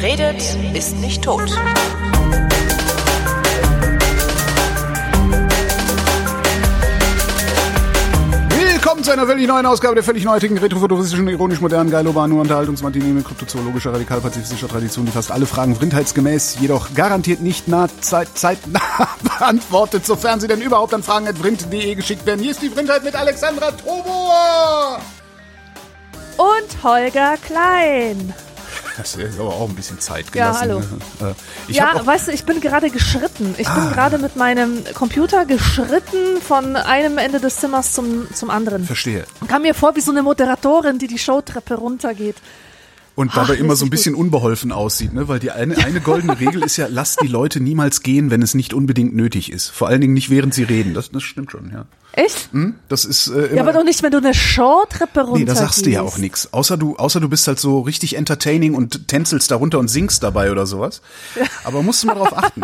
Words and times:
Wer 0.00 0.12
redet, 0.12 0.56
ist 0.72 0.96
nicht 0.96 1.22
tot. 1.22 1.42
Willkommen 8.48 9.04
zu 9.04 9.10
einer 9.10 9.26
völlig 9.26 9.46
neuen 9.46 9.66
Ausgabe 9.66 9.94
der 9.94 10.02
völlig 10.02 10.24
neuartigen, 10.24 10.56
retrofuturistischen, 10.56 11.28
ironisch 11.28 11.60
modernen, 11.60 11.90
geilurbanen, 11.90 12.38
Unterhaltungsmatinee 12.40 13.12
mit 13.12 13.26
kryptozoologischer, 13.26 13.92
radikal-pazifistischer 13.92 14.68
Tradition, 14.68 15.04
die 15.04 15.12
fast 15.12 15.30
alle 15.30 15.44
Fragen 15.44 15.76
vrindheitsgemäß, 15.76 16.56
jedoch 16.60 16.94
garantiert 16.94 17.42
nicht 17.42 17.68
nah, 17.68 17.88
zeit, 18.00 18.28
zeitnah 18.34 18.80
beantwortet, 19.22 20.06
sofern 20.06 20.40
sie 20.40 20.48
denn 20.48 20.62
überhaupt 20.62 20.94
an 20.94 21.02
fragen.vrind.de 21.02 21.94
geschickt 21.94 22.24
werden. 22.24 22.40
Hier 22.40 22.52
ist 22.52 22.62
die 22.62 22.70
Vrindheit 22.70 23.04
mit 23.04 23.14
Alexandra 23.14 23.70
Tobor! 23.72 24.98
Und 26.38 26.82
Holger 26.82 27.36
Klein. 27.36 28.32
Das 29.00 29.16
ist 29.16 29.40
aber 29.40 29.48
auch 29.48 29.68
ein 29.68 29.74
bisschen 29.74 29.98
Zeit 29.98 30.30
gelassen. 30.30 30.68
Ja, 30.68 30.74
hallo. 30.74 31.30
Äh, 31.30 31.34
Ich 31.68 31.76
ja, 31.76 32.00
weißt 32.04 32.28
du, 32.28 32.32
ich 32.32 32.44
bin 32.44 32.60
gerade 32.60 32.90
geschritten. 32.90 33.54
Ich 33.56 33.66
bin 33.68 33.90
gerade 33.90 34.18
mit 34.18 34.36
meinem 34.36 34.84
Computer 34.94 35.46
geschritten 35.46 36.40
von 36.46 36.76
einem 36.76 37.16
Ende 37.16 37.40
des 37.40 37.56
Zimmers 37.56 37.92
zum, 37.92 38.26
zum 38.34 38.50
anderen. 38.50 38.84
verstehe. 38.84 39.24
Kam 39.48 39.62
mir 39.62 39.74
vor 39.74 39.96
wie 39.96 40.00
so 40.00 40.10
eine 40.10 40.22
Moderatorin, 40.22 40.98
die 40.98 41.06
die 41.06 41.18
Showtreppe 41.18 41.74
runtergeht. 41.74 42.36
Und 43.16 43.30
Ach, 43.32 43.46
dabei 43.46 43.54
immer 43.58 43.74
so 43.74 43.84
ein 43.84 43.90
bisschen 43.90 44.14
unbeholfen 44.14 44.70
aussieht, 44.72 45.12
ne? 45.12 45.28
Weil 45.28 45.40
die 45.40 45.50
eine, 45.50 45.76
eine 45.78 46.00
goldene 46.00 46.38
Regel 46.38 46.62
ist 46.62 46.76
ja, 46.76 46.86
lass 46.88 47.16
die 47.16 47.26
Leute 47.26 47.60
niemals 47.60 48.02
gehen, 48.02 48.30
wenn 48.30 48.40
es 48.40 48.54
nicht 48.54 48.72
unbedingt 48.72 49.14
nötig 49.14 49.50
ist. 49.52 49.68
Vor 49.68 49.88
allen 49.88 50.00
Dingen 50.00 50.14
nicht 50.14 50.30
während 50.30 50.54
sie 50.54 50.62
reden. 50.62 50.94
Das, 50.94 51.10
das 51.10 51.22
stimmt 51.22 51.50
schon, 51.50 51.70
ja. 51.72 51.86
Echt? 52.12 52.52
Hm? 52.52 52.78
Das 52.88 53.04
ist 53.04 53.28
äh, 53.28 53.54
Ja, 53.54 53.62
aber 53.62 53.72
doch 53.72 53.84
nicht, 53.84 54.02
wenn 54.02 54.10
du 54.10 54.18
eine 54.18 54.34
Showtreppe 54.34 55.20
runtergehst. 55.20 55.38
Nee, 55.38 55.44
da 55.44 55.54
sagst 55.54 55.86
du 55.86 55.90
ja 55.90 56.02
auch 56.02 56.18
nichts. 56.18 56.52
Außer 56.52 56.76
du, 56.76 56.96
außer 56.96 57.20
du 57.20 57.28
bist 57.28 57.46
halt 57.46 57.60
so 57.60 57.80
richtig 57.80 58.16
entertaining 58.16 58.74
und 58.74 59.08
tänzelst 59.08 59.50
darunter 59.50 59.78
und 59.78 59.88
singst 59.88 60.22
dabei 60.22 60.50
oder 60.50 60.66
sowas. 60.66 61.02
Aber 61.64 61.82
musst 61.82 62.02
du 62.02 62.08
mal 62.08 62.14
drauf 62.14 62.36
achten. 62.36 62.62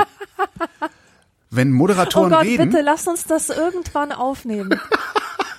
Wenn 1.50 1.72
Oh 1.72 1.77
Moderatoren 1.77 2.30
Gott, 2.30 2.44
reden, 2.44 2.70
bitte 2.70 2.83
lass 2.83 3.06
uns 3.06 3.24
das 3.24 3.50
irgendwann 3.50 4.12
aufnehmen. 4.12 4.80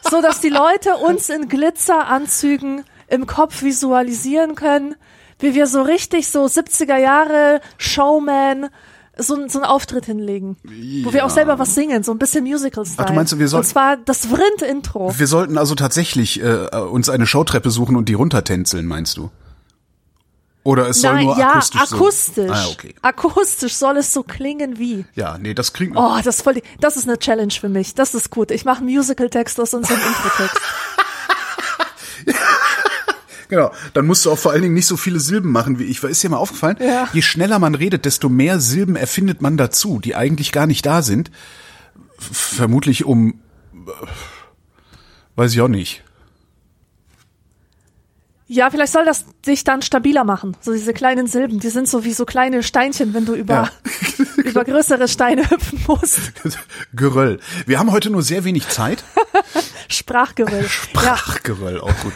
so, 0.10 0.22
dass 0.22 0.42
die 0.42 0.50
Leute 0.50 0.96
uns 0.98 1.30
in 1.30 1.48
Glitzeranzügen 1.48 2.84
im 3.08 3.26
Kopf 3.26 3.64
visualisieren 3.64 4.56
können, 4.56 4.96
wie 5.40 5.54
wir 5.54 5.66
so 5.68 5.82
richtig 5.82 6.30
so 6.30 6.46
70er 6.46 6.98
Jahre 6.98 7.62
Showman 7.78 8.70
so, 9.20 9.48
so 9.48 9.60
einen 9.60 9.66
Auftritt 9.66 10.06
hinlegen. 10.06 10.58
Wo 11.04 11.14
wir 11.14 11.26
auch 11.26 11.30
selber 11.30 11.60
was 11.60 11.76
singen, 11.76 12.04
so 12.04 12.12
ein 12.12 12.18
bisschen 12.18 12.44
Musical-Style. 12.44 13.04
Ach, 13.06 13.10
du 13.10 13.14
meinst, 13.14 13.38
wir 13.38 13.44
Und 13.46 13.50
sollten- 13.50 13.68
zwar 13.68 13.98
das 13.98 14.26
Vrind-Intro. 14.28 15.14
wir 15.18 15.28
sollten 15.28 15.58
also 15.58 15.76
tatsächlich 15.76 16.42
äh, 16.42 16.68
uns 16.76 17.10
eine 17.10 17.26
Showtreppe 17.26 17.70
suchen 17.72 17.96
und 17.96 18.10
die 18.10 18.14
runtertänzeln, 18.14 18.86
meinst 18.86 19.18
du? 19.18 19.30
Oder 20.64 20.90
es 20.90 21.00
soll 21.00 21.14
Nein, 21.14 21.26
nur 21.28 21.38
ja, 21.38 21.52
akustisch 21.52 21.82
so. 21.86 21.96
akustisch. 21.96 22.52
Ah, 22.52 22.68
okay. 22.74 22.94
Akustisch 23.02 23.74
soll 23.76 23.96
es 23.98 24.12
so 24.14 24.24
klingen 24.24 24.78
wie. 24.78 25.06
Ja, 25.16 25.38
nee, 25.38 25.54
das 25.54 25.72
kriegen 25.72 25.94
wir. 25.96 26.02
Oh, 26.02 26.18
das 26.18 26.36
ist 26.38 26.42
voll, 26.42 26.56
die- 26.56 26.64
das 26.82 26.98
ist 26.98 27.08
eine 27.08 27.18
Challenge 27.18 27.54
für 27.54 27.70
mich. 27.70 27.96
Das 27.96 28.14
ist 28.14 28.30
gut. 28.32 28.52
Ich 28.52 28.66
mache 28.66 28.80
einen 28.80 28.88
Musical-Text 28.94 29.60
aus 29.62 29.74
unserem 29.74 29.98
Intro-Text. 30.00 30.58
Genau, 33.50 33.72
dann 33.94 34.06
musst 34.06 34.26
du 34.26 34.32
auch 34.32 34.38
vor 34.38 34.52
allen 34.52 34.62
Dingen 34.62 34.74
nicht 34.74 34.88
so 34.88 34.98
viele 34.98 35.20
Silben 35.20 35.52
machen 35.52 35.80
wie 35.80 35.86
ich. 35.86 36.04
Weil 36.04 36.12
ist 36.12 36.22
dir 36.24 36.30
mal 36.30 36.38
aufgefallen, 36.38 36.78
Ja. 36.82 37.08
je 37.14 37.22
schneller 37.22 37.60
man 37.60 37.76
redet, 37.76 38.06
desto 38.06 38.28
mehr 38.30 38.60
Silben 38.60 38.96
erfindet 38.96 39.42
man 39.42 39.56
dazu, 39.58 40.00
die 40.00 40.16
eigentlich 40.16 40.52
gar 40.52 40.68
nicht 40.68 40.86
da 40.86 41.02
sind. 41.02 41.32
Vermutlich 42.20 43.06
um, 43.06 43.40
äh, 43.74 43.92
weiß 45.36 45.54
ich 45.54 45.62
auch 45.62 45.68
nicht. 45.70 46.04
Ja, 48.50 48.70
vielleicht 48.70 48.94
soll 48.94 49.04
das 49.04 49.26
dich 49.46 49.66
dann 49.66 49.82
stabiler 49.82 50.24
machen. 50.24 50.56
So 50.62 50.72
diese 50.72 50.94
kleinen 50.94 51.28
Silben, 51.28 51.60
die 51.60 51.68
sind 51.70 51.90
so 51.90 52.06
wie 52.06 52.14
so 52.14 52.24
kleine 52.24 52.64
Steinchen, 52.64 53.14
wenn 53.14 53.26
du 53.26 53.36
über, 53.36 53.70
über 54.38 54.64
größere 54.64 55.10
Steine 55.10 55.50
hüpfen 55.50 55.84
musst. 55.86 56.20
Geröll. 56.94 57.42
Wir 57.66 57.78
haben 57.78 57.92
heute 57.92 58.10
nur 58.10 58.24
sehr 58.24 58.46
wenig 58.46 58.70
Zeit. 58.70 59.04
Sprachgeröll. 59.90 60.62
Ja, 60.64 60.70
Sprachgeröll, 60.70 61.82
auch 61.82 61.96
gut. 62.02 62.14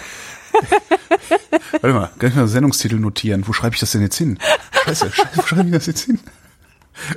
Warte 1.72 1.94
mal, 1.94 2.12
kann 2.20 2.30
ich 2.30 2.36
mal 2.36 2.48
Sendungstitel 2.48 2.98
notieren? 2.98 3.48
Wo 3.48 3.54
schreibe 3.54 3.76
ich 3.76 3.80
das 3.80 3.92
denn 3.92 4.02
jetzt 4.02 4.18
hin? 4.18 4.38
Scheiße, 4.84 5.12
scheiße 5.14 5.30
wo 5.36 5.42
schreibe 5.44 5.68
ich 5.68 5.74
das 5.74 5.86
jetzt 5.86 6.02
hin? 6.02 6.20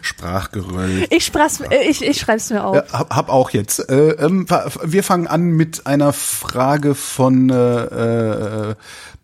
Sprachgeröll. 0.00 1.06
ich, 1.11 1.25
sprach's, 1.25 1.61
äh, 1.61 1.89
ich, 1.89 2.03
ich 2.03 2.19
schreib's 2.19 2.50
mir 2.50 2.65
auf. 2.65 2.77
Ja, 2.77 2.84
hab, 2.93 3.15
hab 3.15 3.28
auch 3.28 3.50
jetzt. 3.50 3.89
Äh, 3.91 4.11
ähm, 4.12 4.47
wir 4.49 5.03
fangen 5.03 5.27
an 5.27 5.50
mit 5.50 5.87
einer 5.87 6.12
Frage 6.12 6.95
von 6.95 7.50
äh, 7.50 8.71
äh, 8.71 8.75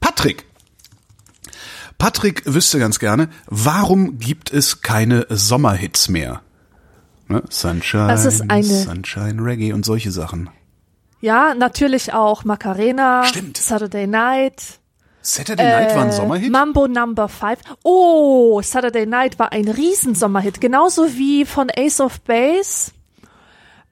Patrick. 0.00 0.44
Patrick 1.98 2.42
wüsste 2.46 2.78
ganz 2.78 2.98
gerne, 2.98 3.28
warum 3.46 4.18
gibt 4.18 4.52
es 4.52 4.80
keine 4.80 5.26
Sommerhits 5.28 6.08
mehr? 6.08 6.42
Ne? 7.28 7.42
Sunshine, 7.48 8.16
Sunshine 8.16 9.44
Reggae 9.44 9.72
und 9.72 9.84
solche 9.84 10.10
Sachen. 10.10 10.50
Ja, 11.20 11.54
natürlich 11.54 12.12
auch 12.12 12.44
Macarena, 12.44 13.24
Stimmt. 13.24 13.56
Saturday 13.58 14.06
Night, 14.06 14.80
Saturday 15.22 15.66
Night 15.66 15.94
war 15.94 16.04
ein 16.04 16.12
Sommerhit? 16.12 16.46
Äh, 16.46 16.50
Mambo 16.50 16.88
Number 16.88 17.28
5. 17.28 17.58
Oh, 17.82 18.62
Saturday 18.62 19.06
Night 19.06 19.38
war 19.38 19.52
ein 19.52 19.68
Riesensommerhit. 19.68 20.60
Genauso 20.60 21.14
wie 21.14 21.44
von 21.44 21.70
Ace 21.76 22.00
of 22.00 22.20
Base. 22.22 22.92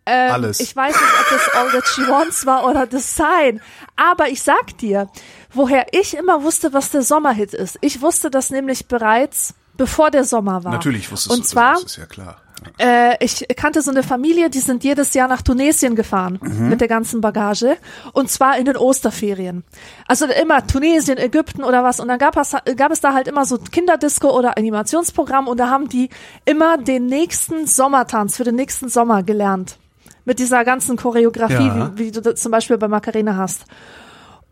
Ähm, 0.06 0.32
Alles. 0.32 0.60
Ich 0.60 0.74
weiß 0.74 0.94
nicht, 0.94 1.14
ob 1.20 1.28
das 1.28 1.54
All 1.54 1.70
That 1.70 1.86
She 1.86 2.00
Wants 2.08 2.46
war 2.46 2.66
oder 2.66 2.86
The 2.90 2.98
Sign. 2.98 3.60
Aber 3.94 4.28
ich 4.28 4.42
sag 4.42 4.78
dir, 4.78 5.10
woher 5.52 5.86
ich 5.92 6.16
immer 6.16 6.42
wusste, 6.42 6.72
was 6.72 6.90
der 6.90 7.02
Sommerhit 7.02 7.52
ist. 7.52 7.76
Ich 7.82 8.00
wusste 8.00 8.30
das 8.30 8.48
nämlich 8.48 8.88
bereits, 8.88 9.54
bevor 9.76 10.10
der 10.10 10.24
Sommer 10.24 10.64
war. 10.64 10.72
Natürlich 10.72 11.12
wusstest 11.12 11.34
Und 11.34 11.44
du 11.44 11.48
zwar, 11.48 11.74
das, 11.74 11.84
ist 11.84 11.96
ja 11.98 12.06
klar. 12.06 12.40
Äh, 12.78 13.16
ich 13.24 13.46
kannte 13.56 13.82
so 13.82 13.90
eine 13.90 14.02
Familie, 14.02 14.50
die 14.50 14.58
sind 14.58 14.84
jedes 14.84 15.14
Jahr 15.14 15.28
nach 15.28 15.42
Tunesien 15.42 15.94
gefahren 15.94 16.38
mit 16.42 16.80
der 16.80 16.88
ganzen 16.88 17.20
Bagage 17.20 17.76
und 18.12 18.30
zwar 18.30 18.58
in 18.58 18.64
den 18.64 18.76
Osterferien. 18.76 19.64
Also 20.06 20.26
immer 20.26 20.66
Tunesien, 20.66 21.18
Ägypten 21.18 21.64
oder 21.64 21.84
was 21.84 22.00
und 22.00 22.08
dann 22.08 22.18
gab 22.18 22.36
es, 22.36 22.52
gab 22.76 22.92
es 22.92 23.00
da 23.00 23.14
halt 23.14 23.28
immer 23.28 23.44
so 23.44 23.58
Kinderdisco 23.58 24.36
oder 24.36 24.56
Animationsprogramm 24.58 25.48
und 25.48 25.58
da 25.58 25.68
haben 25.70 25.88
die 25.88 26.08
immer 26.44 26.78
den 26.78 27.06
nächsten 27.06 27.66
Sommertanz 27.66 28.36
für 28.36 28.44
den 28.44 28.56
nächsten 28.56 28.88
Sommer 28.88 29.22
gelernt. 29.22 29.78
Mit 30.24 30.38
dieser 30.38 30.64
ganzen 30.64 30.96
Choreografie, 30.96 31.54
Ja. 31.68 31.92
wie, 31.94 32.06
wie 32.06 32.10
du 32.10 32.34
zum 32.34 32.52
Beispiel 32.52 32.76
bei 32.76 32.86
Macarena 32.86 33.36
hast. 33.36 33.64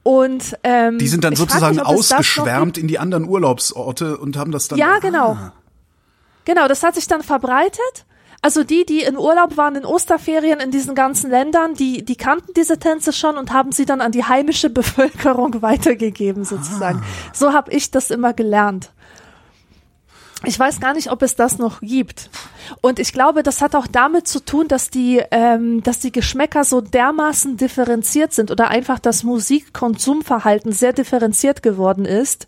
Und 0.03 0.57
ähm, 0.63 0.99
Die 0.99 1.09
sind 1.09 1.25
dann 1.25 1.35
sozusagen 1.35 1.77
noch 1.77 1.87
ausgeschwärmt 1.87 2.79
in 2.79 2.87
die 2.87 2.99
anderen 2.99 3.29
Urlaubsorte 3.29 4.17
und 4.19 4.37
haben 4.37 4.53
das 4.53 4.69
dann. 4.69 4.79
Ja, 4.79 5.01
genau. 5.01 5.33
Ah. 5.33 5.53
Genau, 6.47 6.69
das 6.69 6.83
hat 6.83 6.95
sich 6.95 7.07
dann 7.07 7.23
verbreitet. 7.23 8.07
Also 8.41 8.63
die, 8.63 8.87
die 8.87 9.03
in 9.03 9.19
Urlaub 9.19 9.57
waren 9.57 9.75
in 9.75 9.85
Osterferien 9.85 10.61
in 10.61 10.71
diesen 10.71 10.95
ganzen 10.95 11.31
Ländern, 11.31 11.75
die, 11.75 12.05
die 12.05 12.17
kannten 12.17 12.55
diese 12.55 12.79
Tänze 12.79 13.13
schon 13.13 13.37
und 13.37 13.53
haben 13.53 13.73
sie 13.73 13.85
dann 13.85 14.01
an 14.01 14.13
die 14.13 14.25
heimische 14.25 14.71
Bevölkerung 14.81 15.61
weitergegeben 15.61 16.45
sozusagen. 16.45 17.03
So 17.33 17.53
habe 17.53 17.73
ich 17.73 17.91
das 17.91 18.11
immer 18.11 18.33
gelernt. 18.33 18.93
Ich 20.45 20.59
weiß 20.59 20.79
gar 20.81 20.95
nicht, 20.95 21.11
ob 21.11 21.23
es 21.23 21.35
das 21.35 21.59
noch 21.59 21.81
gibt. 21.81 22.31
Und 22.81 23.01
ich 23.01 23.13
glaube, 23.13 23.43
das 23.43 23.63
hat 23.63 23.75
auch 23.75 23.89
damit 23.89 24.29
zu 24.29 24.45
tun, 24.45 24.69
dass 24.69 24.91
die, 24.91 25.21
ähm, 25.33 25.83
dass 25.83 25.99
die 25.99 26.13
Geschmäcker 26.13 26.63
so 26.63 26.81
dermaßen 26.81 27.57
differenziert 27.57 28.33
sind 28.33 28.53
oder 28.53 28.69
einfach 28.69 29.01
das 29.01 29.25
Musikkonsumverhalten 29.25 30.71
sehr 30.71 30.93
differenziert 30.93 31.65
geworden 31.65 32.05
ist 32.05 32.47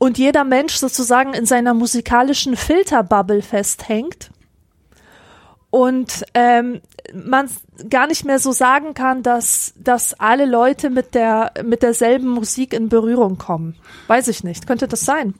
und 0.00 0.16
jeder 0.16 0.44
Mensch 0.44 0.76
sozusagen 0.76 1.34
in 1.34 1.44
seiner 1.44 1.74
musikalischen 1.74 2.56
Filterbubble 2.56 3.42
festhängt 3.42 4.30
und 5.68 6.24
ähm, 6.32 6.80
man 7.12 7.50
gar 7.90 8.06
nicht 8.06 8.24
mehr 8.24 8.38
so 8.38 8.50
sagen 8.50 8.94
kann, 8.94 9.22
dass, 9.22 9.74
dass 9.76 10.18
alle 10.18 10.46
Leute 10.46 10.88
mit 10.88 11.14
der 11.14 11.52
mit 11.62 11.82
derselben 11.82 12.28
Musik 12.28 12.72
in 12.72 12.88
Berührung 12.88 13.36
kommen. 13.36 13.76
Weiß 14.06 14.28
ich 14.28 14.42
nicht. 14.42 14.66
Könnte 14.66 14.88
das 14.88 15.04
sein? 15.04 15.34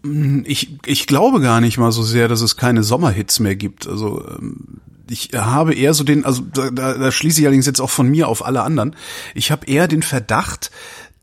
Ich, 0.45 0.77
ich 0.85 1.06
glaube 1.06 1.41
gar 1.41 1.63
nicht 1.63 1.79
mal 1.79 1.91
so 1.91 2.03
sehr, 2.03 2.29
dass 2.29 2.43
es 2.43 2.59
keine 2.59 2.83
Sommerhits 2.83 3.41
mehr 3.41 3.56
gibt. 3.56 3.89
Also 3.89 4.23
ähm, 4.29 4.81
ich 5.09 5.31
habe 5.35 5.75
eher 5.75 5.95
so 5.95 6.05
den, 6.05 6.27
also 6.27 6.43
da, 6.43 6.71
da, 6.71 6.99
da 6.99 7.11
schließe 7.11 7.41
ich 7.41 7.47
allerdings 7.47 7.67
jetzt 7.67 7.81
auch 7.81 7.91
von 7.91 8.09
mir 8.09 8.29
auf 8.29 8.45
alle 8.45 8.63
anderen. 8.63 8.95
Ich 9.35 9.51
habe 9.51 9.67
eher 9.67 9.89
den 9.89 10.03
Verdacht, 10.03 10.71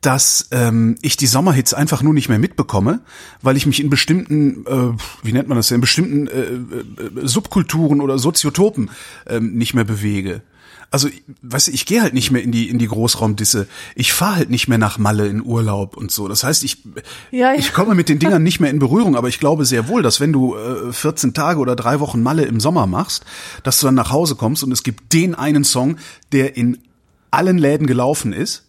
dass 0.02 0.48
ähm, 0.52 0.96
ich 1.02 1.18
die 1.18 1.28
Sommerhits 1.28 1.74
einfach 1.74 2.04
nur 2.04 2.14
nicht 2.14 2.30
mehr 2.30 2.40
mitbekomme, 2.40 3.02
weil 3.42 3.58
ich 3.58 3.66
mich 3.66 3.82
in 3.82 3.90
bestimmten, 3.90 4.66
äh, 4.66 4.94
wie 5.24 5.34
nennt 5.34 5.48
man 5.48 5.58
das 5.58 5.72
in 5.72 5.82
bestimmten 5.82 6.28
äh, 6.28 6.42
äh, 6.42 7.28
Subkulturen 7.28 8.02
oder 8.02 8.20
Soziotopen 8.20 8.92
ähm, 9.28 9.54
nicht 9.56 9.74
mehr 9.74 9.86
bewege. 9.86 10.42
Also, 10.90 11.10
weißt 11.42 11.68
du, 11.68 11.72
ich 11.72 11.86
gehe 11.86 12.02
halt 12.02 12.14
nicht 12.14 12.32
mehr 12.32 12.42
in 12.42 12.54
die 12.54 12.70
in 12.70 12.80
die 12.80 12.88
Großraumdisse. 12.88 13.68
Ich 13.96 14.14
fahre 14.14 14.38
halt 14.38 14.50
nicht 14.50 14.70
mehr 14.70 14.78
nach 14.78 14.98
Malle 14.98 15.28
in 15.28 15.44
Urlaub 15.44 15.98
und 15.98 16.12
so. 16.12 16.30
Das 16.30 16.46
heißt, 16.46 16.64
ich 16.64 16.84
Ja, 17.32 17.52
ja. 17.52 17.60
ich 17.60 17.74
komme 17.74 17.94
mit 17.94 18.08
den 18.08 18.20
Dingern 18.20 18.44
nicht 18.44 18.62
mehr 18.62 18.70
in 18.70 18.80
Berührung, 18.80 19.18
aber 19.18 19.28
ich 19.28 19.40
glaube 19.40 19.66
sehr 19.66 19.90
wohl, 19.90 20.02
dass 20.02 20.22
wenn 20.22 20.32
du 20.32 20.56
äh, 20.56 20.94
14 20.94 21.34
Tage 21.34 21.60
oder 21.60 21.76
drei 21.76 22.00
Wochen 22.00 22.24
Malle 22.24 22.46
im 22.46 22.62
Sommer 22.62 22.88
machst, 22.88 23.26
dass 23.64 23.80
du 23.80 23.88
dann 23.88 23.96
nach 23.96 24.12
Hause 24.12 24.36
kommst 24.36 24.64
und 24.64 24.72
es 24.72 24.84
gibt 24.84 25.12
den 25.12 25.36
einen 25.36 25.66
Song, 25.66 25.98
der 26.32 26.56
in 26.56 26.78
allen 27.32 27.58
Läden 27.58 27.88
gelaufen 27.88 28.32
ist 28.32 28.67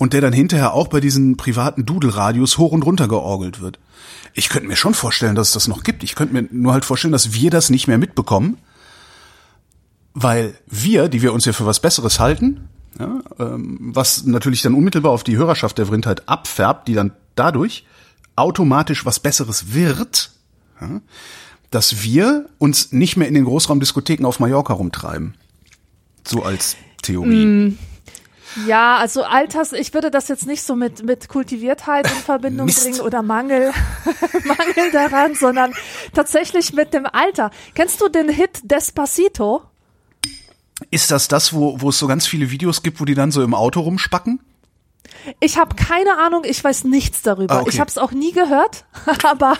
und 0.00 0.14
der 0.14 0.22
dann 0.22 0.32
hinterher 0.32 0.72
auch 0.72 0.88
bei 0.88 0.98
diesen 0.98 1.36
privaten 1.36 1.84
Dudelradios 1.84 2.56
hoch 2.56 2.72
und 2.72 2.86
runter 2.86 3.06
georgelt 3.06 3.60
wird. 3.60 3.78
Ich 4.32 4.48
könnte 4.48 4.66
mir 4.66 4.76
schon 4.76 4.94
vorstellen, 4.94 5.34
dass 5.34 5.48
es 5.48 5.52
das 5.52 5.68
noch 5.68 5.82
gibt. 5.82 6.02
Ich 6.02 6.14
könnte 6.14 6.32
mir 6.32 6.48
nur 6.50 6.72
halt 6.72 6.86
vorstellen, 6.86 7.12
dass 7.12 7.34
wir 7.34 7.50
das 7.50 7.68
nicht 7.68 7.86
mehr 7.86 7.98
mitbekommen, 7.98 8.56
weil 10.14 10.54
wir, 10.66 11.10
die 11.10 11.20
wir 11.20 11.34
uns 11.34 11.44
ja 11.44 11.52
für 11.52 11.66
was 11.66 11.80
Besseres 11.80 12.18
halten, 12.18 12.70
ja, 12.98 13.20
ähm, 13.38 13.76
was 13.92 14.24
natürlich 14.24 14.62
dann 14.62 14.72
unmittelbar 14.72 15.12
auf 15.12 15.22
die 15.22 15.36
Hörerschaft 15.36 15.76
der 15.76 15.84
Vrindheit 15.84 16.30
abfärbt, 16.30 16.88
die 16.88 16.94
dann 16.94 17.12
dadurch 17.34 17.84
automatisch 18.36 19.04
was 19.04 19.20
Besseres 19.20 19.74
wird, 19.74 20.30
ja, 20.80 21.02
dass 21.70 22.02
wir 22.02 22.48
uns 22.56 22.92
nicht 22.92 23.18
mehr 23.18 23.28
in 23.28 23.34
den 23.34 23.44
Großraumdiskotheken 23.44 24.24
auf 24.24 24.40
Mallorca 24.40 24.72
rumtreiben. 24.72 25.34
So 26.26 26.42
als 26.42 26.76
Theorie. 27.02 27.44
Mm. 27.44 27.78
Ja, 28.66 28.96
also 28.96 29.22
Alters, 29.22 29.72
ich 29.72 29.94
würde 29.94 30.10
das 30.10 30.28
jetzt 30.28 30.46
nicht 30.46 30.62
so 30.62 30.74
mit, 30.74 31.04
mit 31.04 31.28
Kultiviertheit 31.28 32.10
in 32.10 32.16
Verbindung 32.16 32.66
Mist. 32.66 32.82
bringen 32.82 33.00
oder 33.00 33.22
Mangel, 33.22 33.72
Mangel 34.44 34.90
daran, 34.92 35.34
sondern 35.34 35.72
tatsächlich 36.14 36.72
mit 36.72 36.92
dem 36.92 37.06
Alter. 37.06 37.50
Kennst 37.74 38.00
du 38.00 38.08
den 38.08 38.28
Hit 38.28 38.60
Despacito? 38.64 39.62
Ist 40.90 41.10
das 41.10 41.28
das, 41.28 41.52
wo, 41.52 41.80
wo 41.80 41.90
es 41.90 41.98
so 41.98 42.06
ganz 42.06 42.26
viele 42.26 42.50
Videos 42.50 42.82
gibt, 42.82 43.00
wo 43.00 43.04
die 43.04 43.14
dann 43.14 43.30
so 43.30 43.42
im 43.42 43.54
Auto 43.54 43.80
rumspacken? 43.80 44.40
Ich 45.38 45.58
habe 45.58 45.76
keine 45.76 46.18
Ahnung, 46.18 46.42
ich 46.44 46.62
weiß 46.62 46.84
nichts 46.84 47.22
darüber. 47.22 47.54
Ah, 47.54 47.60
okay. 47.60 47.70
Ich 47.70 47.80
habe 47.80 47.90
es 47.90 47.98
auch 47.98 48.12
nie 48.12 48.32
gehört, 48.32 48.84
aber 49.22 49.54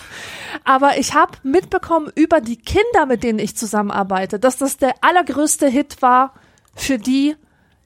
aber 0.63 0.97
ich 0.97 1.13
habe 1.13 1.37
mitbekommen 1.43 2.11
über 2.15 2.41
die 2.41 2.57
Kinder, 2.57 3.05
mit 3.07 3.23
denen 3.23 3.39
ich 3.39 3.55
zusammenarbeite, 3.55 4.39
dass 4.39 4.57
das 4.57 4.77
der 4.77 4.95
allergrößte 5.01 5.67
Hit 5.67 6.01
war 6.01 6.33
für 6.75 6.97
die 6.97 7.35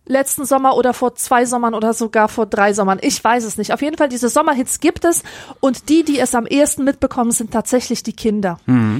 letzten 0.05 0.45
Sommer 0.45 0.75
oder 0.75 0.93
vor 0.93 1.15
zwei 1.15 1.45
Sommern 1.45 1.73
oder 1.73 1.93
sogar 1.93 2.27
vor 2.27 2.45
drei 2.45 2.73
Sommern. 2.73 2.99
Ich 3.01 3.23
weiß 3.23 3.43
es 3.43 3.57
nicht. 3.57 3.73
Auf 3.73 3.81
jeden 3.81 3.97
Fall, 3.97 4.09
diese 4.09 4.29
Sommerhits 4.29 4.79
gibt 4.79 5.03
es 5.05 5.23
und 5.59 5.89
die, 5.89 6.03
die 6.03 6.19
es 6.19 6.35
am 6.35 6.45
ehesten 6.45 6.83
mitbekommen, 6.83 7.31
sind 7.31 7.51
tatsächlich 7.51 8.03
die 8.03 8.13
Kinder. 8.13 8.59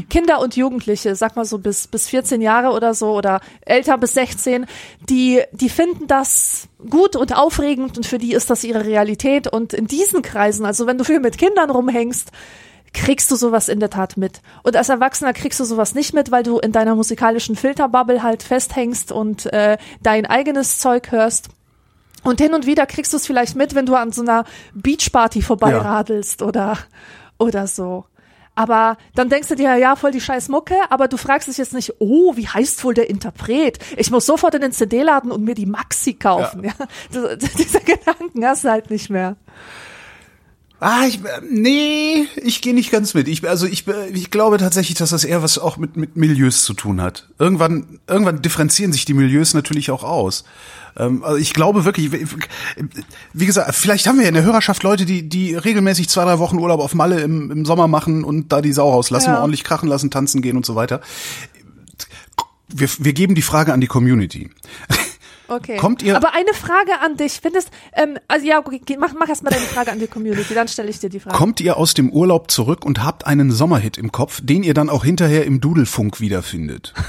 Kinder 0.09 0.39
und 0.41 0.55
Jugendliche, 0.55 1.15
sag 1.15 1.35
mal 1.35 1.45
so 1.45 1.59
bis, 1.59 1.87
bis 1.87 2.09
14 2.09 2.41
Jahre 2.41 2.71
oder 2.75 2.93
so 2.93 3.15
oder 3.15 3.41
älter 3.61 3.97
bis 3.97 4.13
16, 4.15 4.65
die, 5.09 5.41
die 5.51 5.69
finden 5.69 6.07
das 6.07 6.67
gut 6.89 7.15
und 7.15 7.35
aufregend 7.35 7.97
und 7.97 8.05
für 8.05 8.17
die 8.17 8.33
ist 8.33 8.49
das 8.49 8.63
ihre 8.63 8.85
Realität 8.85 9.47
und 9.47 9.73
in 9.73 9.87
diesen 9.87 10.21
Kreisen, 10.21 10.65
also 10.65 10.87
wenn 10.87 10.97
du 10.97 11.03
viel 11.03 11.19
mit 11.19 11.37
Kindern 11.37 11.69
rumhängst, 11.69 12.31
kriegst 12.95 13.29
du 13.29 13.35
sowas 13.35 13.69
in 13.69 13.79
der 13.79 13.89
Tat 13.91 14.17
mit. 14.17 14.41
Und 14.63 14.75
als 14.75 14.89
Erwachsener 14.89 15.33
kriegst 15.33 15.59
du 15.59 15.65
sowas 15.65 15.93
nicht 15.93 16.13
mit, 16.13 16.31
weil 16.31 16.41
du 16.43 16.57
in 16.57 16.71
deiner 16.71 16.95
musikalischen 16.95 17.55
Filterbubble 17.55 18.23
halt 18.23 18.41
festhängst 18.41 19.11
und 19.11 19.45
äh, 19.53 19.77
dein 20.01 20.25
eigenes 20.25 20.79
Zeug 20.79 21.11
hörst. 21.11 21.49
Und 22.23 22.41
hin 22.41 22.55
und 22.55 22.65
wieder 22.65 22.87
kriegst 22.87 23.13
du 23.13 23.17
es 23.17 23.27
vielleicht 23.27 23.55
mit, 23.55 23.75
wenn 23.75 23.85
du 23.85 23.93
an 23.95 24.11
so 24.11 24.21
einer 24.23 24.45
Beachparty 24.73 25.43
vorbeiradelst 25.43 26.41
oder, 26.41 26.77
oder 27.37 27.67
so. 27.67 28.05
Aber 28.57 28.97
dann 29.15 29.27
denkst 29.29 29.49
du 29.49 29.55
dir, 29.55 29.75
ja, 29.75 29.95
voll 29.97 30.11
die 30.11 30.21
scheiß 30.21 30.47
Mucke, 30.47 30.75
aber 30.89 31.09
du 31.09 31.17
fragst 31.17 31.49
dich 31.49 31.57
jetzt 31.57 31.73
nicht, 31.73 31.93
oh, 31.99 32.35
wie 32.37 32.47
heißt 32.47 32.83
wohl 32.85 32.93
der 32.93 33.09
Interpret? 33.09 33.77
Ich 33.97 34.09
muss 34.11 34.25
sofort 34.25 34.55
in 34.55 34.61
den 34.61 34.71
CD-Laden 34.71 35.29
und 35.31 35.43
mir 35.43 35.55
die 35.55 35.65
Maxi 35.65 36.13
kaufen. 36.13 36.63
Ja. 36.63 36.71
Das- 37.11 37.37
Diese 37.57 37.81
Gedanken 37.81 38.45
hast 38.45 38.63
du 38.63 38.69
halt 38.71 38.89
nicht 38.89 39.09
mehr. 39.09 39.35
Ah, 40.79 41.05
ich, 41.07 41.23
äh, 41.23 41.41
nee, 41.49 42.25
ich 42.43 42.61
gehe 42.61 42.73
nicht 42.73 42.91
ganz 42.91 43.13
mit. 43.13 43.27
Ich, 43.27 43.47
also 43.47 43.65
ich, 43.65 43.87
äh, 43.87 44.09
ich 44.09 44.29
glaube 44.29 44.57
tatsächlich, 44.57 44.97
dass 44.97 45.09
das 45.11 45.23
eher 45.23 45.41
was 45.41 45.57
auch 45.57 45.77
mit, 45.77 45.95
mit 45.95 46.15
Milieus 46.17 46.63
zu 46.63 46.73
tun 46.73 47.01
hat. 47.01 47.29
Irgendwann, 47.39 47.99
irgendwann 48.07 48.41
differenzieren 48.41 48.91
sich 48.91 49.05
die 49.05 49.13
Milieus 49.13 49.53
natürlich 49.53 49.89
auch 49.89 50.03
aus. 50.03 50.43
Ähm, 50.97 51.23
also 51.23 51.37
ich 51.37 51.53
glaube 51.53 51.85
wirklich, 51.85 52.11
wie- 52.11 52.27
wie 53.33 53.45
gesagt, 53.45 53.73
vielleicht 53.73 54.05
haben 54.05 54.17
wir 54.17 54.23
ja 54.23 54.27
in 54.29 54.35
der 54.35 54.43
Hörerschaft 54.43 54.83
Leute, 54.83 55.05
die, 55.05 55.27
die 55.29 55.55
regelmäßig 55.55 56.09
zwei, 56.09 56.25
drei 56.25 56.39
Wochen 56.39 56.57
Urlaub 56.57 56.81
auf 56.81 56.93
Malle 56.93 57.21
im, 57.21 57.51
im 57.51 57.65
Sommer 57.65 57.87
machen 57.87 58.23
und 58.25 58.51
da 58.51 58.61
die 58.61 58.73
Sau 58.73 58.91
rauslassen, 58.91 59.29
Ja. 59.29 59.39
ordentlich 59.41 59.63
krachen 59.63 59.87
lassen, 59.87 60.11
tanzen 60.11 60.41
gehen 60.41 60.57
und 60.57 60.65
so 60.65 60.75
weiter. 60.75 60.99
Wir, 62.67 62.89
wir 62.99 63.13
geben 63.13 63.35
die 63.35 63.41
Frage 63.41 63.71
an 63.73 63.79
die 63.79 63.87
Community. 63.87 64.49
Okay. 65.47 65.77
Kommt 65.77 66.01
ihr- 66.01 66.15
Aber 66.15 66.33
eine 66.33 66.53
Frage 66.53 66.99
an 67.01 67.17
dich. 67.17 67.33
Findest, 67.41 67.69
ähm, 67.93 68.17
also 68.27 68.45
ja, 68.45 68.59
okay, 68.59 68.81
mach, 68.99 69.13
mach 69.13 69.29
erst 69.29 69.43
mal 69.43 69.51
deine 69.51 69.65
Frage 69.65 69.91
an 69.91 69.99
die 69.99 70.07
Community, 70.07 70.53
dann 70.53 70.67
stelle 70.67 70.89
ich 70.89 70.99
dir 70.99 71.09
die 71.09 71.19
Frage. 71.19 71.35
Kommt 71.37 71.59
ihr 71.61 71.77
aus 71.77 71.93
dem 71.93 72.09
Urlaub 72.11 72.49
zurück 72.49 72.83
und 72.85 73.03
habt 73.03 73.27
einen 73.27 73.51
Sommerhit 73.51 73.97
im 73.97 74.11
Kopf, 74.11 74.41
den 74.43 74.63
ihr 74.63 74.73
dann 74.73 74.89
auch 74.89 75.03
hinterher 75.03 75.45
im 75.45 75.61
Dudelfunk 75.61 76.19
wiederfindet? 76.19 76.93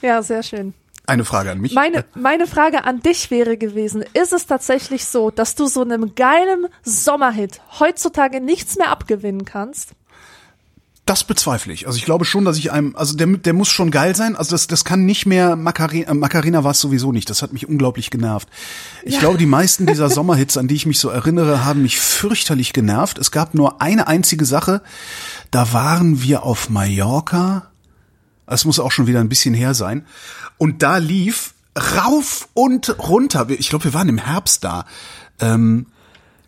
Ja, 0.00 0.22
sehr 0.22 0.42
schön. 0.42 0.74
Eine 1.06 1.24
Frage 1.24 1.50
an 1.50 1.60
mich. 1.60 1.72
Meine, 1.72 2.04
meine 2.14 2.46
Frage 2.46 2.84
an 2.84 3.00
dich 3.00 3.30
wäre 3.30 3.56
gewesen, 3.56 4.04
ist 4.12 4.32
es 4.32 4.46
tatsächlich 4.46 5.06
so, 5.06 5.30
dass 5.30 5.54
du 5.54 5.66
so 5.66 5.80
einem 5.82 6.14
geilen 6.14 6.66
Sommerhit 6.82 7.60
heutzutage 7.80 8.40
nichts 8.40 8.76
mehr 8.76 8.90
abgewinnen 8.90 9.44
kannst? 9.46 9.92
Das 11.08 11.24
bezweifle 11.24 11.72
ich. 11.72 11.86
Also 11.86 11.96
ich 11.96 12.04
glaube 12.04 12.26
schon, 12.26 12.44
dass 12.44 12.58
ich 12.58 12.70
einem, 12.70 12.94
also 12.94 13.16
der, 13.16 13.26
der 13.28 13.54
muss 13.54 13.70
schon 13.70 13.90
geil 13.90 14.14
sein. 14.14 14.36
Also 14.36 14.50
das, 14.50 14.66
das 14.66 14.84
kann 14.84 15.06
nicht 15.06 15.24
mehr 15.24 15.56
Macarena, 15.56 16.10
äh, 16.10 16.14
Macarena 16.14 16.64
war 16.64 16.72
es 16.72 16.80
sowieso 16.80 17.12
nicht. 17.12 17.30
Das 17.30 17.40
hat 17.40 17.54
mich 17.54 17.66
unglaublich 17.66 18.10
genervt. 18.10 18.46
Ich 19.04 19.18
glaube, 19.18 19.38
die 19.38 19.46
meisten 19.46 19.86
dieser 19.86 20.10
Sommerhits, 20.10 20.58
an 20.58 20.68
die 20.68 20.74
ich 20.74 20.84
mich 20.84 20.98
so 20.98 21.08
erinnere, 21.08 21.64
haben 21.64 21.80
mich 21.80 21.98
fürchterlich 21.98 22.74
genervt. 22.74 23.16
Es 23.16 23.30
gab 23.30 23.54
nur 23.54 23.80
eine 23.80 24.06
einzige 24.06 24.44
Sache. 24.44 24.82
Da 25.50 25.72
waren 25.72 26.22
wir 26.22 26.42
auf 26.42 26.68
Mallorca. 26.68 27.70
Es 28.46 28.66
muss 28.66 28.78
auch 28.78 28.92
schon 28.92 29.06
wieder 29.06 29.20
ein 29.20 29.30
bisschen 29.30 29.54
her 29.54 29.72
sein. 29.72 30.04
Und 30.58 30.82
da 30.82 30.98
lief 30.98 31.54
rauf 31.96 32.48
und 32.52 32.98
runter. 32.98 33.48
Ich 33.48 33.70
glaube, 33.70 33.84
wir 33.84 33.94
waren 33.94 34.10
im 34.10 34.18
Herbst 34.18 34.62
da. 34.62 34.84
Ähm, 35.40 35.86
ja, 35.86 35.97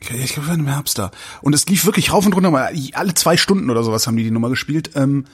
ich 0.00 0.08
glaube, 0.08 0.46
wir 0.46 0.48
waren 0.48 0.60
im 0.60 0.66
Herbst 0.66 0.98
da. 0.98 1.10
Und 1.42 1.54
es 1.54 1.66
lief 1.66 1.84
wirklich 1.84 2.12
rauf 2.12 2.24
und 2.26 2.34
runter, 2.34 2.50
mal 2.50 2.72
alle 2.94 3.14
zwei 3.14 3.36
Stunden 3.36 3.70
oder 3.70 3.82
sowas 3.82 4.06
haben 4.06 4.16
die 4.16 4.24
die 4.24 4.30
Nummer 4.30 4.48
gespielt. 4.48 4.90
Ähm, 4.94 5.26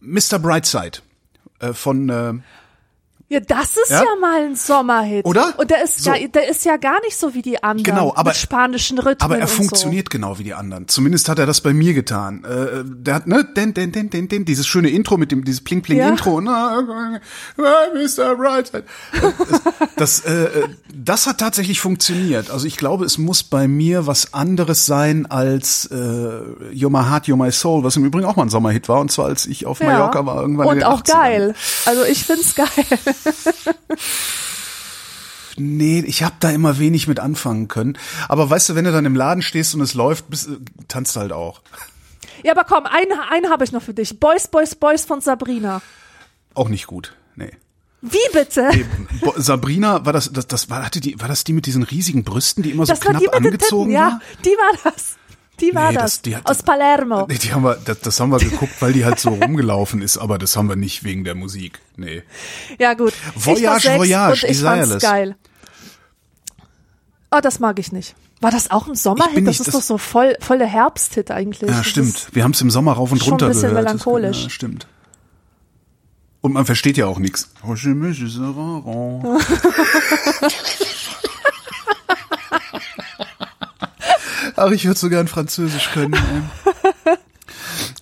Mr. 0.00 0.38
Brightside 0.40 0.98
äh, 1.60 1.72
von 1.72 2.08
äh, 2.08 2.34
Ja, 3.32 3.40
das 3.40 3.76
ist 3.78 3.90
Ja? 3.90 4.02
ja, 4.04 4.16
mal 4.20 4.42
ein 4.42 4.56
Sommerhit. 4.56 5.24
Oder? 5.24 5.54
Und 5.58 5.70
der 5.70 5.82
ist 5.84 6.02
So. 6.04 6.12
ja, 6.12 6.26
der 6.28 6.48
ist 6.50 6.64
ja 6.66 6.76
gar 6.76 7.00
nicht 7.00 7.16
so 7.16 7.32
wie 7.32 7.40
die 7.42 7.62
anderen. 7.62 7.84
Genau, 7.84 8.12
aber- 8.14 8.30
mit 8.30 8.36
spanischen 8.36 8.98
Rhythmen. 8.98 9.22
aber 9.22 9.38
er 9.38 9.48
funktioniert 9.48 10.10
genau 10.10 10.38
wie 10.38 10.44
die 10.44 10.54
anderen. 10.54 10.86
Zumindest 10.88 11.28
hat 11.30 11.38
er 11.38 11.46
das 11.46 11.60
bei 11.62 11.72
mir 11.72 11.94
getan. 11.94 12.44
Äh, 12.44 12.82
der 12.84 13.14
hat 13.14 13.26
ne 13.26 13.42
den 13.44 13.72
den 13.72 13.90
den 13.90 14.10
den 14.10 14.28
den 14.28 14.44
dieses 14.44 14.66
schöne 14.66 14.90
Intro 14.90 15.16
mit 15.16 15.32
dem 15.32 15.44
dieses 15.44 15.62
pling 15.64 15.80
pling 15.82 15.98
Ja. 15.98 16.08
Intro. 16.10 16.40
Na, 16.42 16.82
Mr. 17.56 18.34
Brightside. 18.36 18.84
Das 19.96 20.20
äh, 20.20 20.68
das 20.94 21.26
hat 21.26 21.38
tatsächlich 21.38 21.80
funktioniert. 21.80 22.50
Also 22.50 22.66
ich 22.66 22.76
glaube, 22.76 23.04
es 23.04 23.16
muss 23.18 23.42
bei 23.42 23.66
mir 23.68 24.06
was 24.06 24.34
anderes 24.34 24.84
sein 24.86 25.26
als 25.30 25.86
äh, 25.86 25.94
You're 25.96 26.90
My 26.90 27.08
Heart, 27.08 27.26
You're 27.26 27.36
My 27.42 27.50
Soul, 27.50 27.82
was 27.84 27.96
im 27.96 28.04
Übrigen 28.04 28.26
auch 28.26 28.36
mal 28.36 28.42
ein 28.44 28.50
Sommerhit 28.50 28.88
war 28.88 29.00
und 29.00 29.10
zwar 29.10 29.26
als 29.26 29.46
ich 29.46 29.64
auf 29.66 29.78
So. 29.78 29.84
Mallorca 29.84 30.24
war 30.26 30.40
irgendwann 30.42 30.68
in 30.68 30.72
Und 30.74 30.84
auch 30.84 31.00
80ern. 31.02 31.12
geil. 31.12 31.54
Also 31.86 32.04
ich 32.04 32.24
find's 32.24 32.54
geil. 32.54 32.68
Nee, 35.56 36.00
ich 36.06 36.22
habe 36.22 36.34
da 36.40 36.50
immer 36.50 36.78
wenig 36.78 37.08
mit 37.08 37.20
anfangen 37.20 37.68
können. 37.68 37.98
Aber 38.28 38.48
weißt 38.48 38.70
du, 38.70 38.74
wenn 38.74 38.84
du 38.84 38.92
dann 38.92 39.04
im 39.04 39.14
Laden 39.14 39.42
stehst 39.42 39.74
und 39.74 39.80
es 39.82 39.94
läuft, 39.94 40.30
bist, 40.30 40.48
äh, 40.48 40.56
tanzt 40.88 41.16
halt 41.16 41.32
auch. 41.32 41.60
Ja, 42.42 42.52
aber 42.52 42.64
komm, 42.64 42.86
einen, 42.86 43.12
einen 43.30 43.50
habe 43.50 43.64
ich 43.64 43.72
noch 43.72 43.82
für 43.82 43.94
dich. 43.94 44.18
Boys, 44.18 44.48
Boys, 44.48 44.74
Boys 44.74 45.04
von 45.04 45.20
Sabrina. 45.20 45.82
Auch 46.54 46.68
nicht 46.68 46.86
gut. 46.86 47.14
Nee. 47.36 47.52
Wie 48.00 48.18
bitte? 48.32 48.70
Bo 49.20 49.34
Sabrina, 49.36 50.04
war 50.04 50.12
das, 50.12 50.32
das, 50.32 50.46
das 50.48 50.70
war, 50.70 50.84
hatte 50.84 51.00
die, 51.00 51.20
war 51.20 51.28
das 51.28 51.44
die 51.44 51.52
mit 51.52 51.66
diesen 51.66 51.84
riesigen 51.84 52.24
Brüsten, 52.24 52.62
die 52.62 52.70
immer 52.70 52.84
das 52.84 52.98
so 52.98 53.04
war 53.04 53.12
knapp 53.12 53.20
die 53.20 53.26
mit 53.26 53.34
den 53.34 53.46
angezogen 53.46 53.90
Titten, 53.90 54.02
war? 54.02 54.10
ja. 54.10 54.20
Die 54.44 54.50
war 54.50 54.92
das. 54.92 55.16
Die 55.62 55.74
war 55.74 55.88
Nee, 55.90 55.94
das. 55.94 56.02
das- 56.04 56.22
die 56.22 56.36
hat- 56.36 56.44
Aus 56.50 56.62
Palermo. 56.62 57.26
Nee, 57.28 57.38
die 57.38 57.52
haben 57.52 57.62
wir, 57.64 57.76
das, 57.76 58.00
das 58.00 58.20
haben 58.20 58.30
wir 58.30 58.38
geguckt, 58.38 58.74
weil 58.80 58.92
die 58.92 59.04
halt 59.06 59.18
so 59.20 59.30
rumgelaufen 59.30 60.02
ist, 60.02 60.18
aber 60.18 60.36
das 60.38 60.56
haben 60.56 60.68
wir 60.68 60.76
nicht 60.76 61.04
wegen 61.04 61.24
der 61.24 61.34
Musik. 61.34 61.80
Nee. 61.96 62.22
Ja, 62.78 62.92
gut. 62.94 63.14
Voyage, 63.34 63.96
Voyage, 63.96 64.42
und 64.46 64.50
Desireless. 64.50 65.02
geil. 65.02 65.36
Oh, 67.30 67.38
das 67.40 67.58
mag 67.60 67.78
ich 67.78 67.92
nicht. 67.92 68.14
War 68.40 68.50
das 68.50 68.70
auch 68.72 68.88
ein 68.88 68.94
Sommerhit? 68.96 69.46
Das 69.46 69.60
ist 69.60 69.68
das- 69.68 69.74
doch 69.74 69.82
so 69.82 69.96
voll, 69.98 70.36
voll 70.40 70.58
der 70.58 70.66
Herbsthit 70.66 71.30
eigentlich. 71.30 71.70
Ja, 71.70 71.78
Das 71.78 71.86
stimmt. 71.86 72.26
Wir 72.32 72.42
haben 72.44 72.50
es 72.50 72.60
im 72.60 72.70
Sommer 72.70 72.92
rauf 72.94 73.12
und 73.12 73.18
schon 73.18 73.28
ein 73.28 73.30
runter 73.32 73.46
bisschen 73.48 73.68
gehört. 73.70 73.84
melancholisch. 73.84 74.42
Ja, 74.42 74.50
stimmt. 74.50 74.86
Und 76.40 76.52
man 76.54 76.66
versteht 76.66 76.96
ja 76.96 77.06
auch 77.06 77.20
nichts. 77.20 77.50
Ach, 84.64 84.70
ich 84.70 84.84
würde 84.84 85.00
so 85.00 85.08
gern 85.08 85.26
Französisch 85.26 85.90
können. 85.90 86.14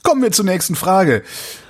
Kommen 0.02 0.20
wir 0.20 0.30
zur 0.30 0.44
nächsten 0.44 0.74
Frage. 0.74 1.22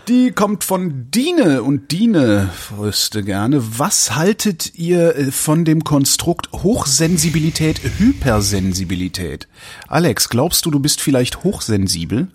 Die 0.09 0.33
kommt 0.33 0.65
von 0.65 1.13
Dine 1.13 1.63
und 1.63 1.93
Dine 1.93 2.51
wüsste 2.77 3.23
gerne, 3.23 3.79
was 3.79 4.17
haltet 4.17 4.75
ihr 4.75 5.15
äh, 5.15 5.31
von 5.31 5.65
dem 5.65 5.85
Konstrukt 5.85 6.51
Hochsensibilität, 6.53 7.81
Hypersensibilität? 7.99 9.47
Alex, 9.87 10.29
glaubst 10.29 10.67
du, 10.67 10.73
du 10.73 10.81
bist 10.81 11.01
vielleicht 11.01 11.45
hochsensibel? 11.45 12.27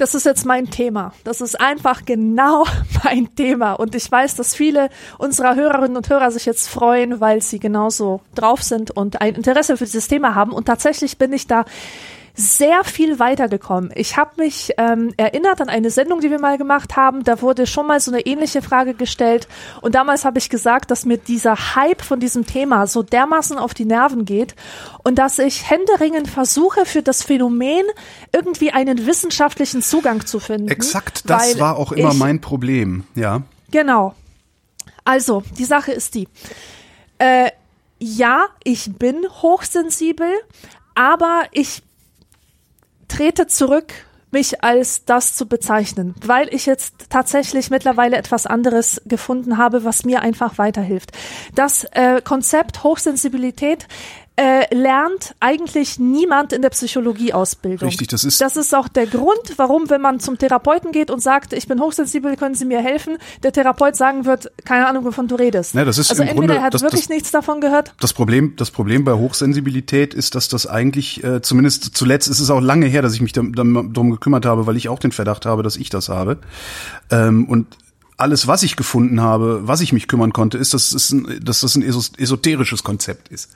Das 0.00 0.14
ist 0.14 0.24
jetzt 0.24 0.46
mein 0.46 0.70
Thema. 0.70 1.12
Das 1.24 1.40
ist 1.40 1.60
einfach 1.60 2.04
genau 2.04 2.64
mein 3.04 3.34
Thema. 3.34 3.74
Und 3.74 3.94
ich 3.94 4.10
weiß, 4.10 4.34
dass 4.34 4.54
viele 4.54 4.88
unserer 5.18 5.54
Hörerinnen 5.54 5.96
und 5.96 6.08
Hörer 6.08 6.30
sich 6.30 6.46
jetzt 6.46 6.68
freuen, 6.68 7.20
weil 7.20 7.42
sie 7.42 7.60
genauso 7.60 8.20
drauf 8.34 8.62
sind 8.62 8.90
und 8.90 9.20
ein 9.20 9.34
Interesse 9.34 9.76
für 9.76 9.84
dieses 9.84 10.08
Thema 10.08 10.34
haben. 10.34 10.52
Und 10.52 10.64
tatsächlich 10.64 11.18
bin 11.18 11.32
ich 11.32 11.46
da 11.46 11.64
sehr 12.34 12.84
viel 12.84 13.18
weitergekommen. 13.18 13.90
Ich 13.94 14.16
habe 14.16 14.30
mich 14.38 14.72
ähm, 14.78 15.12
erinnert 15.16 15.60
an 15.60 15.68
eine 15.68 15.90
Sendung, 15.90 16.20
die 16.20 16.30
wir 16.30 16.40
mal 16.40 16.58
gemacht 16.58 16.96
haben. 16.96 17.24
Da 17.24 17.42
wurde 17.42 17.66
schon 17.66 17.86
mal 17.86 18.00
so 18.00 18.10
eine 18.10 18.20
ähnliche 18.20 18.62
Frage 18.62 18.94
gestellt. 18.94 19.48
Und 19.80 19.94
damals 19.94 20.24
habe 20.24 20.38
ich 20.38 20.48
gesagt, 20.48 20.90
dass 20.90 21.04
mir 21.04 21.18
dieser 21.18 21.74
Hype 21.74 22.02
von 22.02 22.20
diesem 22.20 22.46
Thema 22.46 22.86
so 22.86 23.02
dermaßen 23.02 23.58
auf 23.58 23.74
die 23.74 23.84
Nerven 23.84 24.24
geht 24.24 24.54
und 25.02 25.18
dass 25.18 25.38
ich 25.38 25.68
händeringend 25.68 26.28
versuche, 26.28 26.86
für 26.86 27.02
das 27.02 27.22
Phänomen 27.22 27.84
irgendwie 28.32 28.70
einen 28.70 29.06
wissenschaftlichen 29.06 29.82
Zugang 29.82 30.26
zu 30.26 30.40
finden. 30.40 30.68
Exakt, 30.68 31.28
das 31.28 31.58
war 31.58 31.76
auch 31.76 31.92
immer 31.92 32.14
mein 32.14 32.40
Problem, 32.40 33.04
ja. 33.14 33.42
Genau. 33.70 34.14
Also, 35.04 35.42
die 35.58 35.64
Sache 35.64 35.92
ist 35.92 36.14
die. 36.14 36.28
Äh, 37.18 37.50
ja, 37.98 38.46
ich 38.64 38.92
bin 38.98 39.26
hochsensibel, 39.42 40.32
aber 40.94 41.42
ich 41.52 41.82
trete 43.10 43.46
zurück, 43.46 43.92
mich 44.30 44.62
als 44.62 45.04
das 45.04 45.34
zu 45.34 45.46
bezeichnen, 45.46 46.14
weil 46.24 46.52
ich 46.54 46.66
jetzt 46.66 46.94
tatsächlich 47.10 47.70
mittlerweile 47.70 48.16
etwas 48.16 48.46
anderes 48.46 49.02
gefunden 49.04 49.58
habe, 49.58 49.84
was 49.84 50.04
mir 50.04 50.22
einfach 50.22 50.56
weiterhilft. 50.56 51.10
Das 51.54 51.84
äh, 51.92 52.22
Konzept 52.22 52.84
Hochsensibilität 52.84 53.88
äh, 54.40 54.74
lernt 54.74 55.34
eigentlich 55.38 55.98
niemand 55.98 56.54
in 56.54 56.62
der 56.62 56.70
Psychologieausbildung. 56.70 57.86
Richtig, 57.86 58.08
das 58.08 58.24
ist. 58.24 58.40
Das 58.40 58.56
ist 58.56 58.74
auch 58.74 58.88
der 58.88 59.06
Grund, 59.06 59.52
warum, 59.56 59.90
wenn 59.90 60.00
man 60.00 60.18
zum 60.18 60.38
Therapeuten 60.38 60.92
geht 60.92 61.10
und 61.10 61.20
sagt, 61.20 61.52
ich 61.52 61.68
bin 61.68 61.78
hochsensibel, 61.78 62.36
können 62.36 62.54
Sie 62.54 62.64
mir 62.64 62.80
helfen, 62.80 63.18
der 63.42 63.52
Therapeut 63.52 63.96
sagen 63.96 64.24
wird, 64.24 64.50
keine 64.64 64.86
Ahnung, 64.86 65.04
wovon 65.04 65.28
du 65.28 65.34
redest. 65.34 65.74
Ja, 65.74 65.84
das 65.84 65.98
ist 65.98 66.08
also 66.08 66.22
im 66.22 66.28
entweder 66.30 66.46
Grunde, 66.46 66.60
er 66.60 66.62
hat 66.62 66.72
das, 66.72 66.80
wirklich 66.80 67.02
das, 67.02 67.10
nichts 67.10 67.30
davon 67.32 67.60
gehört. 67.60 67.92
Das 68.00 68.14
Problem, 68.14 68.54
das 68.56 68.70
Problem 68.70 69.04
bei 69.04 69.12
Hochsensibilität 69.12 70.14
ist, 70.14 70.34
dass 70.34 70.48
das 70.48 70.66
eigentlich, 70.66 71.22
äh, 71.22 71.42
zumindest 71.42 71.94
zuletzt 71.94 72.26
ist 72.26 72.40
es 72.40 72.48
auch 72.48 72.60
lange 72.60 72.86
her, 72.86 73.02
dass 73.02 73.12
ich 73.12 73.20
mich 73.20 73.34
darum 73.34 74.10
gekümmert 74.10 74.46
habe, 74.46 74.66
weil 74.66 74.78
ich 74.78 74.88
auch 74.88 75.00
den 75.00 75.12
Verdacht 75.12 75.44
habe, 75.44 75.62
dass 75.62 75.76
ich 75.76 75.90
das 75.90 76.08
habe. 76.08 76.38
Ähm, 77.10 77.46
und 77.46 77.66
alles, 78.16 78.46
was 78.46 78.62
ich 78.62 78.76
gefunden 78.76 79.20
habe, 79.20 79.68
was 79.68 79.82
ich 79.82 79.92
mich 79.92 80.08
kümmern 80.08 80.32
konnte, 80.32 80.56
ist, 80.56 80.72
dass, 80.72 80.92
es 80.92 81.10
ein, 81.10 81.40
dass 81.42 81.60
das 81.60 81.74
ein 81.74 81.82
esoterisches 81.82 82.84
Konzept 82.84 83.28
ist. 83.28 83.50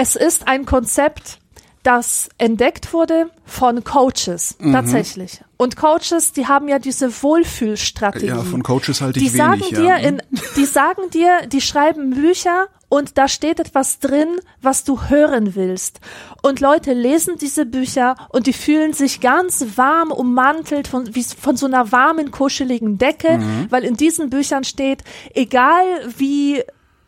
Es 0.00 0.14
ist 0.14 0.46
ein 0.46 0.64
Konzept, 0.64 1.40
das 1.82 2.28
entdeckt 2.38 2.92
wurde 2.92 3.30
von 3.44 3.82
Coaches, 3.82 4.54
mhm. 4.60 4.72
tatsächlich. 4.72 5.40
Und 5.56 5.74
Coaches, 5.74 6.32
die 6.32 6.46
haben 6.46 6.68
ja 6.68 6.78
diese 6.78 7.20
Wohlfühlstrategie. 7.20 8.26
Ja, 8.28 8.44
von 8.44 8.62
Coaches 8.62 9.00
halte 9.00 9.18
ich 9.18 9.32
die 9.32 9.36
wenig. 9.36 9.60
Sagen 9.60 9.74
dir 9.74 9.88
ja. 9.88 9.96
in, 9.96 10.22
die 10.54 10.66
sagen 10.66 11.10
dir, 11.12 11.48
die 11.48 11.60
schreiben 11.60 12.10
Bücher 12.10 12.68
und 12.88 13.18
da 13.18 13.26
steht 13.26 13.58
etwas 13.58 13.98
drin, 13.98 14.28
was 14.62 14.84
du 14.84 15.08
hören 15.08 15.56
willst. 15.56 15.98
Und 16.42 16.60
Leute 16.60 16.92
lesen 16.92 17.34
diese 17.40 17.66
Bücher 17.66 18.14
und 18.28 18.46
die 18.46 18.52
fühlen 18.52 18.92
sich 18.92 19.20
ganz 19.20 19.66
warm 19.74 20.12
ummantelt 20.12 20.86
von, 20.86 21.12
wie, 21.12 21.24
von 21.24 21.56
so 21.56 21.66
einer 21.66 21.90
warmen, 21.90 22.30
kuscheligen 22.30 22.98
Decke, 22.98 23.38
mhm. 23.38 23.66
weil 23.70 23.82
in 23.82 23.96
diesen 23.96 24.30
Büchern 24.30 24.62
steht, 24.62 25.02
egal 25.34 25.82
wie 26.16 26.62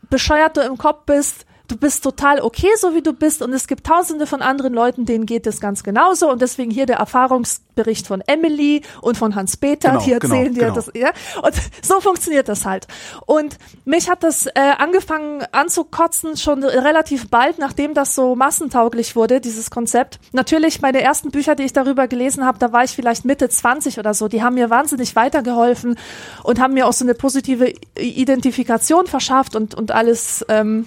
bescheuert 0.09 0.57
du 0.57 0.63
im 0.63 0.77
Kopf 0.77 1.05
bist, 1.07 1.47
du 1.71 1.77
bist 1.77 2.03
total 2.03 2.41
okay, 2.41 2.69
so 2.77 2.95
wie 2.95 3.03
du 3.03 3.13
bist 3.13 3.43
und 3.43 3.53
es 3.53 3.67
gibt 3.67 3.87
tausende 3.87 4.27
von 4.27 4.43
anderen 4.43 4.75
Leuten, 4.75 5.07
denen 5.07 5.27
geht 5.27 5.47
es 5.47 5.61
ganz 5.61 5.83
genauso 5.83 6.31
und 6.31 6.43
deswegen 6.43 6.71
hier 6.71 6.87
der 6.87 6.97
Erfahrungsbericht 6.97 8.07
von 8.07 8.23
Emily 8.27 8.83
und 9.01 9.17
von 9.17 9.35
Hans-Peter, 9.35 9.91
genau, 9.91 10.05
die 10.05 10.13
erzählen 10.13 10.55
genau, 10.55 10.55
dir 10.55 10.61
genau. 10.61 10.75
das, 10.75 10.91
ja, 10.95 11.11
und 11.43 11.55
so 11.83 12.01
funktioniert 12.01 12.49
das 12.49 12.67
halt. 12.67 12.87
Und 13.27 13.59
mich 13.85 14.11
hat 14.11 14.23
das 14.23 14.47
äh, 14.47 14.53
angefangen 14.79 15.45
anzukotzen 15.53 16.37
schon 16.37 16.65
relativ 16.65 17.29
bald, 17.31 17.59
nachdem 17.59 17.95
das 17.95 18.15
so 18.15 18.35
massentauglich 18.35 19.15
wurde, 19.17 19.41
dieses 19.41 19.71
Konzept. 19.71 20.19
Natürlich, 20.33 20.81
meine 20.81 21.01
ersten 21.01 21.31
Bücher, 21.31 21.55
die 21.55 21.65
ich 21.65 21.73
darüber 21.73 22.09
gelesen 22.09 22.45
habe, 22.45 22.59
da 22.59 22.73
war 22.73 22.85
ich 22.85 22.93
vielleicht 22.93 23.25
Mitte 23.25 23.49
20 23.49 23.99
oder 23.99 24.15
so, 24.15 24.29
die 24.29 24.43
haben 24.43 24.55
mir 24.55 24.71
wahnsinnig 24.71 25.15
weitergeholfen 25.17 25.97
und 26.43 26.61
haben 26.61 26.75
mir 26.75 26.87
auch 26.87 26.93
so 26.93 27.05
eine 27.05 27.15
positive 27.15 27.73
Identifikation 27.97 29.07
verschafft 29.07 29.55
und, 29.55 29.75
und 29.75 29.93
alles, 29.93 30.45
ähm, 30.49 30.87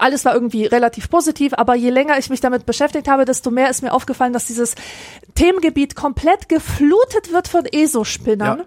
alles 0.00 0.24
war 0.24 0.34
irgendwie 0.34 0.66
relativ 0.66 1.10
positiv, 1.10 1.52
aber 1.54 1.74
je 1.74 1.90
länger 1.90 2.18
ich 2.18 2.30
mich 2.30 2.40
damit 2.40 2.66
beschäftigt 2.66 3.08
habe, 3.08 3.24
desto 3.24 3.50
mehr 3.50 3.70
ist 3.70 3.82
mir 3.82 3.92
aufgefallen, 3.92 4.32
dass 4.32 4.46
dieses 4.46 4.74
Themengebiet 5.34 5.94
komplett 5.94 6.48
geflutet 6.48 7.32
wird 7.32 7.48
von 7.48 7.64
ESO-Spinnern. 7.66 8.58
Ja. 8.58 8.64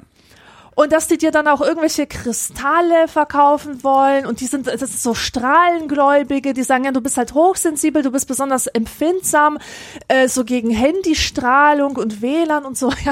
Und 0.76 0.92
dass 0.92 1.08
die 1.08 1.20
dir 1.20 1.30
dann 1.30 1.48
auch 1.48 1.62
irgendwelche 1.62 2.08
Kristalle 2.08 3.08
verkaufen 3.08 3.84
wollen 3.84 4.26
und 4.26 4.40
die 4.40 4.48
sind, 4.48 4.66
das 4.66 4.82
ist 4.82 5.04
so 5.04 5.14
Strahlengläubige, 5.14 6.54
die 6.54 6.64
sagen, 6.64 6.86
ja, 6.86 6.92
du 6.92 7.02
bist 7.02 7.18
halt 7.18 7.36
hochsensibel, 7.36 8.02
du 8.02 8.12
bist 8.12 8.28
besonders 8.28 8.66
empfindsam, 8.66 9.60
äh, 10.08 10.28
so 10.28 10.44
gegen 10.44 10.72
Handystrahlung 10.72 11.96
und 11.96 12.24
WLAN 12.24 12.66
und 12.66 12.76
so, 12.76 12.90
ja. 13.06 13.12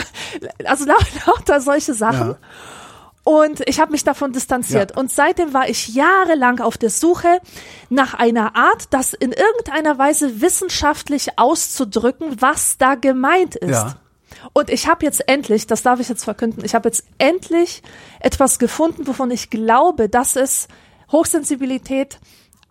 Also 0.65 0.85
lauter 0.85 1.61
solche 1.61 1.93
Sachen. 1.93 2.29
Ja. 2.29 2.37
Und 3.23 3.61
ich 3.67 3.79
habe 3.79 3.91
mich 3.91 4.03
davon 4.03 4.33
distanziert. 4.33 4.91
Ja. 4.91 4.97
Und 4.97 5.11
seitdem 5.11 5.53
war 5.53 5.69
ich 5.69 5.89
jahrelang 5.89 6.59
auf 6.59 6.77
der 6.77 6.89
Suche 6.89 7.39
nach 7.89 8.15
einer 8.15 8.55
Art, 8.55 8.87
das 8.89 9.13
in 9.13 9.31
irgendeiner 9.31 9.97
Weise 9.97 10.41
wissenschaftlich 10.41 11.37
auszudrücken, 11.37 12.41
was 12.41 12.77
da 12.77 12.95
gemeint 12.95 13.55
ist. 13.55 13.71
Ja. 13.71 13.95
Und 14.53 14.69
ich 14.69 14.87
habe 14.87 15.05
jetzt 15.05 15.27
endlich, 15.27 15.67
das 15.67 15.83
darf 15.83 15.99
ich 15.99 16.09
jetzt 16.09 16.23
verkünden, 16.23 16.65
ich 16.65 16.73
habe 16.73 16.89
jetzt 16.89 17.03
endlich 17.19 17.83
etwas 18.19 18.57
gefunden, 18.59 19.05
wovon 19.05 19.29
ich 19.29 19.49
glaube, 19.49 20.09
dass 20.09 20.35
es 20.35 20.67
Hochsensibilität 21.11 22.19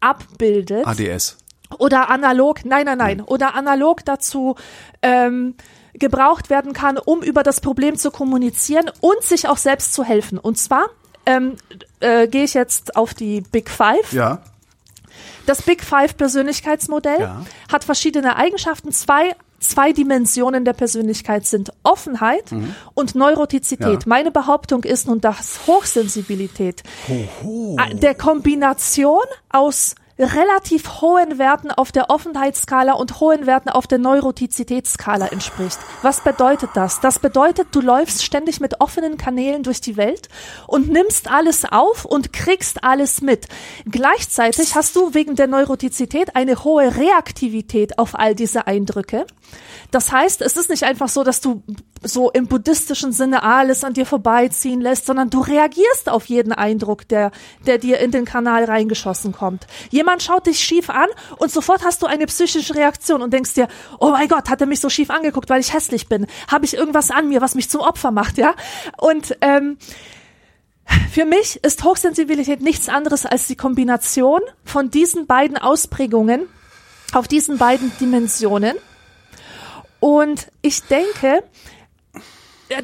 abbildet 0.01 0.87
ADS. 0.87 1.37
oder 1.79 2.09
analog, 2.11 2.65
nein, 2.65 2.87
nein, 2.87 2.99
nein, 2.99 3.21
oder 3.21 3.55
analog 3.55 4.05
dazu 4.05 4.57
ähm, 5.03 5.55
gebraucht 5.95 6.51
werden 6.51 6.73
kann, 6.73 6.99
um 6.99 7.23
über 7.23 7.43
das 7.43 7.61
Problem 7.61 7.97
zu 7.97 8.11
kommunizieren 8.11 8.91
und 9.01 9.23
sich 9.23 9.49
auch 9.49 9.57
selbst 9.59 9.95
zu 9.95 10.05
helfen. 10.05 10.39
Und 10.39 10.59
zwar 10.59 10.87
ähm, 11.27 11.57
äh, 12.01 12.27
gehe 12.29 12.45
ich 12.45 12.55
jetzt 12.55 12.97
auf 12.97 13.15
die 13.15 13.41
Big 13.41 13.71
Five. 13.71 14.13
Ja. 14.13 14.43
Das 15.47 15.63
Big 15.63 15.83
Five 15.83 16.17
Persönlichkeitsmodell 16.17 17.21
Ja. 17.21 17.45
hat 17.73 17.85
verschiedene 17.85 18.37
Eigenschaften. 18.37 18.93
Zwei 18.93 19.35
Zwei 19.63 19.93
Dimensionen 19.93 20.65
der 20.65 20.73
Persönlichkeit 20.73 21.45
sind 21.45 21.71
Offenheit 21.83 22.51
und 22.95 23.15
Neurotizität. 23.15 23.87
Mhm. 23.89 23.93
Ja. 23.93 23.99
Meine 24.07 24.31
Behauptung 24.31 24.85
ist 24.85 25.07
nun, 25.07 25.21
dass 25.21 25.67
Hochsensibilität 25.67 26.83
äh, 27.09 27.95
der 27.95 28.15
Kombination 28.15 29.21
aus 29.51 29.97
relativ 30.21 31.01
hohen 31.01 31.39
Werten 31.39 31.71
auf 31.71 31.93
der 31.93 32.11
Offenheitsskala 32.11 32.93
und 32.93 33.21
hohen 33.21 33.47
Werten 33.47 33.71
auf 33.71 33.87
der 33.87 33.99
Neurotizitätsskala 33.99 35.29
entspricht. 35.29 35.79
Was 36.03 36.21
bedeutet 36.23 36.71
das? 36.75 37.01
Das 37.01 37.19
bedeutet, 37.19 37.69
du 37.73 37.81
läufst 37.81 38.23
ständig 38.23 38.61
mit 38.61 38.81
offenen 38.81 39.17
Kanälen 39.17 39.63
durch 39.63 39.81
die 39.81 39.97
Welt 39.97 40.29
und 40.67 40.89
nimmst 40.89 41.31
alles 41.31 41.65
auf 41.65 42.05
und 42.05 42.33
kriegst 42.33 42.85
alles 42.85 43.23
mit. 43.23 43.49
Gleichzeitig 43.91 44.75
hast 44.75 44.95
du 44.97 45.15
wegen 45.15 45.37
der 45.37 45.47
Neurotizität 45.47 46.37
eine 46.37 46.65
hohe 46.65 46.97
Reaktivität 46.97 47.99
auf 47.99 48.19
all 48.19 48.35
diese 48.35 48.67
Eindrücke. 48.67 49.27
Das 49.91 50.13
heißt, 50.13 50.43
es 50.43 50.57
ist 50.57 50.71
nicht 50.71 50.85
einfach 50.85 51.09
so, 51.09 51.25
dass 51.25 51.41
du 51.41 51.63
so 52.03 52.31
im 52.31 52.47
buddhistischen 52.47 53.13
Sinne 53.13 53.43
alles 53.43 53.85
an 53.85 53.93
dir 53.93 54.07
vorbeiziehen 54.07 54.81
lässt, 54.81 55.07
sondern 55.07 55.31
du 55.31 55.41
reagierst 55.41 56.09
auf 56.09 56.27
jeden 56.27 56.53
Eindruck, 56.53 57.07
der, 57.09 57.31
der 57.67 57.79
dir 57.79 57.99
in 57.99 58.11
den 58.11 58.25
Kanal 58.25 58.65
reingeschossen 58.65 59.33
kommt. 59.33 59.67
Jemand 59.91 60.23
schaut 60.23 60.47
dich 60.47 60.61
schief 60.61 60.89
an 60.89 61.09
und 61.37 61.51
sofort 61.51 61.85
hast 61.85 62.03
du 62.03 62.07
eine 62.07 62.27
psychische 62.27 62.75
Reaktion 62.75 63.23
und 63.23 63.33
denkst 63.33 63.55
dir, 63.55 63.69
oh 63.99 64.11
mein 64.11 64.29
Gott, 64.29 64.49
hat 64.49 64.61
er 64.61 64.67
mich 64.67 64.81
so 64.81 64.89
schief 64.89 65.11
angeguckt, 65.11 65.51
weil 65.51 65.61
ich 65.61 65.73
hässlich 65.73 66.09
bin? 66.09 66.27
Habe 66.49 66.65
ich 66.65 66.75
irgendwas 66.75 67.11
an 67.11 67.29
mir, 67.29 67.41
was 67.41 67.55
mich 67.55 67.69
zum 67.69 67.81
Opfer 67.83 68.11
macht, 68.11 68.39
ja? 68.39 68.55
Und 68.99 69.37
ähm, 69.41 69.77
für 71.13 71.25
mich 71.25 71.63
ist 71.63 71.85
Hochsensibilität 71.85 72.63
nichts 72.63 72.89
anderes 72.89 73.27
als 73.27 73.47
die 73.47 73.57
Kombination 73.57 74.41
von 74.65 74.91
diesen 74.91 75.27
beiden 75.27 75.59
Ausprägungen 75.59 76.49
auf 77.13 77.29
diesen 77.29 77.59
beiden 77.59 77.93
Dimensionen. 77.99 78.77
Und 80.01 80.49
ich 80.63 80.83
denke, 80.85 81.43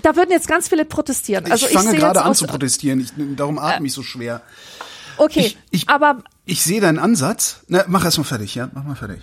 da 0.03 0.17
würden 0.17 0.31
jetzt 0.31 0.49
ganz 0.49 0.69
viele 0.69 0.85
protestieren. 0.85 1.51
Also 1.51 1.67
ich 1.67 1.73
fange 1.73 1.91
sehe 1.91 1.99
gerade 2.01 2.23
an 2.23 2.35
zu 2.35 2.47
protestieren. 2.47 3.01
Ich, 3.01 3.13
darum 3.37 3.59
atme 3.59 3.87
ich 3.87 3.93
so 3.93 4.03
schwer. 4.03 4.43
Okay, 5.19 5.47
Ich, 5.47 5.59
ich, 5.71 5.89
aber 5.89 6.23
ich 6.45 6.63
sehe 6.63 6.81
deinen 6.81 6.99
Ansatz. 6.99 7.61
Na, 7.69 7.85
mach 7.87 8.05
erst 8.05 8.19
mal 8.19 8.25
fertig, 8.25 8.55
ja? 8.55 8.69
Mach 8.75 8.85
mal 8.85 8.97
fertig. 8.97 9.21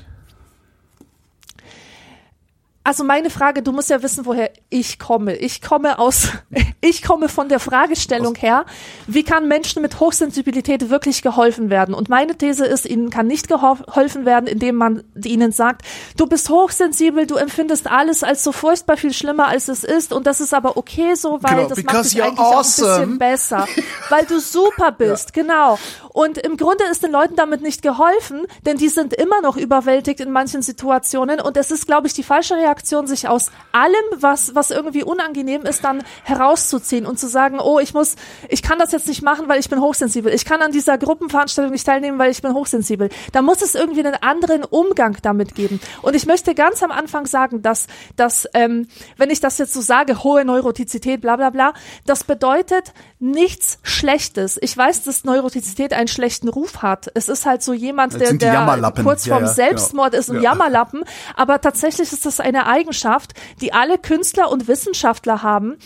Also 2.86 3.04
meine 3.06 3.30
Frage, 3.30 3.64
du 3.64 3.72
musst 3.72 3.90
ja 3.90 4.04
wissen, 4.04 4.26
woher 4.26 4.52
ich 4.70 5.00
komme. 5.00 5.36
Ich 5.36 5.62
komme 5.62 6.00
aus, 6.00 6.30
ich 6.82 7.02
komme 7.02 7.30
von 7.30 7.48
der 7.48 7.60
Fragestellung 7.60 8.36
her, 8.36 8.66
wie 9.08 9.24
kann 9.24 9.48
Menschen 9.48 9.82
mit 9.82 10.00
Hochsensibilität 10.02 10.90
wirklich 10.90 11.22
geholfen 11.22 11.70
werden? 11.70 11.94
Und 11.94 12.10
meine 12.10 12.38
These 12.38 12.66
ist, 12.66 12.86
ihnen 12.86 13.10
kann 13.10 13.28
nicht 13.28 13.48
geholfen 13.48 14.26
werden, 14.26 14.48
indem 14.48 14.76
man 14.76 15.04
ihnen 15.24 15.54
sagt, 15.54 15.84
du 16.18 16.28
bist 16.28 16.50
hochsensibel, 16.50 17.26
du 17.26 17.36
empfindest 17.36 17.90
alles 17.90 18.24
als 18.24 18.44
so 18.44 18.52
furchtbar 18.52 18.98
viel 18.98 19.14
schlimmer, 19.14 19.48
als 19.48 19.70
es 19.70 19.86
ist. 19.86 20.12
Und 20.12 20.28
das 20.28 20.42
ist 20.42 20.54
aber 20.54 20.76
okay 20.76 21.16
so, 21.16 21.42
weil 21.42 21.56
Genau, 21.56 21.70
das 21.70 21.84
macht 21.84 22.06
dich 22.06 22.22
eigentlich 22.22 22.40
auch 22.40 22.52
ein 22.52 22.58
awesome. 22.58 22.90
bisschen 22.90 23.18
besser. 23.18 23.68
weil 24.10 24.26
du 24.26 24.40
super 24.40 24.92
bist, 24.92 25.34
genau. 25.34 25.80
Und 26.10 26.38
im 26.38 26.58
Grunde 26.58 26.84
ist 26.92 27.02
den 27.02 27.12
Leuten 27.12 27.36
damit 27.36 27.62
nicht 27.62 27.82
geholfen, 27.82 28.46
denn 28.66 28.78
die 28.78 28.90
sind 28.90 29.14
immer 29.14 29.42
noch 29.42 29.58
überwältigt 29.58 30.20
in 30.20 30.32
manchen 30.32 30.62
Situationen. 30.62 31.40
Und 31.40 31.58
es 31.58 31.72
ist, 31.72 31.88
glaube 31.88 32.08
ich, 32.08 32.14
die 32.14 32.24
falsche 32.24 32.56
Reaktion, 32.56 32.73
sich 32.82 33.28
aus 33.28 33.52
allem, 33.72 33.94
was, 34.16 34.56
was 34.56 34.72
irgendwie 34.72 35.04
unangenehm 35.04 35.64
ist, 35.64 35.84
dann 35.84 36.04
herauszuziehen 36.24 37.06
und 37.06 37.20
zu 37.20 37.28
sagen, 37.28 37.60
oh, 37.60 37.80
ich 37.80 37.94
muss, 37.94 38.16
ich 38.50 38.62
kann 38.62 38.80
das 38.80 38.92
jetzt 38.92 39.08
nicht 39.08 39.22
machen, 39.22 39.48
weil 39.48 39.60
ich 39.60 39.70
bin 39.70 39.80
hochsensibel. 39.82 40.34
Ich 40.34 40.46
kann 40.46 40.62
an 40.62 40.72
dieser 40.72 40.98
Gruppenveranstaltung 40.98 41.72
nicht 41.72 41.86
teilnehmen, 41.86 42.20
weil 42.20 42.32
ich 42.32 42.42
bin 42.42 42.54
hochsensibel. 42.54 43.10
Da 43.32 43.42
muss 43.42 43.62
es 43.62 43.76
irgendwie 43.76 44.06
einen 44.06 44.16
anderen 44.22 44.64
Umgang 44.64 45.18
damit 45.22 45.56
geben. 45.56 45.80
Und 46.02 46.16
ich 46.16 46.26
möchte 46.26 46.56
ganz 46.56 46.84
am 46.84 46.92
Anfang 46.92 47.26
sagen, 47.26 47.62
dass, 47.62 47.88
dass 48.16 48.48
ähm, 48.54 48.88
wenn 49.18 49.30
ich 49.30 49.40
das 49.40 49.58
jetzt 49.58 49.74
so 49.74 49.82
sage, 49.82 50.24
hohe 50.24 50.46
Neurotizität, 50.46 51.22
bla 51.22 51.36
bla 51.36 51.50
bla, 51.50 51.74
das 52.06 52.24
bedeutet 52.24 52.94
nichts 53.20 53.80
Schlechtes. 53.84 54.58
Ich 54.62 54.76
weiß, 54.76 55.04
dass 55.04 55.24
Neurotizität 55.24 55.94
einen 55.94 56.08
schlechten 56.08 56.50
Ruf 56.50 56.82
hat. 56.82 57.10
Es 57.14 57.30
ist 57.30 57.46
halt 57.46 57.64
so 57.64 57.74
jemand, 57.74 58.20
der, 58.20 58.34
der 58.34 58.92
kurz 59.04 59.26
Ja, 59.26 59.36
vorm 59.36 59.46
ja, 59.46 59.54
Selbstmord 59.54 60.12
genau. 60.12 60.20
ist, 60.20 60.30
ein 60.30 60.36
Ja. 60.38 60.42
Jammerlappen. 60.42 61.04
Aber 61.36 61.62
tatsächlich 61.62 62.12
ist 62.12 62.26
das 62.26 62.40
eine 62.40 62.63
Eigenschaft, 62.68 63.34
die 63.62 63.74
alle 63.74 63.98
Künstler 63.98 64.52
und 64.52 64.68
Wissenschaftler 64.68 65.44
haben, 65.44 65.78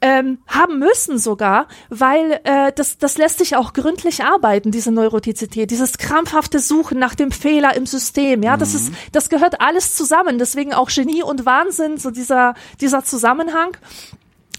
ähm, 0.00 0.38
haben 0.46 0.78
müssen 0.78 1.18
sogar, 1.18 1.68
weil 1.88 2.40
äh, 2.44 2.72
das, 2.74 2.98
das 2.98 3.18
lässt 3.18 3.38
sich 3.38 3.56
auch 3.56 3.72
gründlich 3.72 4.24
arbeiten, 4.24 4.70
diese 4.70 4.90
Neurotizität, 4.90 5.70
dieses 5.70 5.98
krampfhafte 5.98 6.58
Suchen 6.58 6.98
nach 6.98 7.14
dem 7.14 7.30
Fehler 7.30 7.76
im 7.76 7.86
System. 7.86 8.42
Ja, 8.42 8.56
das 8.56 8.74
ist, 8.74 8.92
das 9.12 9.28
gehört 9.28 9.60
alles 9.60 9.94
zusammen. 9.94 10.38
Deswegen 10.38 10.74
auch 10.74 10.88
Genie 10.88 11.22
und 11.22 11.46
Wahnsinn, 11.46 11.98
so 11.98 12.10
dieser, 12.10 12.54
dieser 12.80 13.04
Zusammenhang. 13.04 13.76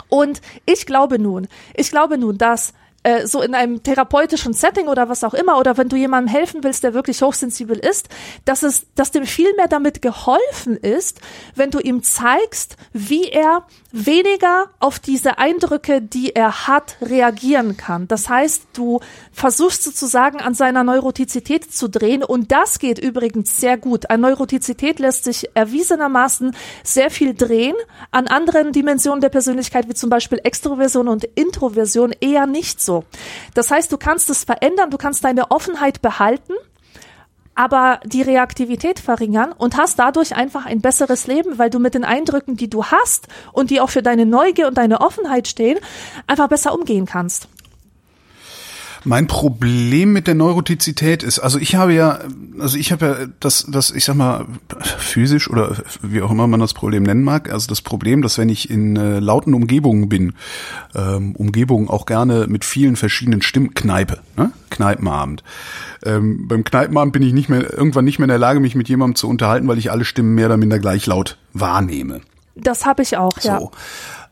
Und 0.09 0.41
ich 0.65 0.85
glaube 0.85 1.19
nun, 1.19 1.47
ich 1.75 1.89
glaube 1.89 2.17
nun, 2.17 2.37
dass 2.37 2.73
äh, 3.03 3.27
so 3.27 3.41
in 3.41 3.53
einem 3.53 3.83
therapeutischen 3.83 4.53
Setting 4.53 4.87
oder 4.87 5.09
was 5.09 5.23
auch 5.23 5.33
immer, 5.33 5.59
oder 5.59 5.77
wenn 5.77 5.89
du 5.89 5.95
jemandem 5.95 6.33
helfen 6.33 6.63
willst, 6.63 6.83
der 6.83 6.93
wirklich 6.93 7.21
hochsensibel 7.21 7.77
ist, 7.77 8.09
dass 8.45 8.63
es, 8.63 8.87
dass 8.95 9.11
dem 9.11 9.25
viel 9.25 9.53
mehr 9.55 9.67
damit 9.67 10.01
geholfen 10.01 10.77
ist, 10.77 11.19
wenn 11.55 11.71
du 11.71 11.79
ihm 11.79 12.03
zeigst, 12.03 12.77
wie 12.93 13.29
er 13.29 13.65
weniger 13.93 14.71
auf 14.79 14.97
diese 14.97 15.37
Eindrücke, 15.37 16.01
die 16.01 16.35
er 16.35 16.67
hat, 16.67 16.97
reagieren 16.99 17.77
kann. 17.77 18.07
Das 18.07 18.27
heißt, 18.27 18.65
du 18.73 18.99
versuchst 19.31 19.83
sozusagen 19.83 20.41
an 20.41 20.55
seiner 20.55 20.83
Neurotizität 20.83 21.71
zu 21.71 21.87
drehen 21.87 22.23
und 22.23 22.51
das 22.51 22.79
geht 22.79 22.97
übrigens 22.97 23.55
sehr 23.57 23.77
gut. 23.77 24.09
An 24.09 24.21
Neurotizität 24.21 24.97
lässt 24.97 25.25
sich 25.25 25.47
erwiesenermaßen 25.53 26.55
sehr 26.83 27.11
viel 27.11 27.35
drehen, 27.35 27.75
an 28.09 28.25
anderen 28.27 28.71
Dimensionen 28.71 29.21
der 29.21 29.29
Persönlichkeit, 29.29 29.87
wie 29.87 29.93
zum 29.93 30.09
Beispiel 30.09 30.39
Extroversion 30.43 31.07
und 31.07 31.25
Introversion, 31.35 32.15
eher 32.19 32.47
nicht 32.47 32.81
so. 32.81 33.03
Das 33.53 33.69
heißt, 33.69 33.91
du 33.91 33.97
kannst 33.97 34.31
es 34.31 34.43
verändern, 34.43 34.89
du 34.89 34.97
kannst 34.97 35.23
deine 35.23 35.51
Offenheit 35.51 36.01
behalten, 36.01 36.53
aber 37.55 37.99
die 38.05 38.21
Reaktivität 38.21 38.99
verringern 38.99 39.51
und 39.51 39.77
hast 39.77 39.99
dadurch 39.99 40.35
einfach 40.35 40.65
ein 40.65 40.81
besseres 40.81 41.27
Leben, 41.27 41.57
weil 41.57 41.69
du 41.69 41.79
mit 41.79 41.93
den 41.93 42.03
Eindrücken, 42.03 42.57
die 42.57 42.69
du 42.69 42.85
hast 42.85 43.27
und 43.51 43.69
die 43.69 43.81
auch 43.81 43.89
für 43.89 44.03
deine 44.03 44.25
Neugier 44.25 44.67
und 44.67 44.77
deine 44.77 45.01
Offenheit 45.01 45.47
stehen, 45.47 45.79
einfach 46.27 46.47
besser 46.47 46.73
umgehen 46.73 47.05
kannst. 47.05 47.47
Mein 49.05 49.27
Problem 49.27 50.13
mit 50.13 50.27
der 50.27 50.35
Neurotizität 50.35 51.23
ist, 51.23 51.39
also 51.39 51.59
ich 51.59 51.75
habe 51.75 51.93
ja, 51.93 52.19
also 52.59 52.77
ich 52.77 52.91
habe 52.91 53.05
ja 53.05 53.15
das, 53.39 53.65
das, 53.69 53.91
ich 53.91 54.05
sag 54.05 54.15
mal, 54.15 54.45
physisch 54.79 55.49
oder 55.49 55.75
wie 56.01 56.21
auch 56.21 56.31
immer 56.31 56.47
man 56.47 56.59
das 56.59 56.73
Problem 56.73 57.03
nennen 57.03 57.23
mag, 57.23 57.51
also 57.51 57.67
das 57.67 57.81
Problem, 57.81 58.21
dass 58.21 58.37
wenn 58.37 58.49
ich 58.49 58.69
in 58.69 58.95
äh, 58.95 59.19
lauten 59.19 59.53
Umgebungen 59.53 60.07
bin, 60.09 60.33
ähm, 60.95 61.35
Umgebungen 61.35 61.89
auch 61.89 62.05
gerne 62.05 62.47
mit 62.47 62.63
vielen 62.63 62.95
verschiedenen 62.95 63.41
Stimmen, 63.41 63.73
Kneipe, 63.73 64.19
ne? 64.37 64.51
Kneipenabend. 64.69 65.43
Ähm, 66.05 66.47
beim 66.47 66.63
Kneipenabend 66.63 67.13
bin 67.13 67.23
ich 67.23 67.33
nicht 67.33 67.49
mehr, 67.49 67.73
irgendwann 67.73 68.05
nicht 68.05 68.19
mehr 68.19 68.25
in 68.25 68.29
der 68.29 68.39
Lage, 68.39 68.59
mich 68.59 68.75
mit 68.75 68.89
jemandem 68.89 69.15
zu 69.15 69.27
unterhalten, 69.27 69.67
weil 69.67 69.77
ich 69.77 69.91
alle 69.91 70.05
Stimmen 70.05 70.33
mehr 70.33 70.47
oder 70.47 70.57
minder 70.57 70.79
gleich 70.79 71.05
laut 71.05 71.37
wahrnehme. 71.53 72.21
Das 72.55 72.85
habe 72.85 73.01
ich 73.01 73.17
auch, 73.17 73.37
ja. 73.41 73.59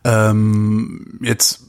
Ähm, 0.04 1.20
jetzt 1.22 1.62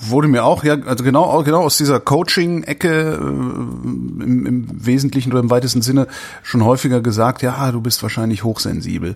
wurde 0.00 0.26
mir 0.26 0.44
auch, 0.44 0.64
ja, 0.64 0.74
also 0.86 1.04
genau, 1.04 1.42
genau 1.44 1.62
aus 1.62 1.78
dieser 1.78 2.00
Coaching-Ecke 2.00 3.12
äh, 3.12 3.16
im, 3.16 4.46
im 4.46 4.86
Wesentlichen 4.86 5.30
oder 5.30 5.40
im 5.40 5.50
weitesten 5.50 5.82
Sinne 5.82 6.08
schon 6.42 6.64
häufiger 6.64 7.00
gesagt, 7.00 7.42
ja, 7.42 7.70
du 7.70 7.80
bist 7.80 8.02
wahrscheinlich 8.02 8.42
hochsensibel. 8.42 9.14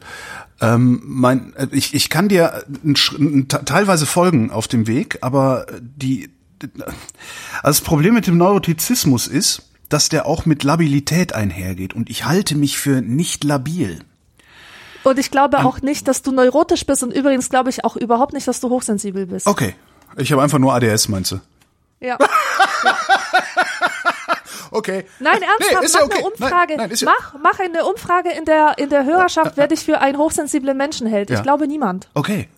Ähm, 0.61 1.03
mein, 1.05 1.53
äh, 1.57 1.67
ich, 1.73 1.95
ich 1.95 2.11
kann 2.11 2.29
dir 2.29 2.65
ein, 2.85 2.95
ein, 3.19 3.49
teilweise 3.49 4.07
folgen 4.07 4.51
auf 4.53 4.69
dem 4.69 4.87
Weg, 4.87 5.19
aber 5.21 5.67
die, 5.81 6.31
also 6.61 6.71
das 7.63 7.81
Problem 7.81 8.15
mit 8.15 8.29
dem 8.29 8.37
Neurotizismus 8.37 9.27
ist, 9.27 9.63
dass 9.89 10.09
der 10.09 10.27
auch 10.27 10.47
mit 10.47 10.63
Labilität 10.63 11.35
einhergeht 11.35 11.95
und 11.95 12.09
ich 12.09 12.25
halte 12.25 12.57
mich 12.57 12.79
für 12.79 13.01
nicht 13.01 13.43
labil. 13.43 13.99
Und 15.05 15.19
ich 15.19 15.31
glaube 15.31 15.59
auch 15.65 15.81
nicht, 15.83 16.09
dass 16.09 16.23
du 16.23 16.33
neurotisch 16.33 16.85
bist 16.87 17.03
und 17.03 17.13
übrigens 17.13 17.49
glaube 17.49 17.71
ich 17.71 17.85
auch 17.85 17.97
überhaupt 17.97 18.33
nicht, 18.33 18.47
dass 18.47 18.61
du 18.61 18.69
hochsensibel 18.69 19.27
bist. 19.27 19.47
Okay. 19.47 19.75
Ich 20.17 20.33
habe 20.33 20.43
einfach 20.43 20.59
nur 20.59 20.75
ADS, 20.75 21.09
meinst 21.09 21.33
du? 21.33 21.41
Ja. 22.01 22.19
Okay. 24.73 25.05
Nein, 25.19 25.43
ernsthaft, 25.43 25.81
Nee, 25.81 25.85
ist 25.85 25.95
mach 25.95 26.01
ja 26.01 26.07
okay. 26.07 26.19
eine 26.19 26.27
Umfrage. 26.27 26.77
Nein, 26.77 26.89
nein, 26.91 26.97
ja, 26.97 27.07
mach, 27.07 27.35
mach 27.43 27.59
eine 27.59 27.85
Umfrage 27.85 28.31
in 28.31 28.45
der, 28.45 28.79
in 28.79 28.89
der 28.89 29.05
Hörerschaft, 29.05 29.57
wer 29.57 29.67
dich 29.67 29.81
für 29.81 30.01
einen 30.01 30.17
hochsensiblen 30.17 30.77
Menschen 30.77 31.07
hält. 31.07 31.31
Ich 31.31 31.43
glaube 31.43 31.67
niemand. 31.67 32.09
Okay. 32.15 32.49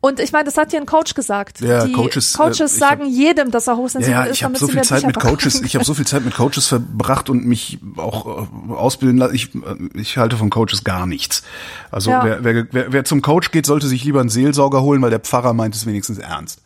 Und 0.00 0.20
ich 0.20 0.30
meine, 0.30 0.44
das 0.44 0.56
hat 0.56 0.72
dir 0.72 0.80
ein 0.80 0.86
Coach 0.86 1.14
gesagt. 1.14 1.60
Ja, 1.60 1.84
Die 1.86 1.92
Coaches, 1.92 2.34
Coaches, 2.34 2.60
äh, 2.60 2.64
ich 2.66 2.72
sagen 2.72 3.06
jedem, 3.06 3.50
dass 3.50 3.66
er 3.66 3.72
Ja, 3.72 3.78
hochsensibel 3.78 4.12
ja, 4.12 4.24
ist. 4.24 4.36
ich 4.36 4.44
habe 4.44 4.56
so 4.56 4.68
viel 4.68 4.82
Zeit 4.82 5.04
mit 5.06 5.18
Coaches, 5.18 5.62
ich 5.62 5.74
habe 5.74 5.84
so 5.84 5.94
viel 5.94 6.06
Zeit 6.06 6.24
mit 6.24 6.34
Coaches 6.34 6.66
verbracht 6.68 7.28
und 7.30 7.44
mich 7.46 7.78
auch 7.96 8.46
äh, 8.46 8.72
ausbilden 8.72 9.18
lassen. 9.18 9.34
Ich, 9.34 9.54
äh, 9.54 9.60
ich 9.94 10.16
halte 10.18 10.36
von 10.36 10.50
Coaches 10.50 10.84
gar 10.84 11.06
nichts. 11.06 11.42
Also 11.90 12.10
Ja. 12.10 12.24
wer, 12.24 12.44
wer, 12.44 12.66
wer, 12.70 12.92
wer 12.92 13.04
zum 13.04 13.22
Coach 13.22 13.50
geht, 13.50 13.66
sollte 13.66 13.86
sich 13.88 14.04
lieber 14.04 14.20
einen 14.20 14.28
Seelsorger 14.28 14.82
holen, 14.82 15.02
weil 15.02 15.10
der 15.10 15.20
Pfarrer 15.20 15.54
meint 15.54 15.74
es 15.74 15.86
wenigstens 15.86 16.18
ernst. 16.18 16.60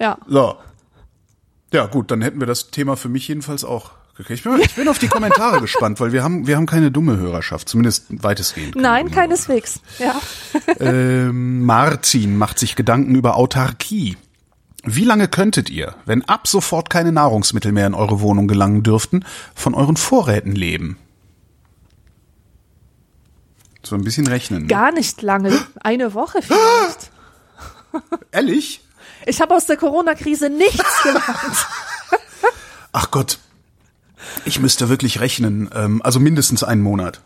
Ja. 0.00 0.18
So. 0.26 0.56
Ja, 1.72 1.86
gut, 1.86 2.10
dann 2.10 2.22
hätten 2.22 2.40
wir 2.40 2.46
das 2.46 2.70
Thema 2.70 2.96
für 2.96 3.08
mich 3.08 3.28
jedenfalls 3.28 3.64
auch 3.64 3.90
gekriegt. 4.16 4.38
Ich 4.38 4.44
bin, 4.44 4.60
ich 4.60 4.74
bin 4.74 4.88
auf 4.88 4.98
die 4.98 5.08
Kommentare 5.08 5.60
gespannt, 5.60 6.00
weil 6.00 6.12
wir 6.12 6.22
haben, 6.22 6.46
wir 6.46 6.56
haben 6.56 6.66
keine 6.66 6.90
dumme 6.90 7.16
Hörerschaft, 7.16 7.68
zumindest 7.68 8.06
weitestgehend. 8.08 8.74
keine 8.74 8.82
Nein, 8.82 9.10
keineswegs. 9.10 9.80
Ja. 9.98 10.20
Ähm, 10.80 11.64
Martin 11.64 12.36
macht 12.36 12.58
sich 12.58 12.76
Gedanken 12.76 13.14
über 13.14 13.36
Autarkie. 13.36 14.16
Wie 14.84 15.04
lange 15.04 15.26
könntet 15.28 15.68
ihr, 15.68 15.94
wenn 16.04 16.22
ab 16.22 16.46
sofort 16.46 16.90
keine 16.90 17.10
Nahrungsmittel 17.12 17.72
mehr 17.72 17.86
in 17.86 17.94
eure 17.94 18.20
Wohnung 18.20 18.46
gelangen 18.46 18.82
dürften, 18.82 19.24
von 19.54 19.74
euren 19.74 19.96
Vorräten 19.96 20.52
leben? 20.52 20.98
So 23.82 23.94
ein 23.96 24.04
bisschen 24.04 24.26
rechnen. 24.26 24.62
Ne? 24.62 24.68
Gar 24.68 24.92
nicht 24.92 25.22
lange. 25.22 25.58
Eine 25.80 26.14
Woche 26.14 26.40
vielleicht. 26.42 27.10
Ehrlich? 28.32 28.80
Ich 29.26 29.40
habe 29.40 29.54
aus 29.54 29.66
der 29.66 29.76
Corona-Krise 29.76 30.50
nichts 30.50 31.02
gelernt. 31.02 31.66
Ach 32.92 33.10
Gott. 33.10 33.38
Ich 34.44 34.60
müsste 34.60 34.88
wirklich 34.88 35.20
rechnen. 35.20 35.70
Ähm, 35.74 36.00
also 36.02 36.20
mindestens 36.20 36.62
einen 36.64 36.82
Monat. 36.82 37.20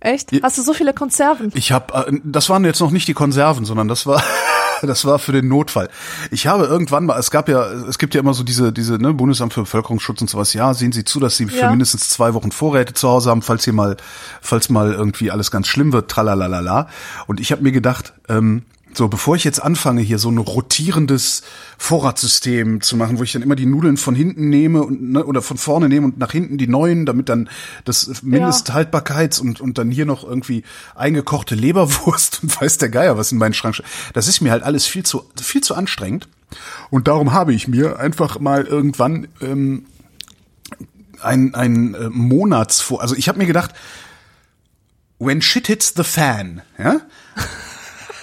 Echt? 0.00 0.30
Hast 0.42 0.58
du 0.58 0.62
so 0.62 0.74
viele 0.74 0.92
Konserven? 0.92 1.52
Ich 1.54 1.70
habe, 1.70 1.94
äh, 2.08 2.12
das 2.24 2.48
waren 2.50 2.64
jetzt 2.64 2.80
noch 2.80 2.90
nicht 2.90 3.06
die 3.06 3.14
Konserven, 3.14 3.64
sondern 3.64 3.86
das 3.86 4.04
war, 4.04 4.20
das 4.82 5.04
war 5.04 5.20
für 5.20 5.30
den 5.30 5.46
Notfall. 5.46 5.88
Ich 6.32 6.48
habe 6.48 6.64
irgendwann 6.64 7.04
mal, 7.06 7.18
es 7.20 7.30
gab 7.30 7.48
ja, 7.48 7.64
es 7.88 7.98
gibt 7.98 8.14
ja 8.14 8.20
immer 8.20 8.34
so 8.34 8.42
diese, 8.42 8.72
diese 8.72 8.94
ne, 8.94 9.12
Bundesamt 9.14 9.52
für 9.52 9.60
Bevölkerungsschutz 9.60 10.20
und 10.20 10.28
sowas. 10.28 10.54
Ja, 10.54 10.74
sehen 10.74 10.90
Sie 10.90 11.04
zu, 11.04 11.20
dass 11.20 11.36
Sie 11.36 11.46
für 11.46 11.56
Ja. 11.56 11.70
mindestens 11.70 12.08
zwei 12.08 12.34
Wochen 12.34 12.50
Vorräte 12.50 12.94
zu 12.94 13.08
Hause 13.08 13.30
haben, 13.30 13.42
falls 13.42 13.62
hier 13.62 13.74
mal, 13.74 13.96
falls 14.40 14.68
mal 14.70 14.92
irgendwie 14.92 15.30
alles 15.30 15.52
ganz 15.52 15.68
schlimm 15.68 15.92
wird, 15.92 16.10
tralalala. 16.10 16.88
Und 17.28 17.38
ich 17.38 17.52
habe 17.52 17.62
mir 17.62 17.72
gedacht, 17.72 18.12
ähm, 18.28 18.64
so, 18.96 19.08
bevor 19.08 19.36
ich 19.36 19.44
jetzt 19.44 19.62
anfange, 19.62 20.02
hier 20.02 20.18
so 20.18 20.30
ein 20.30 20.38
rotierendes 20.38 21.42
Vorratssystem 21.78 22.80
zu 22.80 22.96
machen, 22.96 23.18
wo 23.18 23.22
ich 23.22 23.32
dann 23.32 23.42
immer 23.42 23.56
die 23.56 23.66
Nudeln 23.66 23.96
von 23.96 24.14
hinten 24.14 24.48
nehme 24.48 24.82
und, 24.82 25.02
ne, 25.12 25.24
oder 25.24 25.42
von 25.42 25.56
vorne 25.56 25.88
nehme 25.88 26.06
und 26.06 26.18
nach 26.18 26.32
hinten 26.32 26.58
die 26.58 26.66
neuen, 26.66 27.06
damit 27.06 27.28
dann 27.28 27.48
das 27.84 28.22
Mindesthaltbarkeits 28.22 29.40
und, 29.40 29.60
und 29.60 29.78
dann 29.78 29.90
hier 29.90 30.06
noch 30.06 30.24
irgendwie 30.24 30.64
eingekochte 30.94 31.54
Leberwurst 31.54 32.40
und 32.42 32.60
weiß 32.60 32.78
der 32.78 32.88
Geier, 32.88 33.16
was 33.16 33.32
in 33.32 33.38
meinen 33.38 33.54
Schrank 33.54 33.74
steht. 33.74 33.86
Das 34.12 34.28
ist 34.28 34.40
mir 34.40 34.52
halt 34.52 34.62
alles 34.62 34.86
viel 34.86 35.04
zu, 35.04 35.24
viel 35.40 35.62
zu 35.62 35.74
anstrengend. 35.74 36.28
Und 36.90 37.08
darum 37.08 37.32
habe 37.32 37.54
ich 37.54 37.68
mir 37.68 37.98
einfach 37.98 38.38
mal 38.38 38.64
irgendwann 38.64 39.28
ähm, 39.40 39.86
ein, 41.20 41.54
ein 41.54 41.94
äh, 41.94 42.08
Monatsvor, 42.10 43.00
also 43.00 43.14
ich 43.14 43.28
habe 43.28 43.38
mir 43.38 43.46
gedacht, 43.46 43.72
when 45.18 45.40
shit 45.40 45.66
hits 45.66 45.94
the 45.96 46.04
fan, 46.04 46.62
ja, 46.78 47.00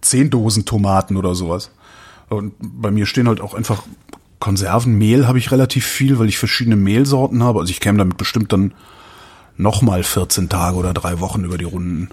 zehn 0.00 0.30
Dosen 0.30 0.64
Tomaten 0.64 1.16
oder 1.16 1.34
sowas. 1.34 1.70
Und 2.28 2.54
bei 2.60 2.90
mir 2.90 3.06
stehen 3.06 3.28
halt 3.28 3.40
auch 3.40 3.52
einfach 3.52 3.82
Konservenmehl 4.42 5.28
habe 5.28 5.38
ich 5.38 5.52
relativ 5.52 5.86
viel, 5.86 6.18
weil 6.18 6.28
ich 6.28 6.36
verschiedene 6.36 6.74
Mehlsorten 6.74 7.44
habe. 7.44 7.60
Also 7.60 7.70
ich 7.70 7.78
käme 7.78 7.98
damit 7.98 8.16
bestimmt 8.16 8.52
dann 8.52 8.74
nochmal 9.56 10.02
14 10.02 10.48
Tage 10.48 10.76
oder 10.76 10.92
drei 10.92 11.20
Wochen 11.20 11.44
über 11.44 11.58
die 11.58 11.64
Runden. 11.64 12.08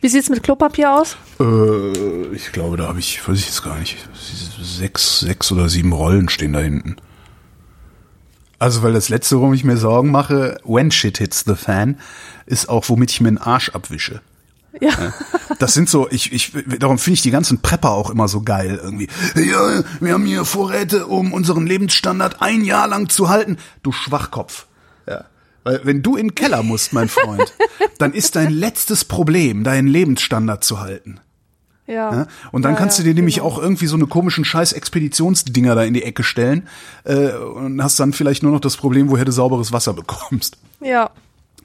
Wie 0.00 0.08
sieht's 0.08 0.30
mit 0.30 0.42
Klopapier 0.42 0.94
aus? 0.94 1.18
Äh, 1.38 2.34
ich 2.34 2.50
glaube, 2.52 2.78
da 2.78 2.88
habe 2.88 2.98
ich, 2.98 3.28
weiß 3.28 3.38
ich 3.38 3.44
jetzt 3.44 3.62
gar 3.62 3.78
nicht, 3.78 3.98
sechs, 4.62 5.20
sechs 5.20 5.52
oder 5.52 5.68
sieben 5.68 5.92
Rollen 5.92 6.30
stehen 6.30 6.54
da 6.54 6.60
hinten. 6.60 6.96
Also, 8.58 8.82
weil 8.82 8.94
das 8.94 9.10
letzte, 9.10 9.36
worum 9.36 9.52
ich 9.52 9.64
mir 9.64 9.76
Sorgen 9.76 10.12
mache, 10.12 10.58
when 10.64 10.90
shit 10.90 11.18
hits 11.18 11.44
the 11.46 11.56
fan, 11.56 12.00
ist 12.46 12.70
auch, 12.70 12.88
womit 12.88 13.10
ich 13.10 13.20
mir 13.20 13.28
den 13.28 13.36
Arsch 13.36 13.68
abwische. 13.68 14.22
Ja. 14.80 15.12
Das 15.58 15.74
sind 15.74 15.88
so, 15.88 16.08
ich, 16.10 16.32
ich, 16.32 16.52
darum 16.78 16.98
finde 16.98 17.14
ich 17.14 17.22
die 17.22 17.30
ganzen 17.30 17.60
Prepper 17.60 17.90
auch 17.90 18.10
immer 18.10 18.28
so 18.28 18.42
geil 18.42 18.80
irgendwie. 18.82 19.08
Ja, 19.36 19.84
wir 20.00 20.12
haben 20.12 20.26
hier 20.26 20.44
Vorräte, 20.44 21.06
um 21.06 21.32
unseren 21.32 21.66
Lebensstandard 21.66 22.42
ein 22.42 22.64
Jahr 22.64 22.88
lang 22.88 23.08
zu 23.08 23.28
halten. 23.28 23.58
Du 23.82 23.92
Schwachkopf. 23.92 24.66
Ja. 25.08 25.24
Weil 25.62 25.80
wenn 25.84 26.02
du 26.02 26.16
in 26.16 26.28
den 26.28 26.34
Keller 26.34 26.62
musst, 26.62 26.92
mein 26.92 27.08
Freund, 27.08 27.52
dann 27.98 28.12
ist 28.12 28.36
dein 28.36 28.50
letztes 28.50 29.04
Problem, 29.04 29.64
deinen 29.64 29.88
Lebensstandard 29.88 30.64
zu 30.64 30.80
halten. 30.80 31.20
Ja. 31.86 32.12
Ja? 32.14 32.26
Und 32.50 32.62
dann 32.62 32.72
Ja, 32.72 32.78
kannst 32.78 32.98
du 32.98 33.02
ja, 33.02 33.08
dir 33.08 33.14
nämlich 33.14 33.36
genau. 33.36 33.46
auch 33.46 33.58
irgendwie 33.58 33.86
so 33.86 33.96
eine 33.96 34.06
komischen 34.06 34.44
scheiß 34.44 34.72
Expeditionsdinger 34.72 35.74
da 35.74 35.84
in 35.84 35.94
die 35.94 36.02
Ecke 36.02 36.22
stellen 36.22 36.68
äh, 37.04 37.32
und 37.32 37.82
hast 37.82 38.00
dann 38.00 38.12
vielleicht 38.12 38.42
nur 38.42 38.52
noch 38.52 38.60
das 38.60 38.76
Problem, 38.76 39.10
woher 39.10 39.24
du 39.24 39.32
sauberes 39.32 39.72
Wasser 39.72 39.92
bekommst. 39.92 40.56
Ja. 40.80 41.10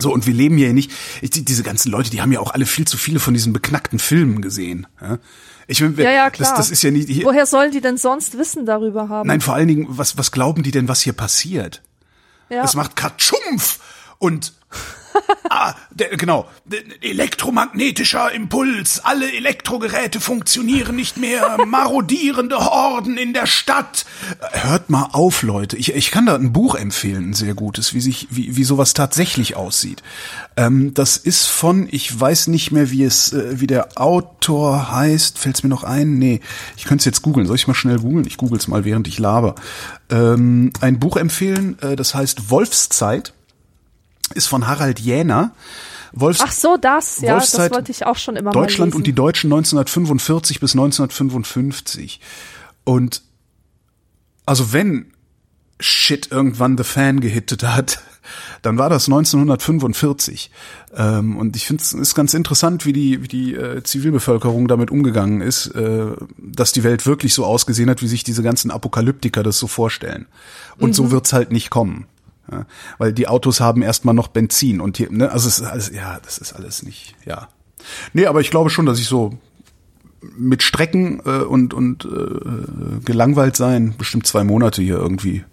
So, 0.02 0.14
und 0.14 0.26
wir 0.26 0.34
leben 0.34 0.56
hier 0.58 0.72
nicht, 0.74 0.92
ich, 1.22 1.30
die- 1.32 1.44
diese 1.44 1.62
ganzen 1.64 1.92
Leute, 1.92 2.10
die 2.10 2.22
haben 2.22 2.32
ja 2.32 2.40
auch 2.40 2.52
alle 2.54 2.66
viel 2.66 2.88
zu 2.88 2.98
viele 2.98 3.20
von 3.20 3.34
diesen 3.34 3.52
beknackten 3.52 4.00
Filmen 4.00 4.42
gesehen. 4.42 4.88
Ja, 5.02 5.20
ich 5.68 5.82
mein, 5.82 5.96
Ja, 5.98 6.10
ja, 6.12 6.30
klar. 6.30 6.50
Das, 6.52 6.58
das 6.58 6.72
ist 6.72 6.82
ja 6.84 6.92
nicht 6.92 7.10
hier, 7.10 7.26
Woher 7.26 7.46
sollen 7.46 7.72
die 7.72 7.82
denn 7.82 7.98
sonst 7.98 8.38
Wissen 8.38 8.66
darüber 8.66 9.10
haben? 9.10 9.28
Nein, 9.28 9.42
vor 9.42 9.56
allen 9.56 9.68
Dingen, 9.68 9.86
was, 9.90 10.18
was 10.18 10.32
glauben 10.32 10.64
die 10.64 10.72
denn, 10.72 10.88
was 10.88 11.02
hier 11.02 11.14
passiert? 11.14 11.82
ja. 12.50 12.64
Es 12.64 12.76
macht 12.76 12.96
Katschumpf 12.96 13.80
und 14.20 14.54
ah, 15.50 15.74
der, 15.92 16.10
genau, 16.18 16.48
elektromagnetischer 17.02 18.32
Impuls, 18.32 19.02
alle 19.04 19.32
Elektrogeräte 19.32 20.20
funktionieren 20.20 20.96
nicht 20.96 21.18
mehr, 21.18 21.58
marodierende 21.66 22.58
Horden 22.58 23.18
in 23.18 23.34
der 23.34 23.46
Stadt. 23.46 24.06
Hört 24.52 24.90
mal 24.90 25.10
auf, 25.14 25.44
Leute. 25.44 25.78
Ich, 25.78 25.94
ich 25.94 26.12
kann 26.12 26.26
da 26.26 26.36
ein 26.36 26.54
Buch 26.54 26.76
empfehlen, 26.76 27.32
ein 27.32 27.34
sehr 27.34 27.54
gutes, 27.54 27.94
wie 27.94 28.02
sich, 28.02 28.28
wie, 28.30 28.56
wie 28.56 28.64
sowas 28.64 28.94
tatsächlich 28.94 29.56
aussieht. 29.56 30.04
Ähm, 30.58 30.94
das 30.94 31.18
ist 31.18 31.48
von, 31.48 31.88
ich 31.92 32.20
weiß 32.20 32.48
nicht 32.48 32.72
mehr, 32.72 32.92
wie 32.92 33.04
es, 33.04 33.34
äh, 33.34 33.60
wie 33.60 33.68
der 33.68 34.00
Autor 34.00 34.92
heißt. 34.92 35.38
Fällt's 35.38 35.64
mir 35.64 35.70
noch 35.70 35.84
ein? 35.84 36.18
Nee, 36.20 36.42
ich 36.78 36.86
könnte 36.86 37.02
es 37.02 37.06
jetzt 37.06 37.22
googeln. 37.22 37.48
Soll 37.48 37.56
ich 37.56 37.68
mal 37.68 37.74
schnell 37.74 38.00
googeln? 38.00 38.26
Ich 38.28 38.38
google's 38.38 38.68
mal, 38.68 38.86
während 38.86 39.08
ich 39.08 39.20
laber. 39.20 39.56
Ähm, 40.10 40.72
ein 40.82 41.00
Buch 41.00 41.18
empfehlen, 41.18 41.78
äh, 41.82 41.96
das 41.96 42.16
heißt 42.16 42.50
Wolfszeit 42.50 43.34
ist 44.34 44.48
von 44.48 44.68
Harald 44.68 45.00
Jäner. 45.00 45.52
Wolfs 46.12 46.42
Ach 46.42 46.52
so, 46.52 46.78
das, 46.78 47.22
ja, 47.22 47.36
das 47.36 47.54
Wolfszeit, 47.54 47.72
wollte 47.72 47.92
ich 47.92 48.06
auch 48.06 48.18
schon 48.18 48.36
immer 48.36 48.52
Deutschland 48.52 48.96
und 48.96 49.06
die. 49.06 49.14
Deutschen 49.14 49.48
1945 49.48 50.60
bis 50.60 50.72
1955. 50.74 52.20
Und 52.84 53.22
also 54.46 54.74
wenn 54.74 55.12
Shit 55.80 56.32
irgendwann 56.32 56.78
The 56.78 56.84
Fan 56.84 57.20
gehittet 57.20 57.64
hat, 57.64 58.02
dann 58.62 58.78
war 58.78 58.90
das 58.90 59.08
1945. 59.08 60.50
Ähm, 60.96 61.38
und 61.38 61.56
ich 61.56 61.68
finde 61.68 61.84
es 61.84 61.94
ist 61.94 62.16
ganz 62.16 62.34
interessant, 62.34 62.86
wie 62.86 62.94
die, 62.94 63.22
wie 63.24 63.28
die 63.28 63.54
äh, 63.54 63.84
Zivilbevölkerung 63.84 64.68
damit 64.68 64.92
umgegangen 64.92 65.42
ist, 65.42 65.68
äh, 65.68 66.08
dass 66.38 66.72
die 66.72 66.84
Welt 66.84 67.06
wirklich 67.06 67.34
so 67.34 67.46
ausgesehen 67.46 67.90
hat, 67.90 68.02
wie 68.02 68.08
sich 68.08 68.24
diese 68.24 68.44
ganzen 68.44 68.72
Apokalyptiker 68.72 69.44
das 69.44 69.60
so 69.60 69.68
vorstellen. 69.68 70.28
Und 70.78 70.96
so 70.96 71.12
wird's 71.12 71.34
halt 71.34 71.52
nicht 71.52 71.70
kommen. 71.70 72.08
Ja, 72.52 72.66
weil 72.98 73.14
die 73.14 73.28
Autos 73.28 73.60
haben 73.60 73.82
erstmal 73.82 74.16
noch 74.16 74.28
Benzin 74.28 74.82
und 74.82 74.98
hier, 74.98 75.12
ne, 75.12 75.32
also 75.32 75.48
es 75.48 75.60
ist 75.60 75.66
alles, 75.66 75.92
ja, 75.94 76.20
das 76.24 76.38
ist 76.38 76.54
alles 76.54 76.84
nicht, 76.84 77.16
ja. 77.26 77.48
Nee, 78.14 78.26
aber 78.26 78.42
ich 78.42 78.50
glaube 78.50 78.70
schon, 78.70 78.86
dass 78.86 79.00
ich 79.00 79.08
so 79.08 79.38
mit 80.22 80.64
Strecken 80.64 81.22
äh, 81.26 81.44
und, 81.44 81.74
und 81.74 82.06
äh, 82.06 83.00
gelangweilt 83.06 83.56
sein 83.56 83.96
bestimmt 83.98 84.28
zwei 84.28 84.44
Monate 84.44 84.82
hier 84.82 84.98
irgendwie 84.98 85.44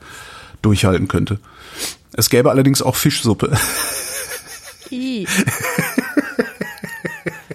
durchhalten 0.63 1.07
könnte. 1.09 1.39
Es 2.15 2.31
gäbe 2.31 2.51
allerdings 2.51 2.83
auch 2.83 2.97
Fischsuppe. 2.97 3.57
I. 4.91 5.27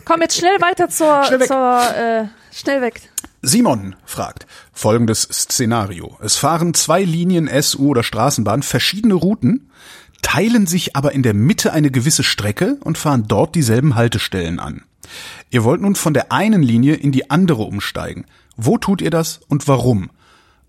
Komm 0.06 0.22
jetzt 0.22 0.38
schnell 0.38 0.60
weiter 0.62 0.90
zur, 0.90 1.24
Schnell 1.24 1.40
weg. 1.40 1.48
zur 1.48 1.96
äh, 1.96 2.26
schnell 2.52 2.82
weg. 2.82 3.02
Simon 3.42 3.96
fragt 4.06 4.46
folgendes 4.72 5.24
Szenario. 5.24 6.18
Es 6.22 6.38
fahren 6.38 6.74
zwei 6.76 7.04
Linien 7.04 7.50
SU 7.62 7.90
oder 7.90 8.04
Straßenbahn 8.04 8.62
verschiedene 8.62 9.16
Routen, 9.16 9.72
teilen 10.22 10.68
sich 10.68 10.96
aber 10.96 11.14
in 11.14 11.24
der 11.24 11.34
Mitte 11.34 11.74
eine 11.74 11.90
gewisse 11.90 12.24
Strecke 12.24 12.78
und 12.82 13.00
fahren 13.00 13.26
dort 13.28 13.56
dieselben 13.56 13.96
Haltestellen 13.96 14.60
an. 14.60 14.84
Ihr 15.50 15.64
wollt 15.64 15.82
nun 15.82 15.96
von 15.96 16.14
der 16.14 16.32
einen 16.32 16.62
Linie 16.62 16.94
in 16.94 17.12
die 17.12 17.32
andere 17.32 17.64
umsteigen. 17.64 18.26
Wo 18.58 18.78
tut 18.78 19.02
ihr 19.02 19.10
das 19.10 19.42
und 19.48 19.68
warum? 19.68 20.12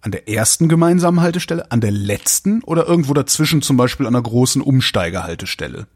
An 0.00 0.10
der 0.10 0.28
ersten 0.28 0.68
gemeinsamen 0.68 1.20
Haltestelle, 1.20 1.70
an 1.70 1.80
der 1.80 1.92
letzten 1.92 2.62
oder 2.62 2.86
irgendwo 2.88 3.12
dazwischen, 3.12 3.60
zum 3.60 3.76
Beispiel 3.76 4.06
an 4.06 4.14
einer 4.14 4.22
großen 4.22 4.62
Umsteigehaltestelle? 4.62 5.86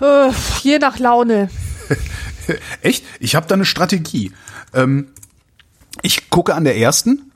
Äh, 0.00 0.30
je 0.62 0.78
nach 0.78 0.98
Laune. 0.98 1.48
Echt? 2.82 3.04
Ich 3.20 3.34
habe 3.34 3.46
da 3.46 3.54
eine 3.54 3.64
Strategie. 3.64 4.32
Ähm, 4.72 5.08
ich 6.02 6.30
gucke 6.30 6.54
an 6.54 6.64
der 6.64 6.76
ersten. 6.76 7.30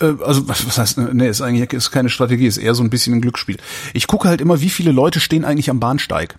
Äh, 0.00 0.14
also 0.24 0.48
was, 0.48 0.66
was 0.66 0.78
heißt? 0.78 0.98
Nee, 0.98 1.28
ist 1.28 1.40
eigentlich 1.40 1.72
ist 1.72 1.90
keine 1.90 2.10
Strategie, 2.10 2.46
ist 2.46 2.58
eher 2.58 2.74
so 2.74 2.82
ein 2.82 2.90
bisschen 2.90 3.14
ein 3.14 3.20
Glücksspiel. 3.20 3.56
Ich 3.94 4.06
gucke 4.06 4.28
halt 4.28 4.40
immer, 4.40 4.60
wie 4.60 4.70
viele 4.70 4.92
Leute 4.92 5.20
stehen 5.20 5.44
eigentlich 5.44 5.70
am 5.70 5.80
Bahnsteig. 5.80 6.38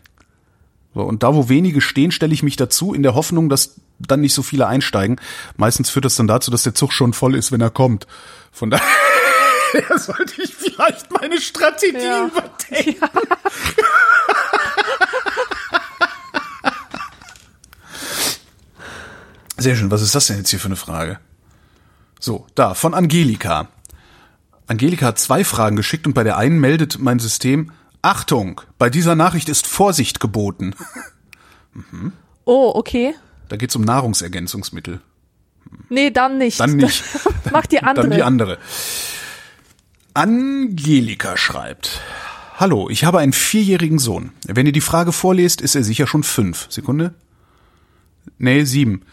So, 0.93 1.01
und 1.01 1.23
da, 1.23 1.33
wo 1.33 1.49
wenige 1.49 1.81
stehen, 1.81 2.11
stelle 2.11 2.33
ich 2.33 2.43
mich 2.43 2.55
dazu, 2.55 2.93
in 2.93 3.01
der 3.03 3.15
Hoffnung, 3.15 3.49
dass 3.49 3.75
dann 3.99 4.21
nicht 4.21 4.33
so 4.33 4.43
viele 4.43 4.67
einsteigen. 4.67 5.19
Meistens 5.57 5.89
führt 5.89 6.05
das 6.05 6.15
dann 6.15 6.27
dazu, 6.27 6.51
dass 6.51 6.63
der 6.63 6.75
Zug 6.75 6.93
schon 6.93 7.13
voll 7.13 7.35
ist, 7.35 7.51
wenn 7.51 7.61
er 7.61 7.71
kommt. 7.71 8.05
Von 8.51 8.69
daher 8.69 8.85
sollte 9.97 10.41
ich 10.41 10.53
vielleicht 10.53 11.11
meine 11.11 11.41
Strategie 11.41 11.97
Ja. 11.97 12.27
überdenken. 12.27 12.95
Sehr 19.63 19.77
schön. 19.77 19.91
Was 19.91 20.01
ist 20.01 20.13
das 20.13 20.27
denn 20.27 20.39
jetzt 20.39 20.49
hier 20.49 20.59
für 20.59 20.65
eine 20.65 20.75
Frage? 20.75 21.19
So, 22.19 22.45
da, 22.53 22.73
von 22.73 22.93
Angelika. 22.93 23.69
Angelika 24.67 25.05
hat 25.05 25.19
zwei 25.19 25.45
Fragen 25.45 25.77
geschickt 25.77 26.05
und 26.05 26.13
bei 26.13 26.25
der 26.25 26.35
einen 26.35 26.59
meldet 26.59 26.99
mein 26.99 27.19
System, 27.19 27.71
Achtung, 28.01 28.59
bei 28.77 28.89
dieser 28.89 29.15
Nachricht 29.15 29.47
ist 29.47 29.65
Vorsicht 29.65 30.19
geboten. 30.19 30.75
Oh, 32.45 32.73
okay. 32.75 33.15
Da 33.47 33.55
geht's 33.55 33.75
um 33.75 33.83
Nahrungsergänzungsmittel. 33.83 34.99
Nee, 35.87 36.11
dann 36.11 36.37
nicht. 36.37 36.59
Dann 36.59 36.75
nicht. 36.75 37.03
Mach 37.51 37.65
die 37.65 37.81
andere. 37.81 38.09
Dann 38.09 38.17
die 38.17 38.21
andere. 38.21 38.57
Angelika 40.13 41.37
schreibt. 41.37 42.01
Hallo, 42.57 42.89
ich 42.89 43.05
habe 43.05 43.19
einen 43.19 43.31
vierjährigen 43.31 43.97
Sohn. 43.97 44.33
Wenn 44.45 44.67
ihr 44.67 44.73
die 44.73 44.81
Frage 44.81 45.13
vorlest, 45.13 45.61
ist 45.61 45.73
er 45.73 45.83
sicher 45.85 46.05
schon 46.05 46.23
fünf. 46.23 46.67
Sekunde? 46.69 47.15
Nee, 48.37 48.65
sieben. 48.65 49.03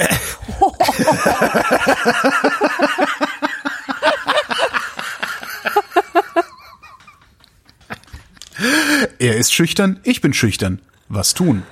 er 9.18 9.36
ist 9.36 9.52
schüchtern, 9.52 10.00
ich 10.04 10.20
bin 10.20 10.32
schüchtern. 10.32 10.80
Was 11.08 11.34
tun? 11.34 11.64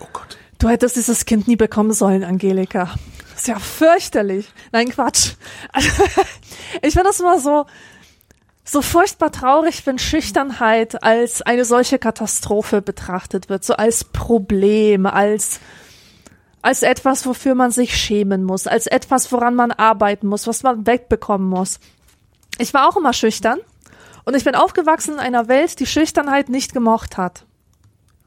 Oh 0.00 0.06
Gott. 0.12 0.36
Du 0.58 0.68
hättest 0.68 0.96
dieses 0.96 1.24
Kind 1.24 1.48
nie 1.48 1.56
bekommen 1.56 1.92
sollen, 1.92 2.24
Angelika. 2.24 2.94
Ist 3.36 3.48
ja 3.48 3.58
fürchterlich. 3.58 4.46
Nein, 4.72 4.88
Quatsch. 4.88 5.32
Also, 5.72 5.88
ich 6.82 6.92
finde 6.92 7.04
das 7.04 7.20
immer 7.20 7.38
so, 7.38 7.66
so 8.64 8.82
furchtbar 8.82 9.30
traurig, 9.30 9.86
wenn 9.86 9.98
Schüchternheit 9.98 11.02
als 11.02 11.42
eine 11.42 11.64
solche 11.64 11.98
Katastrophe 11.98 12.82
betrachtet 12.82 13.48
wird, 13.48 13.64
so 13.64 13.74
als 13.74 14.04
Problem, 14.04 15.06
als 15.06 15.60
als 16.62 16.82
etwas, 16.82 17.26
wofür 17.26 17.54
man 17.54 17.70
sich 17.70 17.96
schämen 17.96 18.44
muss, 18.44 18.66
als 18.66 18.86
etwas, 18.86 19.30
woran 19.32 19.54
man 19.54 19.70
arbeiten 19.72 20.26
muss, 20.26 20.46
was 20.46 20.62
man 20.62 20.86
wegbekommen 20.86 21.48
muss. 21.48 21.78
Ich 22.58 22.74
war 22.74 22.88
auch 22.88 22.96
immer 22.96 23.12
schüchtern 23.12 23.58
und 24.24 24.34
ich 24.34 24.44
bin 24.44 24.54
aufgewachsen 24.54 25.14
in 25.14 25.20
einer 25.20 25.48
Welt, 25.48 25.78
die 25.78 25.86
Schüchternheit 25.86 26.48
nicht 26.48 26.72
gemocht 26.72 27.16
hat. 27.16 27.44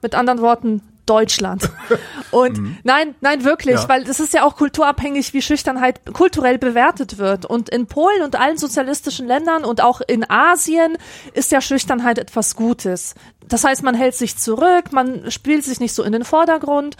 Mit 0.01 0.15
anderen 0.15 0.41
Worten, 0.41 0.81
Deutschland. 1.05 1.69
Und 2.31 2.77
nein, 2.85 3.15
nein, 3.19 3.43
wirklich, 3.43 3.75
Ja. 3.81 3.89
weil 3.89 4.03
es 4.07 4.19
ist 4.19 4.31
ja 4.31 4.43
auch 4.43 4.55
kulturabhängig, 4.55 5.33
wie 5.33 5.41
Schüchternheit 5.41 6.01
kulturell 6.13 6.59
bewertet 6.59 7.17
wird. 7.17 7.45
Und 7.47 7.67
in 7.69 7.87
Polen 7.87 8.21
und 8.21 8.39
allen 8.39 8.59
sozialistischen 8.59 9.25
Ländern 9.27 9.65
und 9.65 9.81
auch 9.81 10.01
in 10.07 10.29
Asien 10.29 10.97
ist 11.33 11.51
ja 11.51 11.61
Schüchternheit 11.61 12.19
etwas 12.19 12.55
Gutes. 12.55 13.15
Das 13.49 13.63
heißt, 13.63 13.83
man 13.83 13.95
hält 13.95 14.15
sich 14.15 14.37
zurück, 14.37 14.91
man 14.91 15.29
spielt 15.31 15.63
sich 15.65 15.79
nicht 15.79 15.93
so 15.93 16.03
in 16.03 16.11
den 16.13 16.23
Vordergrund. 16.23 16.95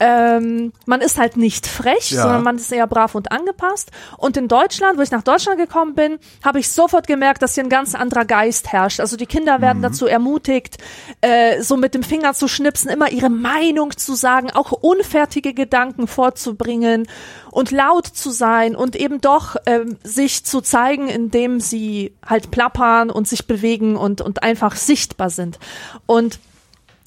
Ähm, 0.00 0.72
man 0.86 1.00
ist 1.00 1.18
halt 1.18 1.36
nicht 1.36 1.66
frech, 1.68 2.10
Ja. 2.10 2.22
sondern 2.22 2.42
man 2.42 2.56
ist 2.56 2.70
eher 2.72 2.86
brav 2.88 3.14
und 3.14 3.30
angepasst. 3.30 3.92
Und 4.18 4.36
in 4.36 4.48
Deutschland, 4.48 4.98
wo 4.98 5.02
ich 5.02 5.12
nach 5.12 5.22
Deutschland 5.22 5.56
gekommen 5.58 5.94
bin, 5.94 6.18
habe 6.44 6.58
ich 6.58 6.68
sofort 6.68 7.06
gemerkt, 7.06 7.42
dass 7.42 7.54
hier 7.54 7.62
ein 7.62 7.68
ganz 7.70 7.94
anderer 7.94 8.24
Geist 8.24 8.72
herrscht. 8.72 8.98
Also 8.98 9.16
die 9.16 9.26
Kinder 9.26 9.60
werden 9.60 9.82
dazu 9.82 10.06
ermutigt, 10.06 10.78
äh, 11.20 11.62
so 11.62 11.76
mit 11.76 11.94
dem 11.94 12.02
Finger 12.02 12.34
zu 12.34 12.48
schnipsen, 12.48 12.90
immer 12.90 13.10
ihre 13.12 13.30
Meinung 13.30 13.96
zu 13.96 14.14
sagen, 14.14 14.50
auch 14.50 14.72
unfertige 14.72 15.54
Gedanken 15.54 16.08
vorzubringen 16.08 17.06
und 17.54 17.70
laut 17.70 18.04
zu 18.08 18.30
sein 18.30 18.74
und 18.74 18.96
eben 18.96 19.20
doch 19.20 19.54
ähm, 19.66 19.96
sich 20.02 20.44
zu 20.44 20.60
zeigen, 20.60 21.08
indem 21.08 21.60
sie 21.60 22.12
halt 22.26 22.50
plappern 22.50 23.10
und 23.10 23.28
sich 23.28 23.46
bewegen 23.46 23.94
und, 23.96 24.20
und 24.20 24.42
einfach 24.42 24.74
sichtbar 24.74 25.30
sind. 25.30 25.60
Und 26.04 26.40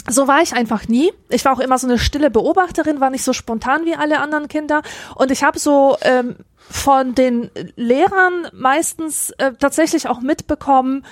so 0.10 0.30
war 0.30 0.42
ich 0.42 0.54
einfach 0.54 0.88
nie. 0.88 1.12
Ich 1.28 1.44
war 1.44 1.52
auch 1.52 1.60
immer 1.60 1.78
so 1.78 1.86
eine 1.86 2.00
stille 2.00 2.32
Beobachterin, 2.32 3.02
war 3.02 3.10
nicht 3.10 3.26
so 3.26 3.34
spontan 3.34 3.84
wie 3.84 3.96
alle 3.96 4.22
anderen 4.22 4.48
Kinder. 4.48 4.84
Und 5.16 5.32
ich 5.32 5.44
habe 5.44 5.60
so 5.60 5.98
ähm, 6.02 6.38
von 6.70 7.14
den 7.14 7.52
Lehrern 7.76 8.48
meistens 8.54 9.32
äh, 9.32 9.52
tatsächlich 9.60 10.08
auch 10.08 10.22
mitbekommen, 10.22 11.04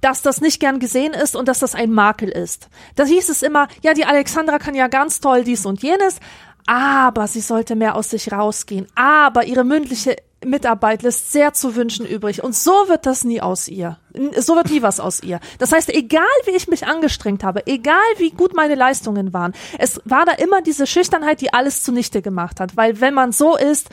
dass 0.00 0.22
das 0.22 0.40
nicht 0.40 0.60
gern 0.60 0.78
gesehen 0.78 1.14
ist 1.14 1.34
und 1.34 1.48
dass 1.48 1.58
das 1.58 1.74
ein 1.74 1.90
Makel 1.90 2.28
ist. 2.28 2.68
Da 2.94 3.04
hieß 3.04 3.28
es 3.28 3.42
immer, 3.42 3.66
ja, 3.82 3.94
die 3.94 4.04
Alexandra 4.04 4.60
kann 4.60 4.76
ja 4.76 4.86
ganz 4.86 5.18
toll 5.18 5.42
dies 5.42 5.66
und 5.66 5.82
jenes, 5.82 6.20
aber 6.68 7.26
sie 7.26 7.40
sollte 7.40 7.76
mehr 7.76 7.94
aus 7.94 8.10
sich 8.10 8.30
rausgehen. 8.30 8.86
Aber 8.94 9.46
ihre 9.46 9.64
mündliche 9.64 10.16
Mitarbeit 10.44 11.02
lässt 11.02 11.32
sehr 11.32 11.54
zu 11.54 11.74
wünschen 11.76 12.04
übrig. 12.04 12.44
Und 12.44 12.54
so 12.54 12.70
wird 12.88 13.06
das 13.06 13.24
nie 13.24 13.40
aus 13.40 13.68
ihr. 13.68 13.98
So 14.36 14.54
wird 14.54 14.68
nie 14.68 14.82
was 14.82 15.00
aus 15.00 15.22
ihr. 15.22 15.40
Das 15.58 15.72
heißt, 15.72 15.88
egal 15.88 16.26
wie 16.44 16.50
ich 16.50 16.68
mich 16.68 16.86
angestrengt 16.86 17.42
habe, 17.42 17.66
egal 17.66 17.96
wie 18.18 18.32
gut 18.32 18.54
meine 18.54 18.74
Leistungen 18.74 19.32
waren, 19.32 19.54
es 19.78 20.02
war 20.04 20.26
da 20.26 20.32
immer 20.32 20.60
diese 20.60 20.86
Schüchternheit, 20.86 21.40
die 21.40 21.54
alles 21.54 21.82
zunichte 21.82 22.20
gemacht 22.20 22.60
hat. 22.60 22.76
Weil 22.76 23.00
wenn 23.00 23.14
man 23.14 23.32
so 23.32 23.56
ist, 23.56 23.88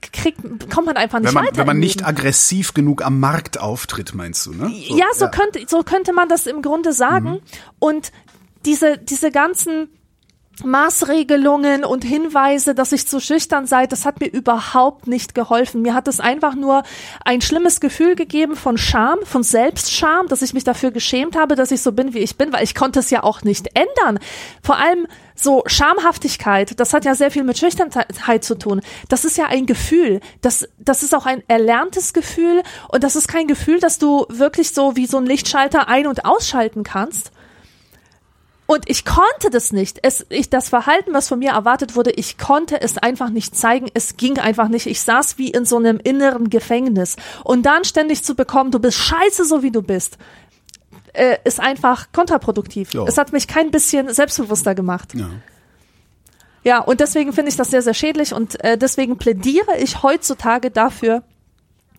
kriegt, 0.00 0.40
kommt 0.70 0.86
man 0.86 0.96
einfach 0.96 1.18
nicht 1.18 1.28
Wenn 1.28 1.34
man, 1.34 1.44
weiter. 1.48 1.58
wenn 1.58 1.66
man 1.66 1.78
nicht 1.78 2.06
aggressiv 2.06 2.72
genug 2.72 3.04
am 3.04 3.20
Markt 3.20 3.60
auftritt, 3.60 4.14
meinst 4.14 4.46
du, 4.46 4.54
ne? 4.54 4.70
ja, 4.72 5.06
so 5.14 5.28
könnte 5.28 5.66
so 5.68 5.82
könnte 5.82 6.14
man 6.14 6.30
das 6.30 6.46
im 6.46 6.62
Grunde 6.62 6.94
sagen. 6.94 7.32
Mhm. 7.32 7.40
Und 7.78 8.12
diese 8.64 8.96
diese 8.96 9.30
ganzen 9.30 9.90
Maßregelungen 10.64 11.84
und 11.84 12.04
Hinweise, 12.04 12.74
dass 12.74 12.92
ich 12.92 13.06
zu 13.06 13.20
schüchtern 13.20 13.66
sei, 13.66 13.86
das 13.86 14.04
hat 14.04 14.20
mir 14.20 14.28
überhaupt 14.28 15.06
nicht 15.06 15.34
geholfen. 15.34 15.82
Mir 15.82 15.94
hat 15.94 16.08
es 16.08 16.20
einfach 16.20 16.54
nur 16.54 16.82
ein 17.24 17.40
schlimmes 17.40 17.80
Gefühl 17.80 18.14
gegeben 18.14 18.56
von 18.56 18.78
Scham, 18.78 19.18
von 19.24 19.42
Selbstscham, 19.42 20.28
dass 20.28 20.42
ich 20.42 20.54
mich 20.54 20.64
dafür 20.64 20.90
geschämt 20.90 21.36
habe, 21.36 21.54
dass 21.54 21.70
ich 21.70 21.82
so 21.82 21.92
bin, 21.92 22.14
wie 22.14 22.18
ich 22.18 22.36
bin, 22.36 22.52
weil 22.52 22.64
ich 22.64 22.74
konnte 22.74 23.00
es 23.00 23.10
ja 23.10 23.22
auch 23.22 23.42
nicht 23.42 23.68
ändern. 23.74 24.18
Vor 24.62 24.76
allem 24.76 25.06
so 25.34 25.62
Schamhaftigkeit, 25.66 26.78
das 26.78 26.92
hat 26.92 27.04
ja 27.04 27.14
sehr 27.14 27.30
viel 27.30 27.44
mit 27.44 27.58
Schüchternheit 27.58 28.44
zu 28.44 28.56
tun. 28.56 28.82
Das 29.08 29.24
ist 29.24 29.36
ja 29.36 29.46
ein 29.46 29.66
Gefühl. 29.66 30.20
Das, 30.42 30.68
das 30.78 31.02
ist 31.02 31.14
auch 31.14 31.26
ein 31.26 31.42
erlerntes 31.48 32.12
Gefühl 32.12 32.62
und 32.88 33.04
das 33.04 33.16
ist 33.16 33.28
kein 33.28 33.46
Gefühl, 33.46 33.80
dass 33.80 33.98
du 33.98 34.26
wirklich 34.28 34.72
so 34.72 34.96
wie 34.96 35.06
so 35.06 35.16
ein 35.16 35.26
Lichtschalter 35.26 35.88
ein- 35.88 36.06
und 36.06 36.24
ausschalten 36.24 36.82
kannst. 36.82 37.32
Und 38.70 38.88
ich 38.88 39.04
konnte 39.04 39.50
das 39.50 39.72
nicht. 39.72 39.98
Es, 40.02 40.24
ich, 40.28 40.48
das 40.48 40.68
Verhalten, 40.68 41.12
was 41.12 41.26
von 41.26 41.40
mir 41.40 41.50
erwartet 41.50 41.96
wurde, 41.96 42.12
ich 42.12 42.38
konnte 42.38 42.80
es 42.80 42.98
einfach 42.98 43.28
nicht 43.28 43.56
zeigen. 43.56 43.88
Es 43.94 44.16
ging 44.16 44.38
einfach 44.38 44.68
nicht. 44.68 44.86
Ich 44.86 45.00
saß 45.00 45.38
wie 45.38 45.50
in 45.50 45.64
so 45.64 45.76
einem 45.76 45.98
inneren 45.98 46.50
Gefängnis. 46.50 47.16
Und 47.42 47.66
dann 47.66 47.82
ständig 47.82 48.22
zu 48.22 48.36
bekommen, 48.36 48.70
du 48.70 48.78
bist 48.78 48.96
scheiße, 48.96 49.44
so 49.44 49.64
wie 49.64 49.72
du 49.72 49.82
bist, 49.82 50.18
äh, 51.14 51.38
ist 51.42 51.58
einfach 51.58 52.12
kontraproduktiv. 52.12 52.94
Ja. 52.94 53.02
Es 53.08 53.18
hat 53.18 53.32
mich 53.32 53.48
kein 53.48 53.72
bisschen 53.72 54.14
selbstbewusster 54.14 54.76
gemacht. 54.76 55.16
Ja. 55.16 55.30
Ja, 56.62 56.78
und 56.78 57.00
deswegen 57.00 57.32
finde 57.32 57.50
ich 57.50 57.56
das 57.56 57.72
sehr, 57.72 57.82
sehr 57.82 57.94
schädlich 57.94 58.32
und 58.32 58.62
äh, 58.62 58.78
deswegen 58.78 59.18
plädiere 59.18 59.78
ich 59.80 60.04
heutzutage 60.04 60.70
dafür, 60.70 61.24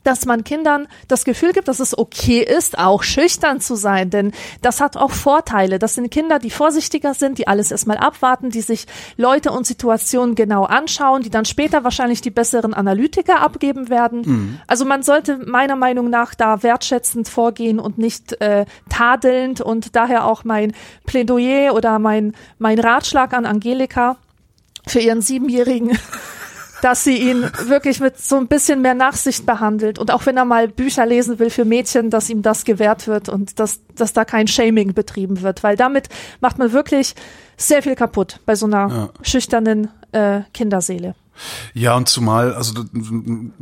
dass 0.04 0.26
man 0.26 0.44
Kindern 0.44 0.88
das 1.08 1.26
Gefühl 1.26 1.54
gibt, 1.54 1.68
dass 1.68 1.80
es 1.80 1.98
okay 1.98 2.44
ist, 2.44 2.78
auch 2.78 3.04
schüchtern 3.04 3.62
zu 3.62 3.76
sein, 3.76 4.10
denn 4.10 4.32
das 4.62 4.82
hat 4.82 4.98
auch 4.98 5.12
Vorteile. 5.12 5.80
Das 5.80 5.96
sind 5.96 6.10
Kinder, 6.12 6.40
die 6.40 6.50
vorsichtiger 6.50 7.14
sind, 7.14 7.38
die 7.38 7.48
alles 7.48 7.72
erstmal 7.72 7.98
abwarten, 7.98 8.50
die 8.50 8.62
sich 8.62 8.86
Leute 9.18 9.52
und 9.52 9.66
Situationen 9.66 10.36
genau 10.36 10.64
anschauen, 10.64 11.24
die 11.24 11.30
dann 11.30 11.46
später 11.46 11.84
wahrscheinlich 11.84 12.22
die 12.22 12.32
besseren 12.32 12.74
Analytiker 12.74 13.42
abgeben 13.42 13.90
werden. 13.90 14.60
Also 14.68 14.86
man 14.86 15.04
sollte 15.04 15.38
meiner 15.38 15.76
Meinung 15.76 16.10
nach 16.10 16.36
da 16.36 16.64
wertschätzend 16.64 17.30
vorgehen 17.30 17.80
und 17.80 17.98
nicht 17.98 18.40
äh, 18.42 18.66
tadelnd 18.90 19.62
und 19.62 19.96
daher 19.96 20.26
auch 20.26 20.44
mein 20.44 20.74
Plädoyer 21.06 21.74
oder 21.74 22.00
mein, 22.00 22.34
mein 22.58 22.80
Ratschlag 22.80 23.34
an 23.34 23.46
Angelika 23.46 24.18
für 24.88 25.00
ihren 25.00 25.22
Siebenjährigen, 25.22 25.98
dass 26.82 27.04
sie 27.04 27.18
ihn 27.18 27.44
wirklich 27.66 28.00
mit 28.00 28.18
so 28.20 28.38
ein 28.38 28.48
bisschen 28.48 28.82
mehr 28.82 28.94
Nachsicht 28.96 29.46
behandelt 29.46 30.00
und 30.00 30.12
auch 30.12 30.26
wenn 30.26 30.38
er 30.38 30.46
mal 30.46 30.68
Bücher 30.68 31.06
lesen 31.06 31.40
will 31.40 31.50
für 31.50 31.66
Mädchen, 31.66 32.10
dass 32.10 32.30
ihm 32.30 32.42
das 32.42 32.66
gewährt 32.66 33.08
wird 33.08 33.30
und 33.30 33.60
dass, 33.60 33.82
dass 33.96 34.14
da 34.14 34.26
kein 34.26 34.48
Shaming 34.48 34.94
betrieben 34.94 35.42
wird, 35.42 35.64
weil 35.64 35.76
damit 35.76 36.10
macht 36.40 36.58
man 36.58 36.72
wirklich 36.72 37.16
sehr 37.58 37.84
viel 37.84 37.96
kaputt 37.96 38.40
bei 38.46 38.56
so 38.56 38.66
einer 38.66 38.90
Ja. 38.90 39.10
schüchternen 39.22 39.90
äh, 40.12 40.42
Kinderseele. 40.54 41.16
Ja, 41.74 41.96
und 41.96 42.08
zumal, 42.10 42.54
also 42.54 42.74
da, 42.74 42.84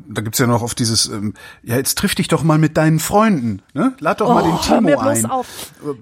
da 0.10 0.22
gibt's 0.22 0.40
ja 0.40 0.48
noch 0.48 0.62
oft 0.62 0.78
dieses, 0.80 1.08
ähm, 1.08 1.34
ja, 1.64 1.76
jetzt 1.78 1.98
triff 1.98 2.16
dich 2.16 2.28
doch 2.28 2.44
mal 2.44 2.58
mit 2.58 2.76
deinen 2.78 3.00
Freunden, 3.00 3.62
ne? 3.74 3.94
Lad 4.00 4.20
doch 4.22 4.28
mal 4.34 4.42
den 4.44 4.52
Oh, 4.52 4.56
hör 4.56 4.62
Timo 4.62 4.82
mir 4.82 4.98
bloß 4.98 5.24
ein. 5.24 5.26
auf. 5.28 5.48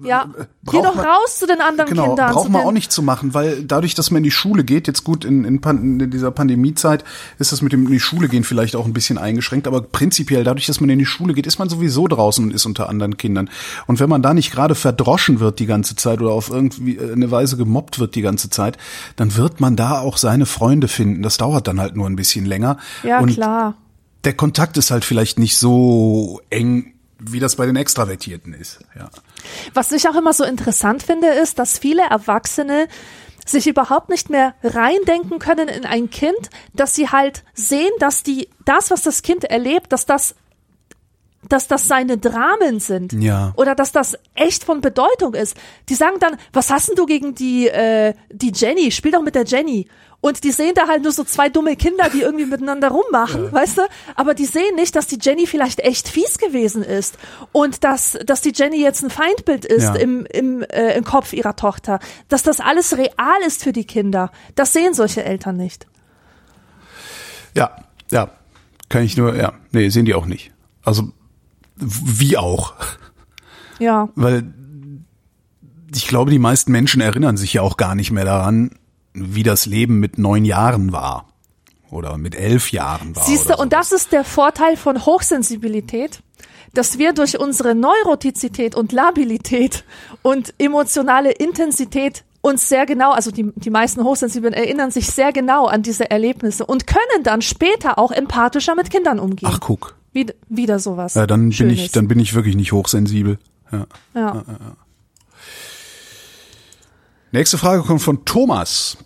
Ja, 0.02 0.22
äh, 0.38 0.44
geh 0.70 0.78
doch 0.82 0.94
man- 0.96 1.04
raus 1.04 1.38
zu 1.38 1.46
den 1.46 1.60
anderen 1.60 1.88
Genau, 1.90 2.06
Kindern. 2.06 2.32
braucht 2.32 2.48
man 2.48 2.62
auch 2.62 2.72
nicht 2.72 2.90
zu 2.90 3.02
machen, 3.02 3.34
weil 3.34 3.62
dadurch, 3.64 3.94
dass 3.94 4.10
man 4.10 4.18
in 4.18 4.24
die 4.24 4.30
Schule 4.30 4.64
geht, 4.64 4.86
jetzt 4.88 5.04
gut, 5.04 5.24
in, 5.24 5.44
in, 5.44 5.60
Pan 5.60 6.00
in 6.00 6.10
dieser 6.10 6.30
Pandemiezeit 6.30 7.04
ist 7.38 7.52
das 7.52 7.62
mit 7.62 7.72
dem 7.72 7.86
in 7.86 7.92
die 7.92 8.00
Schule 8.00 8.28
gehen 8.28 8.44
vielleicht 8.44 8.74
auch 8.74 8.86
ein 8.86 8.92
bisschen 8.92 9.18
eingeschränkt, 9.18 9.66
aber 9.68 9.80
prinzipiell 9.82 10.44
dadurch, 10.44 10.66
dass 10.66 10.80
man 10.80 10.90
in 10.90 10.98
die 10.98 11.06
Schule 11.06 11.34
geht, 11.34 11.46
ist 11.46 11.58
man 11.58 11.68
sowieso 11.68 12.08
draußen 12.08 12.44
und 12.44 12.52
ist 12.52 12.66
unter 12.66 12.88
anderen 12.88 13.16
Kindern. 13.18 13.50
Und 13.86 14.00
wenn 14.00 14.08
man 14.08 14.22
da 14.22 14.34
nicht 14.34 14.50
gerade 14.50 14.74
verdroschen 14.74 15.38
wird 15.40 15.58
die 15.60 15.66
ganze 15.66 15.94
Zeit 15.96 16.20
oder 16.20 16.30
auf 16.32 16.50
irgendwie 16.50 16.96
äh, 16.96 17.12
eine 17.12 17.30
Weise 17.30 17.56
gemobbt 17.56 17.98
wird 17.98 18.14
die 18.14 18.22
ganze 18.22 18.50
Zeit, 18.50 18.78
dann 19.16 19.36
wird 19.36 19.60
man 19.60 19.76
da 19.76 20.00
auch 20.00 20.16
seine 20.16 20.46
Freunde 20.46 20.88
finden. 20.88 21.22
Das 21.22 21.36
dauert 21.36 21.57
dann 21.66 21.80
halt 21.80 21.96
nur 21.96 22.08
ein 22.08 22.16
bisschen 22.16 22.44
länger. 22.46 22.78
Ja, 23.02 23.20
und 23.20 23.32
klar. 23.34 23.74
der 24.24 24.34
Kontakt 24.34 24.76
ist 24.76 24.90
halt 24.90 25.04
vielleicht 25.04 25.38
nicht 25.38 25.56
so 25.58 26.40
eng, 26.50 26.94
wie 27.18 27.40
das 27.40 27.56
bei 27.56 27.66
den 27.66 27.76
Extravertierten 27.76 28.52
ist. 28.54 28.80
Ja. 28.96 29.10
Was 29.74 29.90
ich 29.92 30.08
auch 30.08 30.14
immer 30.14 30.32
so 30.32 30.44
interessant 30.44 31.02
finde, 31.02 31.28
ist, 31.28 31.58
dass 31.58 31.78
viele 31.78 32.02
Erwachsene 32.02 32.86
sich 33.44 33.66
überhaupt 33.66 34.08
nicht 34.10 34.30
mehr 34.30 34.54
reindenken 34.62 35.38
können 35.38 35.68
in 35.68 35.84
ein 35.86 36.10
Kind, 36.10 36.50
dass 36.74 36.94
sie 36.94 37.08
halt 37.08 37.44
sehen, 37.54 37.90
dass 37.98 38.22
die, 38.22 38.48
das, 38.64 38.90
was 38.90 39.02
das 39.02 39.22
Kind 39.22 39.44
erlebt, 39.44 39.92
dass 39.92 40.06
das 40.06 40.34
dass 41.48 41.68
das 41.68 41.86
seine 41.86 42.18
Dramen 42.18 42.80
sind 42.80 43.12
Ja. 43.12 43.52
oder 43.56 43.74
dass 43.76 43.92
das 43.92 44.18
echt 44.34 44.64
von 44.64 44.80
Bedeutung 44.80 45.34
ist. 45.34 45.56
Die 45.88 45.94
sagen 45.94 46.16
dann, 46.18 46.36
was 46.52 46.68
hast 46.68 46.88
denn 46.88 46.96
du 46.96 47.06
gegen 47.06 47.34
die 47.36 47.68
äh, 47.68 48.14
die 48.30 48.52
Jenny? 48.52 48.90
Spiel 48.90 49.12
doch 49.12 49.22
mit 49.22 49.36
der 49.36 49.44
Jenny. 49.44 49.88
Und 50.20 50.42
die 50.42 50.50
sehen 50.50 50.72
da 50.74 50.88
halt 50.88 51.04
nur 51.04 51.12
so 51.12 51.22
zwei 51.22 51.48
dumme 51.48 51.76
Kinder, 51.76 52.10
die 52.12 52.22
irgendwie 52.22 52.44
miteinander 52.46 52.88
rummachen, 52.88 53.52
weißt 53.52 53.78
du? 53.78 53.82
Aber 54.16 54.34
die 54.34 54.46
sehen 54.46 54.74
nicht, 54.74 54.96
dass 54.96 55.06
die 55.06 55.18
Jenny 55.20 55.46
vielleicht 55.46 55.78
echt 55.78 56.08
fies 56.08 56.38
gewesen 56.38 56.82
ist 56.82 57.16
und 57.52 57.84
dass 57.84 58.18
dass 58.26 58.40
die 58.40 58.52
Jenny 58.52 58.80
jetzt 58.82 59.04
ein 59.04 59.10
Feindbild 59.10 59.64
ist 59.64 59.84
Ja. 59.84 59.94
im 59.94 60.26
im, 60.26 60.62
äh, 60.62 60.96
im 60.98 61.04
Kopf 61.04 61.32
ihrer 61.32 61.54
Tochter, 61.54 62.00
dass 62.28 62.42
das 62.42 62.58
alles 62.58 62.96
real 62.96 63.40
ist 63.46 63.62
für 63.62 63.72
die 63.72 63.84
Kinder. 63.84 64.32
Das 64.56 64.72
sehen 64.72 64.92
solche 64.92 65.22
Eltern 65.24 65.56
nicht. 65.56 65.86
Ja, 67.56 67.76
ja. 68.10 68.30
Kann 68.88 69.02
ich 69.04 69.16
nur, 69.16 69.36
ja. 69.36 69.52
Nee, 69.70 69.88
sehen 69.90 70.04
die 70.06 70.14
auch 70.14 70.26
nicht. 70.26 70.50
Also, 70.82 71.12
wie 71.76 72.36
auch. 72.36 72.74
Ja. 73.78 74.08
Weil 74.16 74.52
ich 75.94 76.08
glaube, 76.08 76.30
die 76.32 76.38
meisten 76.38 76.72
Menschen 76.72 77.00
erinnern 77.00 77.36
sich 77.36 77.52
ja 77.52 77.62
auch 77.62 77.76
gar 77.76 77.94
nicht 77.94 78.10
mehr 78.10 78.24
daran, 78.24 78.72
wie 79.34 79.42
das 79.42 79.66
Leben 79.66 79.98
mit 79.98 80.18
neun 80.18 80.44
Jahren 80.44 80.92
war. 80.92 81.26
Oder 81.90 82.18
mit 82.18 82.34
elf 82.34 82.70
Jahren 82.72 83.16
war. 83.16 83.24
Siehst 83.24 83.48
du, 83.48 83.56
und 83.56 83.72
das 83.72 83.92
ist 83.92 84.12
der 84.12 84.24
Vorteil 84.24 84.76
von 84.76 85.06
Hochsensibilität, 85.06 86.22
dass 86.74 86.98
wir 86.98 87.14
durch 87.14 87.40
unsere 87.40 87.74
Neurotizität 87.74 88.74
und 88.74 88.92
Labilität 88.92 89.84
und 90.22 90.52
emotionale 90.58 91.32
Intensität 91.32 92.24
uns 92.40 92.68
sehr 92.68 92.86
genau, 92.86 93.12
also 93.12 93.30
die, 93.30 93.52
die 93.56 93.70
meisten 93.70 94.04
Hochsensiblen 94.04 94.52
erinnern 94.52 94.90
sich 94.90 95.10
sehr 95.10 95.32
genau 95.32 95.66
an 95.66 95.82
diese 95.82 96.10
Erlebnisse 96.10 96.64
und 96.64 96.86
können 96.86 97.22
dann 97.24 97.42
später 97.42 97.98
auch 97.98 98.12
empathischer 98.12 98.74
mit 98.74 98.90
Kindern 98.90 99.18
umgehen. 99.18 99.48
Ach, 99.50 99.60
guck. 99.60 99.96
Wieder, 100.12 100.34
wieder 100.48 100.78
sowas. 100.78 101.14
Ja, 101.14 101.26
dann 101.26 101.42
bin 101.42 101.52
Schönes. 101.52 101.78
ich, 101.78 101.92
dann 101.92 102.08
bin 102.08 102.18
ich 102.20 102.34
wirklich 102.34 102.56
nicht 102.56 102.72
hochsensibel. 102.72 103.38
Ja. 103.70 103.86
ja. 104.14 104.44
Nächste 107.32 107.58
Frage 107.58 107.82
kommt 107.82 108.00
von 108.00 108.24
Thomas. 108.24 108.96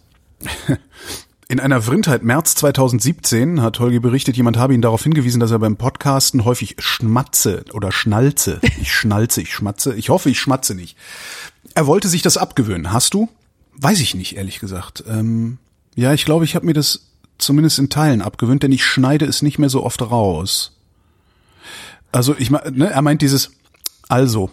In 1.49 1.61
einer 1.61 1.83
Vrindheit 1.83 2.23
März 2.23 2.55
2017 2.55 3.61
hat 3.61 3.79
Holgi 3.79 3.99
berichtet, 3.99 4.39
jemand 4.39 4.57
habe 4.57 4.73
ihn 4.73 4.81
darauf 4.81 5.03
hingewiesen, 5.03 5.39
dass 5.39 5.51
er 5.51 5.59
beim 5.59 5.77
Podcasten 5.77 6.47
häufig 6.47 6.77
schmatze 6.79 7.65
oder 7.75 7.93
schnalze. 7.93 8.59
Ich 8.81 8.93
schnalze, 8.93 9.43
ich 9.43 9.53
schmatze. 9.53 9.95
Ich 9.95 10.09
hoffe, 10.09 10.31
ich 10.31 10.41
schmatze 10.41 10.75
nicht. 10.75 10.97
Er 11.75 11.87
wollte 11.87 12.09
sich 12.09 12.23
das 12.23 12.39
abgewöhnen. 12.39 12.91
Hast 12.91 13.13
du? 13.13 13.29
Weiß 13.77 14.01
ich 14.01 14.15
nicht, 14.15 14.37
ehrlich 14.37 14.61
gesagt. 14.61 15.05
Ähm, 15.07 15.59
ja, 15.95 16.15
ich 16.15 16.25
glaube, 16.25 16.47
ich 16.47 16.55
habe 16.55 16.65
mir 16.65 16.73
das 16.73 17.11
zumindest 17.37 17.79
in 17.79 17.91
Teilen 17.91 18.23
abgewöhnt, 18.23 18.63
denn 18.63 18.73
ich 18.73 18.85
schneide 18.87 19.27
es 19.27 19.43
nicht 19.43 19.59
mehr 19.59 19.69
so 19.69 19.85
oft 19.85 20.01
raus. 20.01 20.79
Also 22.13 22.35
ich 22.39 22.51
meine, 22.51 22.71
ne, 22.71 22.91
er 22.91 23.03
meint 23.03 23.21
dieses 23.21 23.51
also. 24.09 24.51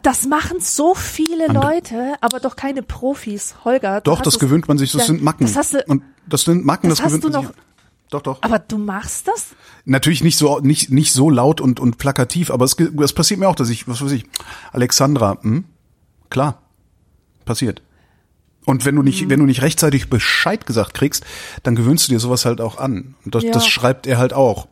Das 0.00 0.24
machen 0.26 0.58
so 0.60 0.94
viele 0.94 1.48
Andere- 1.48 1.74
Leute, 1.74 2.14
aber 2.22 2.40
doch 2.40 2.56
keine 2.56 2.82
Profis. 2.82 3.54
Holger. 3.64 4.00
Doch, 4.00 4.22
das 4.22 4.38
gewöhnt 4.38 4.66
man 4.66 4.78
sich, 4.78 4.90
das 4.92 5.02
Ja, 5.02 5.06
sind 5.08 5.22
Macken. 5.22 5.46
Das 5.46 5.54
hast 5.56 5.74
du, 5.74 5.84
und 5.86 6.02
das 6.26 6.42
sind 6.42 6.64
Macken, 6.64 6.88
das 6.88 6.98
das, 6.98 7.04
hast 7.06 7.12
gewöhnt 7.20 7.24
du 7.24 7.28
man 7.38 7.44
noch- 7.44 7.50
sich. 7.52 7.62
Doch, 8.10 8.22
doch. 8.22 8.38
aber 8.42 8.58
du 8.58 8.76
machst 8.78 9.26
das? 9.28 9.48
Natürlich 9.86 10.22
nicht 10.22 10.36
so 10.36 10.60
nicht 10.60 10.90
nicht 10.90 11.12
so 11.14 11.30
laut 11.30 11.60
und 11.62 11.80
und 11.80 11.96
plakativ, 11.98 12.50
aber 12.50 12.64
es, 12.66 12.76
es 12.78 13.12
passiert 13.14 13.40
mir 13.40 13.48
auch, 13.48 13.54
dass 13.54 13.70
ich 13.70 13.88
was 13.88 14.02
weiß 14.02 14.12
ich, 14.12 14.26
Alexandra, 14.70 15.38
hm? 15.40 15.64
klar, 16.30 16.60
passiert. 17.46 17.82
Und 18.66 18.84
wenn 18.84 18.94
du 18.94 19.00
Mhm. 19.02 19.06
nicht 19.08 19.28
wenn 19.30 19.40
du 19.40 19.46
nicht 19.46 19.62
rechtzeitig 19.62 20.08
Bescheid 20.10 20.66
gesagt 20.66 20.94
kriegst, 20.94 21.24
dann 21.62 21.74
gewöhnst 21.74 22.06
du 22.08 22.12
dir 22.12 22.20
sowas 22.20 22.44
halt 22.44 22.60
auch 22.60 22.76
an. 22.78 23.14
Und 23.24 23.34
das, 23.34 23.44
Ja. 23.44 23.50
das 23.52 23.66
schreibt 23.66 24.06
er 24.06 24.18
halt 24.18 24.32
auch. 24.34 24.68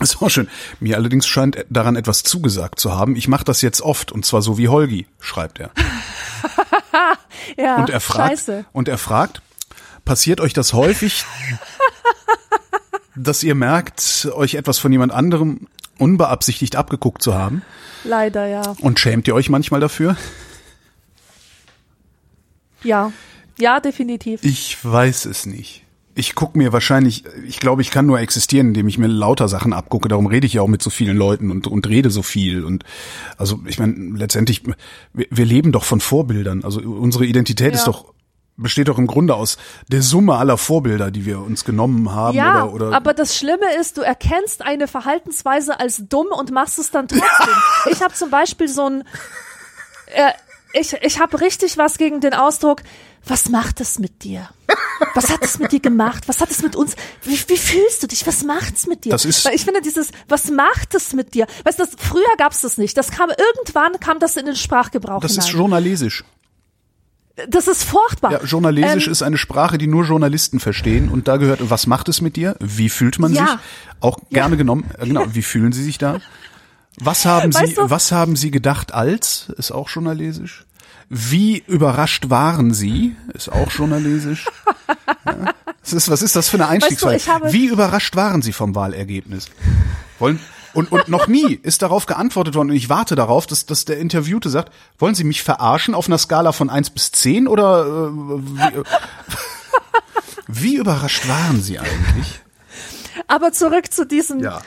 Ist 0.00 0.22
auch 0.22 0.30
schön. 0.30 0.48
Mir 0.80 0.96
allerdings 0.96 1.26
scheint 1.26 1.64
daran 1.70 1.96
etwas 1.96 2.22
zugesagt 2.22 2.78
zu 2.78 2.92
haben. 2.94 3.16
Ich 3.16 3.26
mache 3.28 3.44
das 3.44 3.62
jetzt 3.62 3.80
oft 3.80 4.12
und 4.12 4.24
zwar 4.24 4.42
so 4.42 4.56
wie 4.58 4.68
Holgi, 4.68 5.06
schreibt 5.20 5.60
er. 5.60 5.70
Ja, 7.56 7.76
Und 7.76 7.88
er 7.90 8.00
fragt, 8.00 8.30
scheiße. 8.30 8.64
und 8.72 8.88
er 8.88 8.98
fragt, 8.98 9.40
passiert 10.04 10.40
euch 10.40 10.52
das 10.52 10.72
häufig, 10.74 11.24
dass 13.16 13.42
ihr 13.42 13.54
merkt, 13.54 14.28
euch 14.34 14.54
etwas 14.54 14.78
von 14.78 14.92
jemand 14.92 15.12
anderem 15.12 15.66
unbeabsichtigt 15.98 16.76
abgeguckt 16.76 17.22
zu 17.22 17.34
haben? 17.34 17.62
Leider, 18.04 18.46
ja. 18.46 18.74
Und 18.80 19.00
schämt 19.00 19.26
ihr 19.28 19.34
euch 19.34 19.48
manchmal 19.48 19.80
dafür? 19.80 20.16
Ja. 22.82 23.12
Ja, 23.58 23.80
definitiv. 23.80 24.44
Ich 24.44 24.76
weiß 24.84 25.24
es 25.24 25.46
nicht. 25.46 25.84
Ich 26.18 26.34
guck 26.34 26.56
mir 26.56 26.72
wahrscheinlich, 26.72 27.22
ich 27.46 27.60
glaube, 27.60 27.80
ich 27.80 27.92
kann 27.92 28.06
nur 28.06 28.18
existieren, 28.18 28.68
indem 28.68 28.88
ich 28.88 28.98
mir 28.98 29.06
lauter 29.06 29.46
Sachen 29.46 29.72
abgucke. 29.72 30.08
Darum 30.08 30.26
rede 30.26 30.48
ich 30.48 30.54
ja 30.54 30.62
auch 30.62 30.66
mit 30.66 30.82
so 30.82 30.90
vielen 30.90 31.16
Leuten 31.16 31.52
und, 31.52 31.68
und 31.68 31.88
rede 31.88 32.10
so 32.10 32.22
viel. 32.22 32.64
Und 32.64 32.82
also 33.36 33.60
ich 33.66 33.78
meine, 33.78 33.94
letztendlich, 34.16 34.64
wir, 35.12 35.26
wir 35.30 35.44
leben 35.44 35.70
doch 35.70 35.84
von 35.84 36.00
Vorbildern. 36.00 36.64
Also 36.64 36.80
unsere 36.80 37.24
Identität 37.24 37.72
Ja. 37.72 37.78
ist 37.78 37.86
doch 37.86 38.12
besteht 38.56 38.88
doch 38.88 38.98
im 38.98 39.06
Grunde 39.06 39.36
aus 39.36 39.58
der 39.86 40.02
Summe 40.02 40.34
aller 40.34 40.58
Vorbilder, 40.58 41.12
die 41.12 41.24
wir 41.24 41.38
uns 41.38 41.64
genommen 41.64 42.12
haben 42.12 42.36
Ja, 42.36 42.64
oder, 42.64 42.88
oder 42.88 42.96
aber 42.96 43.14
das 43.14 43.36
Schlimme 43.38 43.72
ist, 43.80 43.96
du 43.96 44.00
erkennst 44.00 44.62
eine 44.62 44.88
Verhaltensweise 44.88 45.78
als 45.78 46.02
dumm 46.08 46.26
und 46.36 46.50
machst 46.50 46.80
es 46.80 46.90
dann 46.90 47.06
trotzdem. 47.06 47.54
ich 47.92 48.02
habe 48.02 48.14
zum 48.14 48.30
Beispiel 48.30 48.66
so 48.66 48.86
ein, 48.86 49.04
äh, 50.06 50.32
ich, 50.72 50.92
ich 51.02 51.20
habe 51.20 51.40
richtig 51.40 51.78
was 51.78 51.98
gegen 51.98 52.20
den 52.20 52.34
Ausdruck, 52.34 52.82
was 53.26 53.48
macht 53.48 53.80
es 53.80 53.98
mit 53.98 54.22
dir? 54.24 54.48
Was 55.14 55.30
hat 55.30 55.42
es 55.44 55.58
mit 55.58 55.72
dir 55.72 55.80
gemacht? 55.80 56.24
Was 56.28 56.40
hat 56.40 56.50
es 56.50 56.62
mit 56.62 56.76
uns? 56.76 56.94
Wie, 57.22 57.38
wie 57.48 57.56
fühlst 57.56 58.02
du 58.02 58.06
dich? 58.06 58.26
Was 58.26 58.42
macht's 58.44 58.86
mit 58.86 59.04
dir? 59.04 59.10
Das 59.10 59.24
ist- 59.24 59.44
Weil 59.44 59.54
ich 59.54 59.64
finde 59.64 59.80
dieses, 59.82 60.10
was 60.28 60.50
macht 60.50 60.94
es 60.94 61.12
mit 61.12 61.34
dir? 61.34 61.46
Weißt 61.64 61.78
du, 61.78 61.84
das, 61.84 61.94
früher 61.98 62.36
gab's 62.38 62.60
das 62.62 62.78
nicht. 62.78 62.96
Das 62.96 63.10
kam 63.10 63.28
irgendwann 63.30 63.98
kam 64.00 64.18
das 64.18 64.36
in 64.36 64.46
den 64.46 64.56
Sprachgebrauch 64.56 65.20
das 65.20 65.32
ist 65.36 65.44
hinein. 65.46 65.58
journalesisch. 65.58 66.24
das 67.48 67.68
ist 67.68 67.84
furchtbar. 67.84 68.32
Ja, 68.32 68.42
journalistisch 68.44 69.06
Ähm, 69.06 69.12
ist 69.12 69.22
eine 69.22 69.38
Sprache, 69.38 69.78
die 69.78 69.86
nur 69.86 70.04
Journalisten 70.04 70.58
verstehen 70.60 71.08
und 71.08 71.28
da 71.28 71.36
gehört, 71.36 71.60
was 71.70 71.86
macht 71.86 72.08
es 72.08 72.20
mit 72.20 72.34
dir? 72.36 72.56
Wie 72.60 72.88
fühlt 72.88 73.18
man 73.18 73.32
Ja. 73.32 73.46
sich? 73.46 73.56
Auch 74.00 74.18
gerne 74.30 74.56
genommen, 74.56 74.90
äh, 74.98 75.06
genau, 75.06 75.24
wie 75.32 75.42
fühlen 75.42 75.72
Sie 75.72 75.82
sich 75.84 75.98
da? 75.98 76.20
Was 77.00 77.24
haben 77.24 77.52
Sie, 77.52 77.60
Weißt 77.60 77.76
du- 77.78 77.90
was 77.90 78.12
haben 78.12 78.36
Sie 78.36 78.50
gedacht 78.50 78.92
als? 78.94 79.48
Ist 79.56 79.70
auch 79.72 79.88
journalistisch. 79.88 80.64
Wie 81.10 81.62
überrascht 81.66 82.28
waren 82.28 82.74
Sie? 82.74 83.16
Ist 83.34 83.50
auch 83.50 83.70
journalistisch. 83.70 84.46
Ja. 85.26 85.52
Ist, 85.96 86.10
was 86.10 86.22
ist 86.22 86.36
das 86.36 86.48
für 86.48 86.56
eine 86.56 86.68
Einstiegsfrage? 86.68 87.16
ich 87.16 87.28
habe- 87.28 87.52
Wie 87.52 87.66
überrascht 87.66 88.16
waren 88.16 88.40
Sie 88.42 88.52
vom 88.52 88.74
Wahlergebnis? 88.74 89.46
Wollen, 90.18 90.38
und, 90.74 90.90
und 90.92 91.08
noch 91.08 91.28
nie 91.28 91.54
ist 91.62 91.80
darauf 91.82 92.06
geantwortet 92.06 92.54
worden, 92.54 92.70
und 92.70 92.76
ich 92.76 92.88
warte 92.88 93.14
darauf, 93.14 93.46
dass, 93.46 93.64
dass 93.66 93.84
der 93.84 93.98
Interviewte 93.98 94.48
sagt, 94.50 94.72
wollen 94.98 95.14
Sie 95.14 95.24
mich 95.24 95.42
verarschen 95.42 95.94
auf 95.94 96.06
einer 96.06 96.18
Skala 96.18 96.52
von 96.52 96.68
1 96.70 96.90
bis 96.90 97.12
10 97.12 97.46
oder 97.48 97.84
äh, 97.86 98.10
wie, 98.10 98.82
wie 100.48 100.76
überrascht 100.76 101.28
waren 101.28 101.62
Sie 101.62 101.78
eigentlich? 101.78 102.40
aber 103.26 103.52
zurück 103.52 103.92
zu 103.92 104.06
diesem, 104.06 104.40
Ja. 104.40 104.60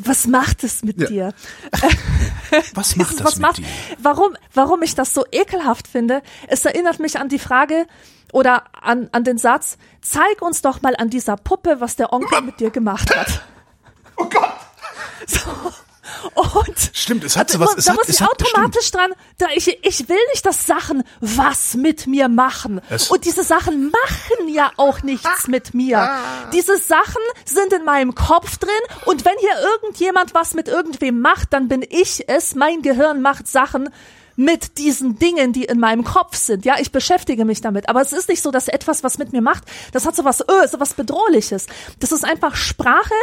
Was 0.00 0.26
macht 0.26 0.64
es 0.64 0.82
mit 0.82 1.00
Ja. 1.00 1.06
dir? 1.08 1.34
Was 2.74 2.96
macht 2.96 3.18
das 3.18 3.24
was 3.24 3.34
mit 3.36 3.42
macht, 3.42 3.58
dir? 3.58 3.64
warum, 3.98 4.36
warum 4.54 4.80
ich 4.82 4.94
das 4.94 5.12
so 5.12 5.24
ekelhaft 5.30 5.86
finde, 5.86 6.22
es 6.46 6.64
erinnert 6.64 6.98
mich 6.98 7.18
an 7.18 7.28
die 7.28 7.38
Frage 7.38 7.86
oder 8.32 8.64
an, 8.82 9.08
an 9.12 9.22
den 9.24 9.36
Satz, 9.38 9.76
zeig 10.00 10.40
uns 10.40 10.62
doch 10.62 10.80
mal 10.80 10.96
an 10.96 11.10
dieser 11.10 11.36
Puppe, 11.36 11.80
was 11.80 11.96
der 11.96 12.12
Onkel 12.12 12.40
mit 12.42 12.58
dir 12.60 12.70
gemacht 12.70 13.14
hat. 13.14 13.42
Oh 14.16 14.24
Gott! 14.28 14.50
So. 15.26 15.40
Und 16.34 16.90
Stimmt, 16.92 17.24
es 17.24 17.36
hat 17.36 17.50
sowas, 17.50 17.74
es 17.76 17.84
da 17.86 17.92
hat, 17.92 17.98
muss 17.98 18.08
ich 18.08 18.22
automatisch 18.22 18.90
dran, 18.90 19.12
da 19.38 19.46
ich, 19.54 19.68
ich 19.84 20.08
will 20.08 20.18
nicht, 20.32 20.44
dass 20.46 20.66
Sachen 20.66 21.02
was 21.20 21.74
mit 21.74 22.06
mir 22.06 22.28
machen. 22.28 22.80
Es- 22.90 23.10
Und 23.10 23.24
diese 23.24 23.44
Sachen 23.44 23.90
machen 23.90 24.48
ja 24.52 24.70
auch 24.76 25.02
nichts 25.02 25.46
mit 25.48 25.74
mir. 25.74 25.98
Ah. 25.98 26.50
Diese 26.52 26.76
Sachen 26.78 27.22
sind 27.44 27.72
in 27.72 27.84
meinem 27.84 28.14
Kopf 28.14 28.56
drin 28.58 28.70
und 29.06 29.24
wenn 29.24 29.34
hier 29.40 29.54
irgendjemand 29.82 30.34
was 30.34 30.54
mit 30.54 30.68
irgendwem 30.68 31.20
macht, 31.20 31.52
dann 31.52 31.68
bin 31.68 31.84
ich 31.88 32.28
es. 32.28 32.54
Mein 32.54 32.82
Gehirn 32.82 33.22
macht 33.22 33.46
Sachen 33.48 33.90
mit 34.38 34.78
diesen 34.78 35.18
Dingen, 35.18 35.52
die 35.52 35.64
in 35.64 35.80
meinem 35.80 36.04
Kopf 36.04 36.36
sind. 36.36 36.64
Ja, 36.64 36.76
ich 36.78 36.92
beschäftige 36.92 37.44
mich 37.44 37.60
damit. 37.60 37.88
Aber 37.88 38.00
es 38.00 38.12
ist 38.12 38.28
nicht 38.28 38.40
so, 38.40 38.52
dass 38.52 38.68
etwas, 38.68 39.02
was 39.02 39.18
mit 39.18 39.32
mir 39.32 39.42
macht, 39.42 39.64
das 39.90 40.06
hat 40.06 40.14
so 40.14 40.24
was, 40.24 40.42
öh, 40.42 40.68
so 40.70 40.78
was 40.78 40.94
Bedrohliches. 40.94 41.66
Das 41.98 42.12
ist 42.12 42.24
einfach 42.24 42.54
Sprache, 42.54 43.14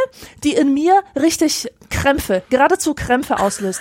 die 0.44 0.52
in 0.52 0.74
mir 0.74 1.02
richtig 1.18 1.72
Krämpfe, 1.88 2.42
geradezu 2.50 2.92
Krämpfe 2.92 3.38
auslöst. 3.38 3.80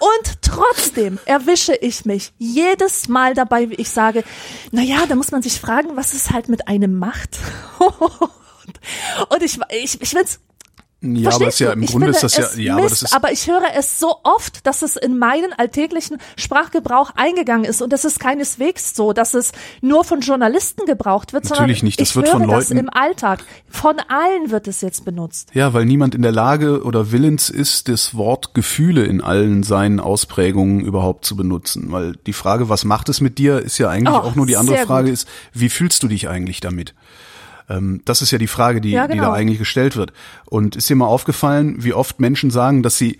Und 0.00 0.42
trotzdem 0.42 1.20
erwische 1.24 1.76
ich 1.76 2.04
mich 2.04 2.32
jedes 2.38 3.06
Mal 3.06 3.34
dabei, 3.34 3.70
wie 3.70 3.76
ich 3.76 3.90
sage, 3.90 4.24
na 4.72 4.82
ja, 4.82 5.06
da 5.06 5.14
muss 5.14 5.30
man 5.30 5.40
sich 5.40 5.60
fragen, 5.60 5.94
was 5.94 6.14
es 6.14 6.32
halt 6.32 6.48
mit 6.48 6.66
einem 6.66 6.98
macht. 6.98 7.38
Und 9.28 9.42
ich, 9.42 9.60
ich, 9.70 10.02
ich 10.02 10.10
find's 10.10 10.40
Ja, 11.02 11.08
aber 11.10 11.22
Verstehst 11.30 11.48
ist 11.48 11.58
ja 11.60 11.72
im 11.72 11.82
ich 11.82 11.90
Grunde 11.90 12.08
ist 12.08 12.22
das 12.22 12.36
ja, 12.36 12.46
ja, 12.56 12.76
aber 12.76 12.88
das 12.88 13.02
ist, 13.02 13.12
aber 13.14 13.32
ich 13.32 13.48
höre 13.48 13.62
es 13.76 13.98
so 13.98 14.16
oft, 14.22 14.64
dass 14.66 14.82
es 14.82 14.94
in 14.96 15.18
meinen 15.18 15.52
alltäglichen 15.52 16.18
Sprachgebrauch 16.36 17.10
eingegangen 17.16 17.64
ist 17.64 17.82
und 17.82 17.92
es 17.92 18.04
ist 18.04 18.20
keineswegs 18.20 18.94
so, 18.94 19.12
dass 19.12 19.34
es 19.34 19.50
nur 19.80 20.04
von 20.04 20.20
Journalisten 20.20 20.86
gebraucht 20.86 21.32
wird, 21.32 21.44
Natürlich 21.44 21.58
sondern 21.78 21.84
nicht, 21.86 22.00
das 22.00 22.10
ich 22.10 22.16
wird 22.16 22.26
höre 22.28 22.38
von 22.38 22.48
das 22.48 22.68
Leuten- 22.68 22.78
im 22.78 22.88
Alltag. 22.90 23.44
Von 23.68 23.96
allen 24.08 24.50
wird 24.50 24.68
es 24.68 24.80
jetzt 24.80 25.04
benutzt. 25.04 25.50
ja, 25.54 25.72
weil 25.74 25.86
niemand 25.86 26.14
in 26.14 26.22
der 26.22 26.32
Lage 26.32 26.82
oder 26.84 27.10
willens 27.10 27.50
ist, 27.50 27.88
das 27.88 28.14
Wort 28.14 28.54
Gefühle 28.54 29.04
in 29.04 29.20
allen 29.20 29.62
seinen 29.64 29.98
Ausprägungen 29.98 30.80
überhaupt 30.84 31.24
zu 31.24 31.34
benutzen. 31.36 31.90
Weil 31.90 32.16
die 32.26 32.32
Frage, 32.32 32.68
was 32.68 32.84
macht 32.84 33.08
es 33.08 33.20
mit 33.20 33.38
dir, 33.38 33.58
ist 33.60 33.78
ja 33.78 33.88
eigentlich 33.88 34.14
Oh, 34.14 34.18
auch 34.18 34.34
nur 34.36 34.46
die 34.46 34.56
andere 34.56 34.78
Frage 34.86 35.06
gut. 35.06 35.14
ist, 35.14 35.28
wie 35.52 35.68
fühlst 35.68 36.02
du 36.02 36.08
dich 36.08 36.28
eigentlich 36.28 36.60
damit? 36.60 36.94
Ähm, 37.72 38.02
das 38.04 38.22
ist 38.22 38.30
ja 38.30 38.38
die 38.38 38.46
Frage, 38.46 38.80
die, 38.80 38.90
Ja, 38.90 39.06
die 39.06 39.14
genau. 39.16 39.30
da 39.30 39.32
eigentlich 39.32 39.58
gestellt 39.58 39.96
wird. 39.96 40.12
Und 40.46 40.76
ist 40.76 40.88
dir 40.88 40.96
mal 40.96 41.06
aufgefallen, 41.06 41.76
wie 41.78 41.94
oft 41.94 42.20
Menschen 42.20 42.50
sagen, 42.50 42.82
dass 42.82 42.98
sie 42.98 43.18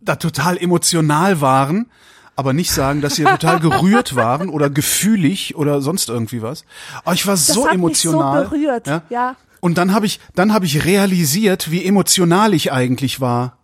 da 0.00 0.16
total 0.16 0.56
emotional 0.56 1.40
waren, 1.40 1.90
aber 2.36 2.52
nicht 2.52 2.70
sagen, 2.70 3.00
dass 3.00 3.16
sie 3.16 3.24
total 3.24 3.60
gerührt 3.68 4.14
waren 4.14 4.48
oder 4.48 4.70
gefühlig 4.70 5.56
oder 5.56 5.80
sonst 5.80 6.08
irgendwie 6.08 6.42
was. 6.42 6.64
Aber 7.04 7.14
ich 7.14 7.26
war 7.26 7.36
so 7.36 7.64
hat 7.64 7.72
mich 7.72 7.74
emotional. 7.74 8.44
so 8.44 8.50
berührt, 8.50 8.86
ja. 9.10 9.36
Und 9.60 9.76
dann 9.76 9.92
habe 9.92 10.06
ich, 10.06 10.20
dann 10.34 10.52
habe 10.52 10.66
ich 10.66 10.84
realisiert, 10.84 11.70
wie 11.70 11.84
emotional 11.84 12.54
ich 12.54 12.72
eigentlich 12.72 13.20
war. 13.20 13.57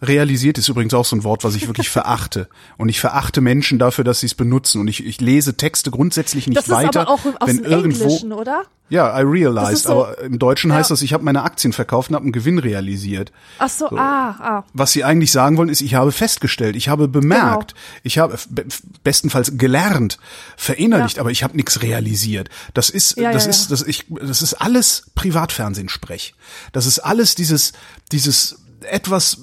Realisiert 0.00 0.58
ist 0.58 0.68
übrigens 0.68 0.94
auch 0.94 1.04
so 1.04 1.16
ein 1.16 1.24
Wort, 1.24 1.42
was 1.44 1.54
ich 1.56 1.66
wirklich 1.66 1.88
verachte. 1.90 2.48
Und 2.76 2.88
ich 2.88 3.00
verachte 3.00 3.40
Menschen 3.40 3.78
dafür, 3.78 4.04
dass 4.04 4.20
sie 4.20 4.26
es 4.26 4.34
benutzen. 4.34 4.80
Und 4.80 4.88
ich, 4.88 5.04
ich 5.04 5.20
lese 5.20 5.56
Texte 5.56 5.90
grundsätzlich 5.90 6.46
nicht 6.46 6.56
Das 6.56 6.66
ist 6.66 6.70
weiter, 6.70 7.00
aber 7.02 7.10
auch 7.10 7.24
aus 7.24 7.34
wenn 7.46 7.56
dem 7.62 7.64
irgendwo. 7.64 8.04
Englischen, 8.04 8.32
oder? 8.32 8.62
Ja, 8.90 9.08
I 9.20 9.22
Das 9.24 9.32
realized. 9.32 9.72
ist 9.72 9.82
so- 9.82 9.90
aber 10.04 10.18
im 10.22 10.38
Deutschen 10.38 10.72
heißt 10.72 10.88
Ja. 10.88 10.94
das, 10.94 11.02
ich 11.02 11.12
habe 11.12 11.22
meine 11.24 11.42
Aktien 11.42 11.72
verkauft 11.74 12.08
und 12.10 12.14
habe 12.14 12.22
einen 12.22 12.32
Gewinn 12.32 12.58
realisiert. 12.58 13.32
Ach 13.58 13.68
so, 13.68 13.86
ah, 13.90 14.30
ah. 14.38 14.64
Was 14.72 14.92
sie 14.92 15.04
eigentlich 15.04 15.30
sagen 15.30 15.56
wollen, 15.58 15.68
ist, 15.68 15.82
ich 15.82 15.94
habe 15.94 16.10
festgestellt, 16.12 16.74
ich 16.76 16.88
habe 16.88 17.06
bemerkt, 17.08 17.74
Genau. 17.74 17.80
ich 18.02 18.18
habe 18.18 18.38
be- 18.48 18.64
bestenfalls 19.04 19.58
gelernt, 19.58 20.18
verinnerlicht, 20.56 21.18
aber 21.18 21.30
ich 21.30 21.42
habe 21.42 21.54
nichts 21.56 21.82
realisiert. 21.82 22.48
Das 22.72 22.88
ist, 22.88 23.18
Ja, 23.18 23.32
das 23.32 23.44
ja, 23.44 23.50
ist, 23.50 23.64
ja. 23.64 23.76
das 23.76 23.82
ich, 23.86 24.06
das 24.08 24.40
ist 24.42 24.54
alles 24.54 25.10
Privatfernsehensprech. 25.14 26.34
Das 26.72 26.86
ist 26.86 27.00
alles 27.00 27.34
dieses, 27.34 27.72
dieses 28.12 28.60
etwas, 28.82 29.38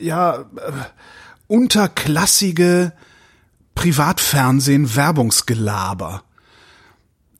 ja, 0.00 0.40
äh, 0.40 0.72
unterklassige 1.46 2.92
Privatfernsehen 3.74 4.96
Werbungsgelaber. 4.96 6.22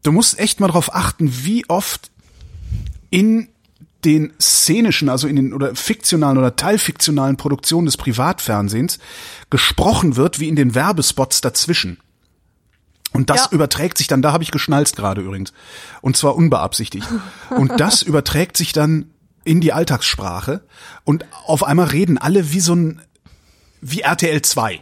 Du 0.02 0.12
musst 0.12 0.38
echt 0.38 0.60
mal 0.60 0.68
darauf 0.68 0.94
achten, 0.94 1.44
wie 1.44 1.68
oft 1.68 2.10
in 3.10 3.48
den 4.04 4.32
szenischen, 4.40 5.08
also 5.08 5.26
in 5.26 5.36
den 5.36 5.52
oder 5.52 5.74
fiktionalen 5.74 6.38
oder 6.38 6.54
teilfiktionalen 6.54 7.36
Produktionen 7.36 7.86
des 7.86 7.96
Privatfernsehens 7.96 8.98
gesprochen 9.50 10.16
wird, 10.16 10.38
wie 10.38 10.48
in 10.48 10.54
den 10.54 10.74
Werbespots 10.74 11.40
dazwischen. 11.40 11.98
Und 13.12 13.30
das 13.30 13.44
Ja. 13.46 13.48
überträgt 13.52 13.98
sich 13.98 14.06
dann, 14.06 14.22
da 14.22 14.32
habe 14.32 14.44
ich 14.44 14.50
geschnalzt 14.50 14.96
gerade 14.96 15.22
übrigens, 15.22 15.52
und 16.02 16.16
zwar 16.16 16.36
unbeabsichtigt. 16.36 17.08
Und 17.50 17.80
das 17.80 18.02
überträgt 18.02 18.56
sich 18.56 18.72
dann 18.72 19.10
in 19.46 19.60
die 19.60 19.72
Alltagssprache 19.72 20.62
und 21.04 21.24
auf 21.46 21.62
einmal 21.64 21.86
reden 21.86 22.18
alle 22.18 22.52
wie 22.52 22.60
so 22.60 22.74
ein, 22.74 23.00
wie 23.80 24.00
RTL 24.00 24.42
2. 24.42 24.80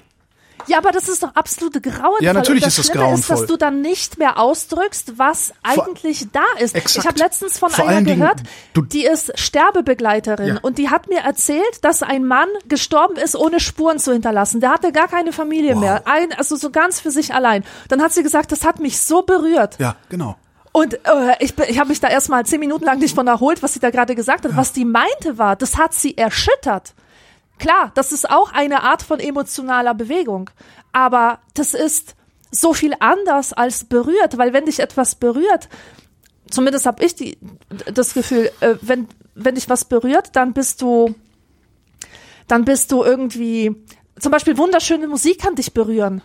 Ja, 0.66 0.78
aber 0.78 0.92
das 0.92 1.10
ist 1.10 1.22
doch 1.22 1.34
absolute 1.34 1.82
grauenvoll. 1.82 2.22
Ja, 2.22 2.32
natürlich 2.32 2.62
das 2.64 2.78
ist 2.78 2.78
das 2.78 2.86
Schlimme 2.86 3.04
Ist, 3.12 3.26
grauenvoll. 3.26 3.36
dass 3.36 3.46
du 3.48 3.56
dann 3.58 3.82
nicht 3.82 4.18
mehr 4.18 4.38
ausdrückst, 4.38 5.18
was 5.18 5.52
eigentlich 5.62 6.28
da 6.32 6.40
ist. 6.58 6.74
Exakt. 6.74 6.96
Ich 7.04 7.06
habe 7.06 7.18
letztens 7.18 7.58
von 7.58 7.68
Vor 7.68 7.86
einer 7.86 8.00
Dingen, 8.00 8.18
gehört, 8.20 8.40
du- 8.72 8.80
die 8.80 9.04
ist 9.04 9.38
Sterbebegleiterin 9.38 10.46
Ja. 10.54 10.58
und 10.62 10.78
die 10.78 10.88
hat 10.88 11.08
mir 11.08 11.18
erzählt, 11.20 11.82
dass 11.84 12.02
ein 12.02 12.24
Mann 12.24 12.48
gestorben 12.66 13.16
ist, 13.16 13.36
ohne 13.36 13.60
Spuren 13.60 13.98
zu 13.98 14.12
hinterlassen. 14.14 14.60
Der 14.62 14.70
hatte 14.70 14.90
gar 14.92 15.08
keine 15.08 15.32
Familie 15.32 15.74
Wow. 15.74 15.80
mehr, 15.82 16.02
ein, 16.06 16.32
also 16.32 16.56
so 16.56 16.70
ganz 16.70 16.98
für 16.98 17.10
sich 17.10 17.34
allein. 17.34 17.62
Dann 17.88 18.00
hat 18.02 18.14
sie 18.14 18.22
gesagt, 18.22 18.50
das 18.50 18.64
hat 18.64 18.80
mich 18.80 19.00
so 19.02 19.20
berührt. 19.20 19.78
Ja, 19.78 19.96
genau. 20.08 20.36
Und 20.76 20.94
äh, 20.94 21.36
ich, 21.38 21.56
ich 21.68 21.78
habe 21.78 21.90
mich 21.90 22.00
da 22.00 22.08
erstmal 22.08 22.44
zehn 22.44 22.58
Minuten 22.58 22.84
lang 22.84 22.98
nicht 22.98 23.14
von 23.14 23.28
erholt, 23.28 23.62
was 23.62 23.74
sie 23.74 23.78
da 23.78 23.90
gerade 23.90 24.16
gesagt 24.16 24.44
hat. 24.44 24.56
Was 24.56 24.72
die 24.72 24.84
meinte 24.84 25.38
war, 25.38 25.54
das 25.54 25.76
hat 25.76 25.94
sie 25.94 26.16
erschüttert. 26.18 26.94
Klar, 27.60 27.92
das 27.94 28.10
ist 28.10 28.28
auch 28.28 28.52
eine 28.52 28.82
Art 28.82 29.00
von 29.00 29.20
emotionaler 29.20 29.94
Bewegung. 29.94 30.50
Aber 30.90 31.38
das 31.54 31.74
ist 31.74 32.16
so 32.50 32.74
viel 32.74 32.92
anders 32.98 33.52
als 33.52 33.84
berührt, 33.84 34.36
weil 34.36 34.52
wenn 34.52 34.64
dich 34.64 34.80
etwas 34.80 35.14
berührt, 35.14 35.68
zumindest 36.50 36.86
habe 36.86 37.04
ich 37.04 37.14
die, 37.14 37.38
das 37.92 38.12
Gefühl, 38.12 38.50
äh, 38.58 38.74
wenn, 38.80 39.06
wenn 39.36 39.54
dich 39.54 39.68
was 39.68 39.84
berührt, 39.84 40.34
dann 40.34 40.54
bist 40.54 40.82
du, 40.82 41.14
dann 42.48 42.64
bist 42.64 42.90
du 42.90 43.04
irgendwie, 43.04 43.76
zum 44.18 44.32
Beispiel 44.32 44.58
wunderschöne 44.58 45.06
Musik 45.06 45.40
kann 45.40 45.54
dich 45.54 45.72
berühren. 45.72 46.20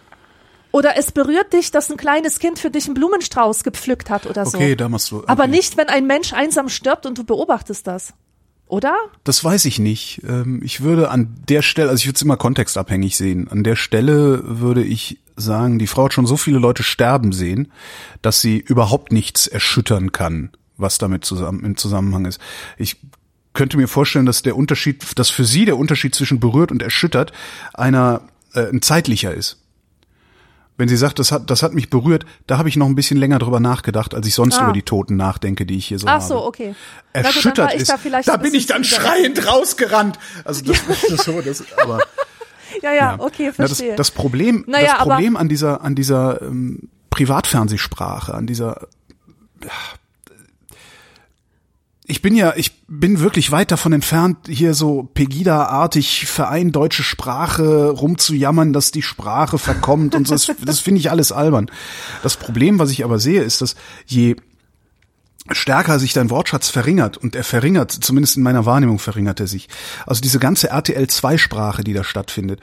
Oder 0.71 0.97
es 0.97 1.11
berührt 1.11 1.53
dich, 1.53 1.71
dass 1.71 1.89
ein 1.89 1.97
kleines 1.97 2.39
Kind 2.39 2.59
für 2.59 2.69
dich 2.69 2.85
einen 2.85 2.93
Blumenstrauß 2.93 3.63
gepflückt 3.63 4.09
hat 4.09 4.25
oder 4.27 4.45
so. 4.45 4.57
Okay, 4.57 4.75
da 4.75 4.87
machst 4.87 5.11
du. 5.11 5.17
Okay. 5.17 5.25
Aber 5.27 5.47
nicht, 5.47 5.77
wenn 5.77 5.89
ein 5.89 6.05
Mensch 6.05 6.33
einsam 6.33 6.69
stirbt 6.69 7.05
und 7.05 7.17
du 7.17 7.23
beobachtest 7.23 7.87
das. 7.87 8.13
Oder? 8.67 8.95
Das 9.23 9.43
weiß 9.43 9.65
ich 9.65 9.79
nicht. 9.79 10.21
Ähm, 10.27 10.61
Ich 10.63 10.81
würde 10.81 11.09
an 11.09 11.35
der 11.49 11.63
Stelle, 11.63 11.89
also 11.89 12.01
ich 12.01 12.05
würde 12.05 12.17
es 12.17 12.21
immer 12.21 12.37
kontextabhängig 12.37 13.17
sehen. 13.17 13.47
An 13.49 13.63
der 13.63 13.75
Stelle 13.75 14.41
würde 14.43 14.83
ich 14.83 15.19
sagen, 15.35 15.79
die 15.79 15.87
Frau 15.87 16.05
hat 16.05 16.13
schon 16.13 16.27
so 16.27 16.37
viele 16.37 16.59
Leute 16.59 16.83
sterben 16.83 17.31
sehen, 17.31 17.71
dass 18.21 18.41
sie 18.41 18.57
überhaupt 18.57 19.11
nichts 19.11 19.47
erschüttern 19.47 20.11
kann, 20.11 20.51
was 20.77 20.99
damit 20.99 21.25
zusammen, 21.25 21.65
im 21.65 21.77
Zusammenhang 21.77 22.25
ist. 22.25 22.39
Ich 22.77 22.97
könnte 23.53 23.77
mir 23.77 23.87
vorstellen, 23.87 24.27
dass 24.27 24.43
der 24.43 24.55
Unterschied, 24.55 25.17
dass 25.17 25.31
für 25.31 25.45
sie 25.45 25.65
der 25.65 25.77
Unterschied 25.77 26.13
zwischen 26.13 26.39
berührt 26.39 26.71
und 26.71 26.83
erschüttert 26.83 27.33
einer 27.73 28.21
äh, 28.53 28.67
ein 28.69 28.83
zeitlicher 28.83 29.33
ist. 29.33 29.58
Wenn 30.79 30.87
sie 30.89 30.97
sagt, 30.97 31.19
das 31.19 31.31
hat, 31.31 31.49
das 31.51 31.61
hat 31.61 31.73
mich 31.73 31.89
berührt, 31.89 32.25
da 32.47 32.57
habe 32.57 32.69
ich 32.69 32.77
noch 32.77 32.87
ein 32.87 32.95
bisschen 32.95 33.17
länger 33.17 33.37
drüber 33.37 33.59
nachgedacht, 33.59 34.15
als 34.15 34.25
ich 34.25 34.33
sonst 34.33 34.57
Ah. 34.57 34.63
über 34.63 34.71
die 34.73 34.81
Toten 34.81 35.17
nachdenke, 35.17 35.65
die 35.65 35.75
ich 35.77 35.85
hier 35.87 35.99
so 35.99 36.07
Ach 36.07 36.13
habe 36.13 36.23
so, 36.23 36.45
okay. 36.45 36.67
Gut, 37.13 37.25
erschüttert 37.25 37.73
ich 37.75 37.81
ist. 37.81 37.89
da 37.91 38.21
da 38.25 38.37
bin 38.37 38.53
ich 38.55 38.65
dann 38.65 38.83
schreiend 38.85 39.45
rausgerannt. 39.45 40.17
Also 40.45 40.63
das, 40.63 40.77
das 40.87 41.03
ist 41.11 41.23
so, 41.25 41.41
das, 41.41 41.63
aber 41.77 41.99
Ja, 42.81 42.93
ja, 42.93 43.15
okay, 43.19 43.51
Na, 43.57 43.65
das, 43.65 43.77
verstehe. 43.77 43.95
das 43.95 44.11
Problem, 44.11 44.63
Naja, 44.67 44.93
das 44.93 44.97
Problem 44.99 45.35
an 45.35 45.49
dieser, 45.49 45.81
an 45.83 45.95
dieser 45.95 46.41
ähm, 46.43 46.87
Privatfernsehsprache, 47.09 48.33
an 48.33 48.47
dieser 48.47 48.87
ich 52.09 52.23
bin 52.23 52.35
ja, 52.35 52.53
ich 52.55 52.71
bin 52.87 53.19
wirklich 53.19 53.51
weit 53.51 53.71
davon 53.71 53.93
entfernt, 53.93 54.37
hier 54.47 54.73
so 54.73 55.03
Pegida-artig 55.13 56.25
Verein 56.25 56.71
deutsche 56.71 57.03
Sprache 57.03 57.91
rumzujammern, 57.91 58.73
dass 58.73 58.89
die 58.89 59.03
Sprache 59.03 59.59
verkommt 59.59 60.15
und 60.15 60.27
so. 60.27 60.33
Das, 60.33 60.51
das 60.65 60.79
finde 60.79 60.99
ich 60.99 61.11
alles 61.11 61.31
albern. 61.31 61.69
Das 62.23 62.35
Problem, 62.35 62.79
was 62.79 62.89
ich 62.89 63.03
aber 63.03 63.19
sehe, 63.19 63.43
ist, 63.43 63.61
dass 63.61 63.75
je 64.07 64.35
stärker 65.51 65.99
sich 65.99 66.13
dein 66.13 66.31
Wortschatz 66.31 66.69
verringert 66.69 67.17
und 67.17 67.35
er 67.35 67.43
verringert, 67.43 67.91
zumindest 67.91 68.37
in 68.37 68.43
meiner 68.43 68.65
Wahrnehmung 68.65 68.97
verringert 68.97 69.39
er 69.39 69.47
sich. 69.47 69.69
Also 70.07 70.21
diese 70.21 70.39
ganze 70.39 70.69
RTL-2-Sprache, 70.69 71.83
die 71.83 71.93
da 71.93 72.03
stattfindet, 72.03 72.59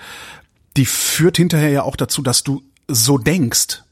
die 0.77 0.87
führt 0.87 1.37
hinterher 1.37 1.71
ja 1.71 1.83
auch 1.83 1.97
dazu, 1.97 2.21
dass 2.21 2.43
du 2.43 2.63
so 2.89 3.17
denkst. 3.17 3.83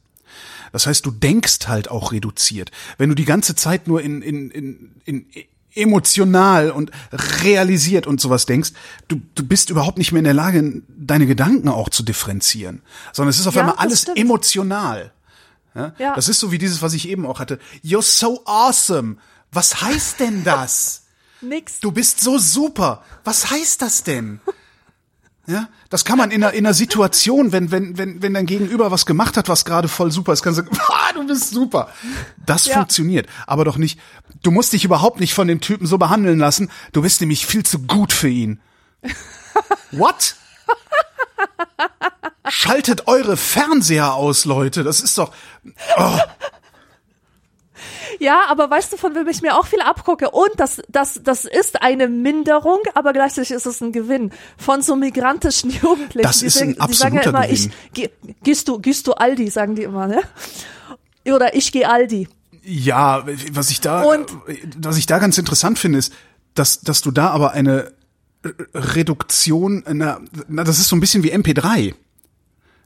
Das 0.74 0.88
heißt, 0.88 1.06
du 1.06 1.12
denkst 1.12 1.68
halt 1.68 1.88
auch 1.88 2.10
reduziert. 2.10 2.72
Wenn 2.98 3.08
du 3.08 3.14
die 3.14 3.24
ganze 3.24 3.54
Zeit 3.54 3.86
nur 3.86 4.02
in, 4.02 4.22
in, 4.22 4.50
in, 4.50 4.90
in 5.04 5.26
emotional 5.72 6.72
und 6.72 6.90
realisiert 7.44 8.08
und 8.08 8.20
sowas 8.20 8.44
denkst, 8.44 8.72
du, 9.06 9.20
du 9.36 9.46
bist 9.46 9.70
überhaupt 9.70 9.98
nicht 9.98 10.10
mehr 10.10 10.18
in 10.18 10.24
der 10.24 10.34
Lage, 10.34 10.82
deine 10.88 11.26
Gedanken 11.26 11.68
auch 11.68 11.90
zu 11.90 12.02
differenzieren. 12.02 12.82
Sondern 13.12 13.30
es 13.30 13.38
ist 13.38 13.46
auf 13.46 13.54
Ja, 13.54 13.60
einmal 13.60 13.76
alles 13.76 14.02
stimmt. 14.02 14.18
emotional. 14.18 15.12
Ja? 15.76 15.94
Ja. 15.96 16.14
Das 16.16 16.28
ist 16.28 16.40
so 16.40 16.50
wie 16.50 16.58
dieses, 16.58 16.82
was 16.82 16.92
ich 16.92 17.08
eben 17.08 17.24
auch 17.24 17.38
hatte. 17.38 17.60
You're 17.84 18.02
so 18.02 18.42
awesome. 18.44 19.18
Was 19.52 19.80
heißt 19.80 20.18
denn 20.18 20.42
das? 20.42 21.04
Nix. 21.40 21.78
Du 21.78 21.92
bist 21.92 22.18
so 22.18 22.36
super. 22.36 23.04
Was 23.22 23.48
heißt 23.48 23.80
das 23.80 24.02
denn? 24.02 24.40
Ja, 25.46 25.68
das 25.90 26.06
kann 26.06 26.16
man 26.16 26.30
in 26.30 26.42
einer, 26.42 26.54
in 26.54 26.64
einer 26.64 26.72
Situation, 26.72 27.52
wenn, 27.52 27.70
wenn, 27.70 27.98
wenn, 27.98 28.22
wenn 28.22 28.32
dein 28.32 28.46
Gegenüber 28.46 28.90
was 28.90 29.04
gemacht 29.04 29.36
hat, 29.36 29.48
was 29.50 29.66
gerade 29.66 29.88
voll 29.88 30.10
super 30.10 30.32
ist, 30.32 30.42
kann 30.42 30.54
sagen, 30.54 30.70
ah, 30.88 31.12
du 31.12 31.26
bist 31.26 31.50
super. 31.50 31.88
Das 32.46 32.64
Ja. 32.64 32.76
funktioniert. 32.76 33.28
Aber 33.46 33.64
doch 33.66 33.76
nicht, 33.76 34.00
du 34.42 34.50
musst 34.50 34.72
dich 34.72 34.84
überhaupt 34.86 35.20
nicht 35.20 35.34
von 35.34 35.46
dem 35.46 35.60
Typen 35.60 35.86
so 35.86 35.98
behandeln 35.98 36.38
lassen. 36.38 36.70
Du 36.92 37.02
bist 37.02 37.20
nämlich 37.20 37.44
viel 37.46 37.62
zu 37.62 37.80
gut 37.80 38.12
für 38.12 38.28
ihn. 38.28 38.60
What? 39.92 40.36
Schaltet 42.48 43.06
eure 43.06 43.36
Fernseher 43.36 44.14
aus, 44.14 44.44
Leute. 44.44 44.82
Das 44.84 45.00
ist 45.00 45.16
doch, 45.18 45.32
Ja, 48.20 48.42
aber 48.48 48.70
weißt 48.70 48.92
du, 48.92 48.96
von 48.96 49.14
wem 49.14 49.26
ich 49.28 49.42
mir 49.42 49.56
auch 49.58 49.66
viel 49.66 49.80
abgucke? 49.80 50.30
Und 50.30 50.50
das, 50.56 50.82
das, 50.88 51.20
das 51.22 51.44
ist 51.44 51.82
eine 51.82 52.08
Minderung, 52.08 52.78
aber 52.94 53.12
gleichzeitig 53.12 53.50
ist 53.50 53.66
es 53.66 53.80
ein 53.80 53.92
Gewinn 53.92 54.30
von 54.56 54.82
so 54.82 54.96
migrantischen 54.96 55.70
Jugendlichen. 55.82 56.22
Das 56.22 56.38
die, 56.40 56.46
ist 56.46 56.60
ein 56.62 56.74
sagen- 56.74 56.88
die 56.90 56.94
sagen 56.94 57.14
ja 57.16 57.20
absoluter 57.22 57.44
immer, 57.44 57.52
ich, 57.52 57.70
geh, 57.92 58.10
gehst 58.42 58.68
du, 58.68 58.78
gehst 58.78 59.06
du 59.06 59.12
Aldi, 59.12 59.50
sagen 59.50 59.74
die 59.74 59.82
immer, 59.82 60.06
ne? 60.06 60.22
Oder 61.26 61.54
ich 61.54 61.72
gehe 61.72 61.88
Aldi. 61.88 62.28
Ja, 62.62 63.24
was 63.52 63.70
ich 63.70 63.80
da, 63.80 64.02
Und- 64.02 64.26
was 64.78 64.96
ich 64.98 65.06
da 65.06 65.18
ganz 65.18 65.36
interessant 65.38 65.78
finde, 65.78 65.98
ist, 65.98 66.12
dass, 66.54 66.80
dass 66.80 67.00
du 67.02 67.10
da 67.10 67.28
aber 67.30 67.52
eine 67.52 67.92
Reduktion, 68.74 69.82
na, 69.90 70.20
na, 70.48 70.64
das 70.64 70.78
ist 70.78 70.88
so 70.88 70.96
ein 70.96 71.00
bisschen 71.00 71.22
wie 71.22 71.32
MP3. 71.32 71.94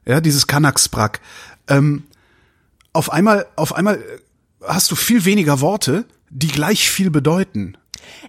Ja, 0.06 0.20
dieses 0.20 0.46
Kanaksprack. 0.46 1.20
Ähm, 1.68 2.04
auf 2.92 3.12
einmal, 3.12 3.46
auf 3.56 3.74
einmal 3.74 4.02
hast 4.66 4.90
du 4.90 4.96
viel 4.96 5.24
weniger 5.24 5.60
Worte, 5.60 6.04
die 6.30 6.48
gleich 6.48 6.90
viel 6.90 7.10
bedeuten. 7.10 7.76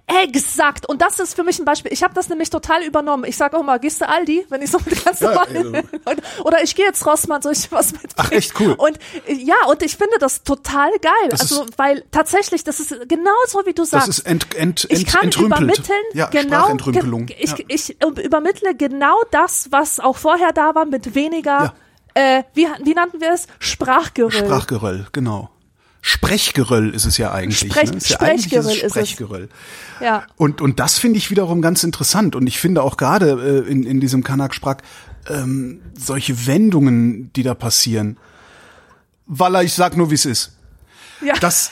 Exakt. 0.07 0.87
Und 0.89 1.01
das 1.01 1.19
ist 1.19 1.35
für 1.35 1.43
mich 1.43 1.59
ein 1.59 1.65
Beispiel. 1.65 1.93
Ich 1.93 2.03
habe 2.03 2.13
das 2.13 2.27
nämlich 2.27 2.49
total 2.49 2.83
übernommen. 2.83 3.23
Ich 3.25 3.37
sage 3.37 3.57
auch 3.57 3.63
mal, 3.63 3.79
gehst 3.79 4.01
du 4.01 4.09
Aldi, 4.09 4.45
wenn 4.49 4.61
ich 4.61 4.71
so 4.71 4.79
ganz 5.05 5.19
Ja, 5.19 5.45
normal. 5.51 5.83
Oder 6.43 6.63
ich 6.63 6.75
gehe 6.75 6.85
jetzt 6.85 7.05
Rossmann, 7.05 7.41
soll 7.41 7.53
ich 7.53 7.71
was 7.71 7.91
mitbringen? 7.93 8.13
Ach, 8.17 8.31
echt 8.31 8.59
cool. 8.59 8.73
Und 8.73 8.97
ja, 9.27 9.55
und 9.69 9.81
ich 9.83 9.95
finde 9.95 10.15
das 10.19 10.43
total 10.43 10.89
geil. 10.99 11.29
Das 11.29 11.41
also, 11.41 11.65
weil 11.77 12.03
tatsächlich, 12.11 12.63
das 12.63 12.79
ist 12.79 12.89
genauso 13.07 13.65
wie 13.65 13.73
du 13.73 13.83
Das 13.83 13.91
sagst. 13.91 14.09
ist 14.09 14.19
ent, 14.21 14.53
ent, 14.55 14.85
ent, 14.89 14.99
ich 14.99 15.05
kann 15.05 15.25
entrümpelt. 15.25 15.61
übermitteln, 15.61 15.97
ja, 16.13 16.25
genau, 16.27 16.57
Sprachentrümpelung. 16.61 17.25
ge- 17.27 17.37
ich, 17.39 17.51
ja. 17.51 17.57
ich 17.67 18.01
übermittle 18.01 18.75
genau 18.75 19.15
das, 19.31 19.67
was 19.71 19.99
auch 19.99 20.17
vorher 20.17 20.51
da 20.51 20.75
war, 20.75 20.85
mit 20.85 21.15
weniger, 21.15 21.73
äh, 22.15 22.43
wie, 22.53 22.67
wie 22.83 22.93
nannten 22.95 23.21
wir 23.21 23.31
es? 23.33 23.47
Sprachgeröll. 23.59 24.31
Sprachgeröll, 24.31 25.07
genau. 25.13 25.49
Sprechgeröll 26.01 26.93
ist 26.95 27.05
es 27.05 27.17
ja 27.17 27.31
eigentlich. 27.31 27.71
Sprech- 27.71 27.91
ne? 27.91 27.97
Ist 27.97 28.09
ja 28.09 28.19
eigentlich 28.19 28.45
Sprechgeröll 28.45 28.71
es 28.71 28.77
ist 28.77 28.83
es. 28.83 28.91
Sprechgeröll. 29.09 29.49
ja. 29.99 30.25
Und, 30.37 30.61
und 30.61 30.79
das 30.79 30.97
finde 30.97 31.17
ich 31.17 31.29
wiederum 31.29 31.61
ganz 31.61 31.83
interessant. 31.83 32.35
Und 32.35 32.47
ich 32.47 32.59
finde 32.59 32.83
auch 32.83 32.95
gerade 32.97 33.63
äh, 33.67 33.69
in, 33.69 33.83
in 33.83 33.99
diesem 33.99 34.23
Kanak-Sprach 34.23 34.77
ähm, 35.27 35.81
solche 35.97 36.47
Wendungen, 36.47 37.31
die 37.33 37.43
da 37.43 37.53
passieren. 37.53 38.17
Walla, 39.25 39.61
ich 39.61 39.73
sag 39.73 39.97
nur, 39.97 40.09
wie 40.09 40.15
es 40.15 40.25
ist. 40.25 40.53
Ja. 41.21 41.33
Das, 41.35 41.71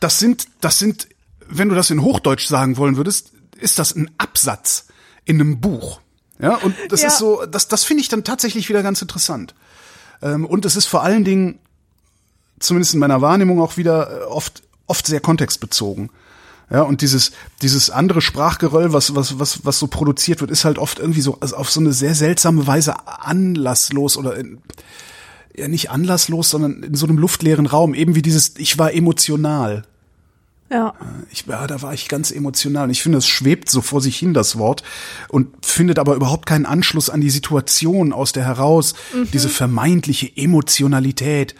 das 0.00 0.18
sind, 0.18 0.46
das 0.60 0.78
sind, 0.78 1.08
wenn 1.46 1.68
du 1.68 1.74
das 1.74 1.90
in 1.90 2.02
Hochdeutsch 2.02 2.46
sagen 2.46 2.76
wollen 2.76 2.96
würdest, 2.96 3.32
ist 3.58 3.78
das 3.78 3.94
ein 3.94 4.10
Absatz 4.18 4.86
in 5.24 5.40
einem 5.40 5.60
Buch. 5.60 6.00
Ja, 6.38 6.56
und 6.56 6.74
das 6.90 7.02
Ja. 7.02 7.08
ist 7.08 7.18
so, 7.18 7.44
das, 7.46 7.68
das 7.68 7.84
finde 7.84 8.02
ich 8.02 8.08
dann 8.08 8.24
tatsächlich 8.24 8.68
wieder 8.68 8.82
ganz 8.82 9.00
interessant. 9.00 9.54
Ähm, 10.22 10.44
und 10.46 10.64
es 10.64 10.76
ist 10.76 10.86
vor 10.86 11.02
allen 11.02 11.24
Dingen, 11.24 11.58
zumindest 12.58 12.94
in 12.94 13.00
meiner 13.00 13.20
Wahrnehmung 13.20 13.60
auch 13.60 13.76
wieder 13.76 14.10
äh, 14.10 14.24
oft, 14.24 14.62
oft 14.86 15.06
sehr 15.06 15.20
kontextbezogen. 15.20 16.10
Ja, 16.68 16.82
und 16.82 17.00
dieses, 17.00 17.30
dieses 17.62 17.90
andere 17.90 18.20
Sprachgeröll, 18.20 18.92
was, 18.92 19.14
was, 19.14 19.38
was, 19.38 19.64
was 19.64 19.78
so 19.78 19.86
produziert 19.86 20.40
wird, 20.40 20.50
ist 20.50 20.64
halt 20.64 20.78
oft 20.78 20.98
irgendwie 20.98 21.20
so, 21.20 21.38
also 21.40 21.56
auf 21.56 21.70
so 21.70 21.78
eine 21.78 21.92
sehr 21.92 22.16
seltsame 22.16 22.66
Weise 22.66 22.94
anlasslos 23.06 24.16
oder 24.16 24.36
in, 24.36 24.58
ja 25.54 25.68
nicht 25.68 25.90
anlasslos, 25.90 26.50
sondern 26.50 26.82
in 26.82 26.94
so 26.96 27.06
einem 27.06 27.18
luftleeren 27.18 27.66
Raum, 27.66 27.94
eben 27.94 28.16
wie 28.16 28.22
dieses, 28.22 28.56
ich 28.56 28.78
war 28.78 28.92
emotional. 28.92 29.84
ja. 30.70 30.94
Ich, 31.30 31.46
ja, 31.46 31.68
da 31.68 31.82
war 31.82 31.94
ich 31.94 32.08
ganz 32.08 32.32
emotional. 32.32 32.90
Ich 32.90 33.00
finde, 33.00 33.18
es 33.18 33.28
schwebt 33.28 33.70
so 33.70 33.80
vor 33.80 34.00
sich 34.00 34.16
hin, 34.18 34.34
das 34.34 34.58
Wort, 34.58 34.82
und 35.28 35.64
findet 35.64 36.00
aber 36.00 36.16
überhaupt 36.16 36.46
keinen 36.46 36.66
Anschluss 36.66 37.10
an 37.10 37.20
die 37.20 37.30
Situation 37.30 38.12
aus 38.12 38.32
der 38.32 38.44
heraus, 38.44 38.94
diese 39.32 39.48
vermeintliche 39.48 40.36
Emotionalität, 40.36 41.54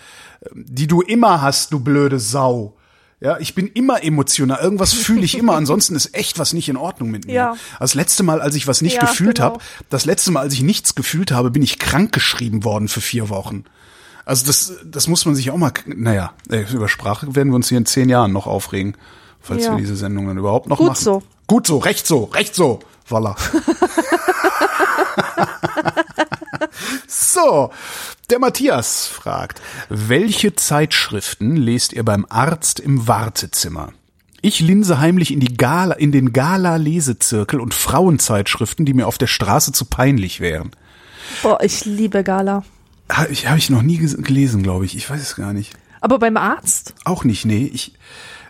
die 0.54 0.86
du 0.86 1.00
immer 1.00 1.42
hast, 1.42 1.72
du 1.72 1.80
blöde 1.80 2.18
Sau. 2.18 2.76
Ja, 3.18 3.38
ich 3.38 3.54
bin 3.54 3.66
immer 3.68 4.02
emotional. 4.04 4.58
Irgendwas 4.62 4.92
fühle 4.92 5.22
ich 5.24 5.38
immer. 5.38 5.54
Ansonsten 5.56 5.94
ist 5.96 6.14
echt 6.14 6.38
was 6.38 6.52
nicht 6.52 6.68
in 6.68 6.76
Ordnung 6.76 7.10
mit 7.10 7.26
mir. 7.26 7.32
Ja. 7.32 7.56
Das 7.80 7.94
letzte 7.94 8.22
Mal, 8.22 8.40
als 8.42 8.54
ich 8.54 8.66
was 8.66 8.82
nicht 8.82 8.96
Ja, 8.96 9.00
gefühlt 9.06 9.36
genau. 9.36 9.52
habe, 9.52 9.60
das 9.88 10.04
letzte 10.04 10.30
Mal, 10.32 10.40
als 10.40 10.52
ich 10.52 10.62
nichts 10.62 10.94
gefühlt 10.94 11.32
habe, 11.32 11.50
bin 11.50 11.62
ich 11.62 11.78
krank 11.78 12.12
geschrieben 12.12 12.62
worden 12.64 12.88
für 12.88 13.00
vier 13.00 13.28
Wochen. 13.30 13.64
Also 14.26 14.46
das, 14.46 14.72
das 14.84 15.06
muss 15.08 15.24
man 15.24 15.34
sich 15.34 15.50
auch 15.50 15.56
mal, 15.56 15.72
naja, 15.86 16.32
über 16.72 16.88
Sprache 16.88 17.34
werden 17.34 17.50
wir 17.52 17.56
uns 17.56 17.68
hier 17.68 17.78
in 17.78 17.86
zehn 17.86 18.08
Jahren 18.08 18.32
noch 18.32 18.46
aufregen, 18.46 18.96
falls 19.40 19.64
Ja. 19.64 19.70
wir 19.70 19.78
diese 19.78 19.96
Sendung 19.96 20.26
dann 20.26 20.36
überhaupt 20.36 20.68
noch 20.68 20.78
Gut 20.78 20.88
machen. 20.88 21.02
so. 21.02 21.22
Gut 21.46 21.66
so, 21.66 21.78
recht 21.78 22.06
so, 22.06 22.24
recht 22.24 22.54
so, 22.54 22.80
Walla. 23.08 23.36
so, 27.06 27.70
der 28.30 28.38
Matthias 28.38 29.06
fragt, 29.06 29.60
welche 29.88 30.54
Zeitschriften 30.54 31.56
lest 31.56 31.92
ihr 31.92 32.04
beim 32.04 32.26
Arzt 32.28 32.80
im 32.80 33.06
Wartezimmer? 33.06 33.92
Ich 34.42 34.60
linse 34.60 34.98
heimlich 34.98 35.32
in, 35.32 35.40
die 35.40 35.56
Gala, 35.56 35.94
in 35.94 36.12
den 36.12 36.32
Gala-Lesezirkel 36.32 37.60
und 37.60 37.74
Frauenzeitschriften, 37.74 38.86
die 38.86 38.94
mir 38.94 39.06
auf 39.06 39.18
der 39.18 39.26
Straße 39.26 39.72
zu 39.72 39.86
peinlich 39.86 40.40
wären. 40.40 40.70
Boah, 41.42 41.58
ich 41.62 41.84
liebe 41.84 42.22
Gala. 42.22 42.62
Habe 43.10 43.32
ich, 43.32 43.48
hab 43.48 43.56
ich 43.56 43.70
noch 43.70 43.82
nie 43.82 43.98
gelesen, 43.98 44.62
glaube 44.62 44.84
ich. 44.84 44.96
Ich 44.96 45.08
weiß 45.08 45.20
es 45.20 45.36
gar 45.36 45.52
nicht. 45.52 45.72
Aber 46.00 46.18
beim 46.18 46.36
Arzt? 46.36 46.94
Auch 47.04 47.24
nicht, 47.24 47.44
nee. 47.44 47.70
Ich, 47.72 47.94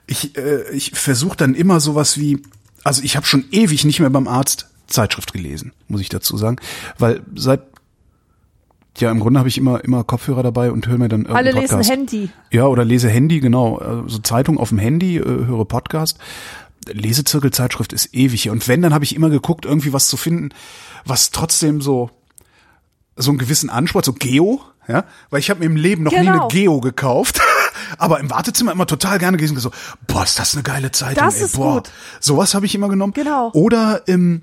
ich, 0.06 0.36
äh, 0.36 0.68
ich 0.70 0.92
versuche 0.92 1.36
dann 1.36 1.54
immer 1.54 1.80
sowas 1.80 2.18
wie, 2.18 2.42
also 2.84 3.02
ich 3.02 3.16
habe 3.16 3.26
schon 3.26 3.44
ewig 3.50 3.84
nicht 3.84 4.00
mehr 4.00 4.10
beim 4.10 4.28
Arzt 4.28 4.68
Zeitschrift 4.86 5.32
gelesen, 5.32 5.72
muss 5.88 6.00
ich 6.00 6.08
dazu 6.08 6.36
sagen, 6.36 6.58
weil 6.98 7.22
seit 7.34 7.62
ja 9.00 9.10
im 9.10 9.20
Grunde 9.20 9.38
habe 9.38 9.48
ich 9.48 9.58
immer 9.58 9.82
immer 9.84 10.04
Kopfhörer 10.04 10.42
dabei 10.42 10.70
und 10.70 10.86
höre 10.86 10.98
mir 10.98 11.08
dann 11.08 11.26
Alle 11.26 11.50
irgendeinen 11.50 11.54
lesen 11.62 11.68
Podcast. 11.76 11.90
Handy. 11.90 12.30
Ja, 12.50 12.66
oder 12.66 12.84
lese 12.84 13.08
Handy, 13.08 13.40
genau, 13.40 13.76
also 13.76 14.18
Zeitung 14.18 14.58
auf 14.58 14.70
dem 14.70 14.78
Handy, 14.78 15.16
äh, 15.18 15.22
höre 15.24 15.64
Podcast. 15.64 16.18
Lesezirkelzeitschrift 16.88 17.92
ist 17.92 18.14
ewig 18.14 18.42
hier. 18.42 18.52
und 18.52 18.66
wenn 18.68 18.82
dann 18.82 18.94
habe 18.94 19.04
ich 19.04 19.14
immer 19.14 19.28
geguckt, 19.30 19.64
irgendwie 19.64 19.92
was 19.92 20.08
zu 20.08 20.16
finden, 20.16 20.50
was 21.04 21.30
trotzdem 21.30 21.80
so 21.80 22.10
so 23.16 23.30
einen 23.30 23.38
gewissen 23.38 23.70
Anspruch, 23.70 24.04
so 24.04 24.12
Geo, 24.12 24.60
ja, 24.88 25.04
weil 25.30 25.40
ich 25.40 25.48
habe 25.50 25.60
mir 25.60 25.66
im 25.66 25.76
Leben 25.76 26.02
noch 26.02 26.12
nie 26.12 26.18
Genau. 26.18 26.32
eine 26.42 26.48
Geo 26.48 26.80
gekauft, 26.80 27.40
aber 27.98 28.20
im 28.20 28.30
Wartezimmer 28.30 28.72
immer 28.72 28.86
total 28.86 29.18
gerne 29.18 29.36
gelesen, 29.38 29.58
so, 29.58 29.70
boah, 30.06 30.22
ist 30.24 30.38
das 30.38 30.54
eine 30.54 30.62
geile 30.62 30.92
Zeitung, 30.92 31.24
Das 31.24 31.36
ey, 31.38 31.44
ist 31.46 31.56
boah. 31.56 31.76
gut. 31.76 31.90
Sowas 32.20 32.54
habe 32.54 32.66
ich 32.66 32.74
immer 32.74 32.88
genommen. 32.90 33.14
Genau. 33.14 33.50
Oder 33.54 34.02
ähm, 34.06 34.42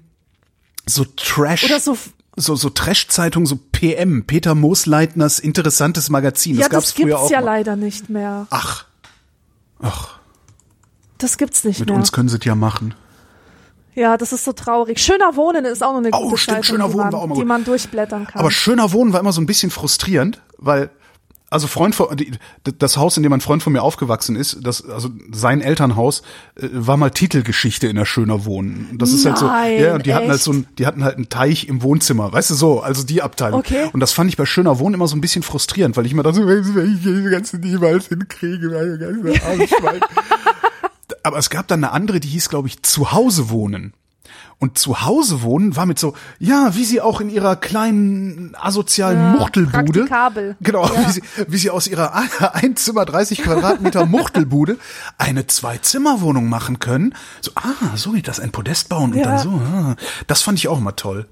so 0.87 1.05
Trash. 1.05 1.63
Oder 1.65 1.79
so- 1.79 1.97
so, 2.35 2.55
so 2.55 2.69
Trash-Zeitung, 2.69 3.45
so 3.45 3.57
PM, 3.71 4.25
Peter 4.25 4.55
Moosleitners 4.55 5.39
interessantes 5.39 6.09
Magazin. 6.09 6.55
ja, 6.55 6.61
das 6.63 6.69
gab's 6.69 6.85
das 6.87 6.95
gibt's 6.95 7.11
früher 7.13 7.19
auch 7.19 7.29
ja 7.31 7.39
mal. 7.41 7.45
leider 7.45 7.75
nicht 7.75 8.09
mehr. 8.09 8.47
Ach, 8.49 8.85
ach, 9.81 10.19
Das 11.19 11.37
gibt's 11.37 11.63
nicht 11.63 11.79
mit 11.79 11.89
mehr. 11.89 11.97
uns 11.97 12.11
können 12.11 12.29
sie 12.29 12.37
es 12.37 12.45
ja 12.45 12.55
machen. 12.55 12.95
Ja, 13.95 14.17
das 14.17 14.33
ist 14.33 14.43
so 14.45 14.53
traurig. 14.53 14.97
Schöner 14.99 15.35
Wohnen 15.35 15.65
ist 15.65 15.83
auch 15.83 15.91
noch 15.91 15.99
eine 15.99 16.09
Oh, 16.13 16.29
gute 16.29 16.37
stimmt, 16.37 16.65
Zeitung, 16.65 16.77
Schöner 16.77 16.89
die, 16.89 16.95
man, 16.95 17.13
war 17.13 17.19
auch 17.19 17.27
mal 17.27 17.35
die 17.35 17.41
gut. 17.41 17.47
man 17.47 17.63
durchblättern 17.63 18.25
kann. 18.25 18.39
Aber 18.39 18.49
schöner 18.49 18.91
Wohnen 18.91 19.13
war 19.13 19.19
immer 19.19 19.31
so 19.33 19.39
ein 19.39 19.45
bisschen 19.45 19.69
frustrierend, 19.69 20.41
weil 20.57 20.89
also 21.53 21.67
Freund 21.67 21.93
von 21.93 22.07
das 22.63 22.97
Haus, 22.97 23.15
in 23.15 23.23
dem 23.23 23.31
ein 23.31 23.39
Freund 23.39 23.61
von 23.61 23.73
mir 23.73 23.83
aufgewachsen 23.83 24.35
ist, 24.35 24.57
das 24.63 24.89
also 24.89 25.09
sein 25.31 25.61
Elternhaus 25.61 26.23
äh, 26.55 26.67
war 26.71 26.97
mal 26.97 27.11
Titelgeschichte 27.11 27.87
in 27.87 27.95
der 27.95 28.05
Schöner 28.05 28.45
Wohnen. 28.45 28.97
Das 28.97 29.13
ist 29.13 29.25
halt 29.25 29.37
so, 29.37 29.45
Nein, 29.45 29.79
ja, 29.79 29.93
und 29.93 30.05
die 30.05 30.15
hatten 30.15 30.27
halt 30.27 30.37
echt? 30.37 30.43
so 30.43 30.51
ein, 30.51 30.65
die 30.79 30.87
hatten 30.87 31.03
halt 31.03 31.17
einen 31.17 31.29
Teich 31.29 31.67
im 31.67 31.83
Wohnzimmer, 31.83 32.33
weißt 32.33 32.49
du 32.49 32.55
so, 32.55 32.81
also 32.81 33.03
die 33.03 33.21
Abteilung. 33.21 33.59
Okay. 33.59 33.89
Und 33.93 33.99
das 33.99 34.13
fand 34.13 34.29
ich 34.29 34.37
bei 34.37 34.45
Schöner 34.45 34.79
Wohnen 34.79 34.95
immer 34.95 35.07
so 35.07 35.15
ein 35.15 35.21
bisschen 35.21 35.43
frustrierend, 35.43 35.95
weil 35.95 36.07
ich 36.07 36.11
immer 36.11 36.23
dachte, 36.23 36.45
wenn 36.45 36.95
ich 36.95 37.01
diese 37.03 37.29
ganzen 37.29 37.59
niemals 37.59 38.07
hinkriege, 38.07 38.69
meine 38.69 38.97
ganze 38.97 39.45
Arschwein. 39.45 40.01
Aber 41.23 41.37
es 41.37 41.49
gab 41.49 41.67
dann 41.67 41.83
eine 41.83 41.93
andere, 41.93 42.19
die 42.19 42.27
hieß, 42.29 42.49
glaube 42.49 42.67
ich, 42.67 42.81
Zuhause 42.81 43.49
wohnen. 43.49 43.93
Und 44.63 44.77
zu 44.77 45.01
Hause 45.01 45.41
wohnen 45.41 45.75
war 45.75 45.85
mit 45.85 45.99
so, 45.99 46.13
ja, 46.39 46.73
wie 46.73 46.85
sie 46.85 47.01
auch 47.01 47.19
in 47.19 47.29
ihrer 47.29 47.57
kleinen 47.57 48.55
asozialen 48.57 49.17
Ja, 49.19 49.31
Muchtelbude, 49.33 49.99
praktikabel. 49.99 50.55
genau, 50.61 50.85
Ja. 50.85 51.05
wie, 51.05 51.11
sie, 51.11 51.23
wie 51.49 51.57
sie 51.57 51.69
aus 51.69 51.85
ihrer 51.85 52.13
ein 52.53 52.77
Zimmer 52.77 53.03
30 53.03 53.41
Quadratmeter 53.41 54.05
Muchtelbude 54.05 54.77
eine 55.17 55.47
Zwei-Zimmer-Wohnung 55.47 56.47
machen 56.47 56.79
können. 56.79 57.13
So, 57.41 57.51
ah, 57.55 57.97
so 57.97 58.11
geht 58.13 58.29
das, 58.29 58.39
ein 58.39 58.53
Podest 58.53 58.87
bauen 58.87 59.11
und 59.11 59.17
Ja. 59.17 59.23
dann 59.25 59.39
so. 59.39 59.49
Ah. 59.49 59.95
Das 60.27 60.41
fand 60.43 60.57
ich 60.59 60.69
auch 60.69 60.77
immer 60.77 60.95
toll. 60.95 61.27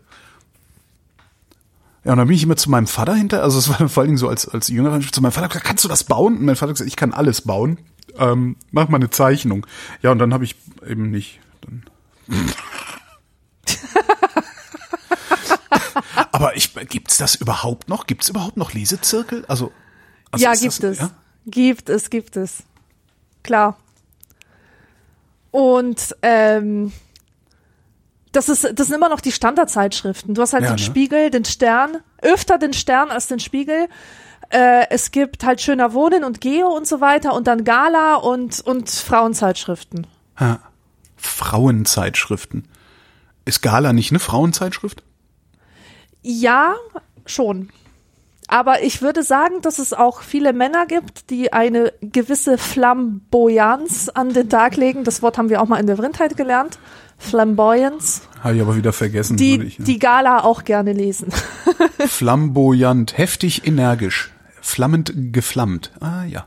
Ja, 2.04 2.12
und 2.12 2.18
dann 2.18 2.28
bin 2.28 2.36
ich 2.36 2.44
immer 2.44 2.58
zu 2.58 2.70
meinem 2.70 2.88
Vater 2.88 3.16
hinter, 3.16 3.44
also 3.44 3.60
es 3.60 3.70
war 3.70 3.78
vor 3.88 4.02
allen 4.02 4.10
Dingen 4.10 4.18
so 4.18 4.28
als, 4.28 4.46
als 4.50 4.68
Jüngerer, 4.68 5.00
zu 5.10 5.22
meinem 5.22 5.32
Vater 5.32 5.48
gesagt, 5.48 5.64
kannst 5.66 5.86
du 5.86 5.88
das 5.88 6.04
bauen? 6.04 6.36
Und 6.38 6.44
mein 6.44 6.58
Vater 6.58 6.72
hat 6.72 6.76
gesagt, 6.76 6.90
ich 6.90 6.98
kann 6.98 7.14
alles 7.14 7.40
bauen. 7.44 7.78
Ähm, 8.18 8.58
mach 8.72 8.90
mal 8.90 8.98
eine 8.98 9.10
Zeichnung. 9.10 9.66
Ja, 10.02 10.12
und 10.12 10.20
dann 10.20 10.34
habe 10.34 10.44
ich 10.44 10.58
eben 10.86 11.12
nicht. 11.12 11.40
Dann. 11.62 11.84
Aber 16.32 16.56
ich, 16.56 16.74
gibt's 16.90 17.18
das 17.18 17.36
überhaupt 17.36 17.90
noch? 17.90 18.08
Gibt's 18.08 18.30
überhaupt 18.30 18.58
noch 18.58 18.74
Lesezirkel? 18.74 19.46
Also, 19.48 19.72
also 20.32 20.44
ja, 20.44 20.54
gibt 20.54 20.84
das, 20.84 20.92
es. 20.92 21.00
Ja? 21.00 21.12
Gibt 21.46 21.90
es, 21.90 22.10
gibt 22.10 22.38
es. 22.38 22.64
Klar. 23.44 23.78
Und 25.52 26.16
ähm, 26.22 26.92
das 28.32 28.48
ist, 28.48 28.64
das 28.64 28.88
sind 28.88 28.96
immer 28.96 29.10
noch 29.10 29.22
die 29.22 29.32
Standardzeitschriften. 29.32 30.34
Du 30.34 30.42
hast 30.42 30.54
halt 30.54 30.64
Ja, 30.64 30.70
den 30.70 30.78
ne? 30.78 30.84
Spiegel, 30.84 31.30
den 31.30 31.46
Stern, 31.46 31.98
öfter 32.22 32.58
den 32.58 32.74
Stern 32.74 33.12
als 33.12 33.28
den 33.28 33.40
Spiegel. 33.40 33.88
Äh, 34.50 34.88
es 34.90 35.12
gibt 35.12 35.44
halt 35.46 35.62
schöner 35.62 35.94
Wohnen 35.94 36.24
und 36.24 36.42
Geo 36.42 36.68
und 36.68 36.88
so 36.88 37.02
weiter 37.02 37.34
und 37.34 37.48
dann 37.48 37.64
Gala 37.64 38.16
und 38.16 38.62
und 38.62 38.90
Frauenzeitschriften. 38.90 40.08
Ja. 40.40 40.60
Frauenzeitschriften. 41.18 42.68
Ist 43.46 43.62
Gala 43.62 43.94
nicht 43.94 44.12
eine 44.12 44.20
Frauenzeitschrift? 44.20 45.04
Ja, 46.22 46.76
schon. 47.26 47.70
Aber 48.48 48.84
ich 48.84 49.02
würde 49.02 49.24
sagen, 49.24 49.62
dass 49.62 49.80
es 49.80 49.94
auch 49.94 50.22
viele 50.22 50.52
Männer 50.52 50.86
gibt, 50.86 51.30
die 51.30 51.54
eine 51.54 51.94
gewisse 52.02 52.58
Flamboyanz 52.58 54.10
an 54.10 54.34
den 54.34 54.50
Tag 54.50 54.76
legen. 54.76 55.06
Das 55.06 55.22
Wort 55.22 55.38
haben 55.38 55.50
wir 55.50 55.62
auch 55.62 55.68
mal 55.68 55.80
in 55.80 55.88
der 55.88 55.96
Vrindheit 55.96 56.36
gelernt. 56.36 56.78
Flamboyance. 57.18 58.24
Habe 58.44 58.56
ich 58.56 58.62
aber 58.62 58.76
wieder 58.76 58.92
vergessen. 58.92 59.38
Die 59.38 59.58
würde 59.58 59.66
ich, 59.66 59.78
ja. 59.78 59.86
die 59.86 60.00
Gala 60.00 60.44
auch 60.44 60.66
gerne 60.66 60.92
lesen. 60.92 61.32
Flamboyant, 62.08 63.18
heftig, 63.18 63.66
energisch, 63.66 64.32
flammend, 64.60 65.14
geflammt. 65.32 65.92
Ah 66.02 66.26
ja. 66.26 66.46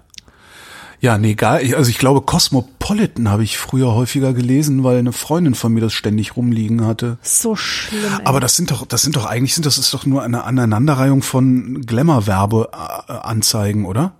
Ja, 1.01 1.19
nee, 1.19 1.35
gar, 1.35 1.55
also 1.57 1.91
ich 1.91 1.99
glaube, 1.99 2.23
Cosmopolitan 2.23 3.29
habe 3.29 3.45
ich 3.45 3.59
früher 3.59 3.95
häufiger 3.95 4.33
gelesen, 4.33 4.85
weil 4.85 4.99
eine 4.99 5.13
Freundin 5.13 5.55
von 5.55 5.73
mir 5.73 5.81
das 5.81 5.93
ständig 5.93 6.37
rumliegen 6.37 6.87
hatte. 6.87 7.19
So 7.23 7.57
schlimm. 7.57 8.01
Ey. 8.21 8.27
Aber 8.27 8.41
das 8.41 8.57
sind 8.57 8.71
doch, 8.71 8.87
das 8.87 9.03
sind 9.03 9.17
doch 9.17 9.27
eigentlich, 9.27 9.55
sind 9.55 9.67
das 9.67 9.79
ist 9.79 9.93
doch 9.93 10.07
nur 10.07 10.23
eine 10.23 10.45
Aneinanderreihung 10.45 11.23
von 11.23 11.83
Glamour-Werbeanzeigen, 11.87 13.85
oder? 13.85 14.15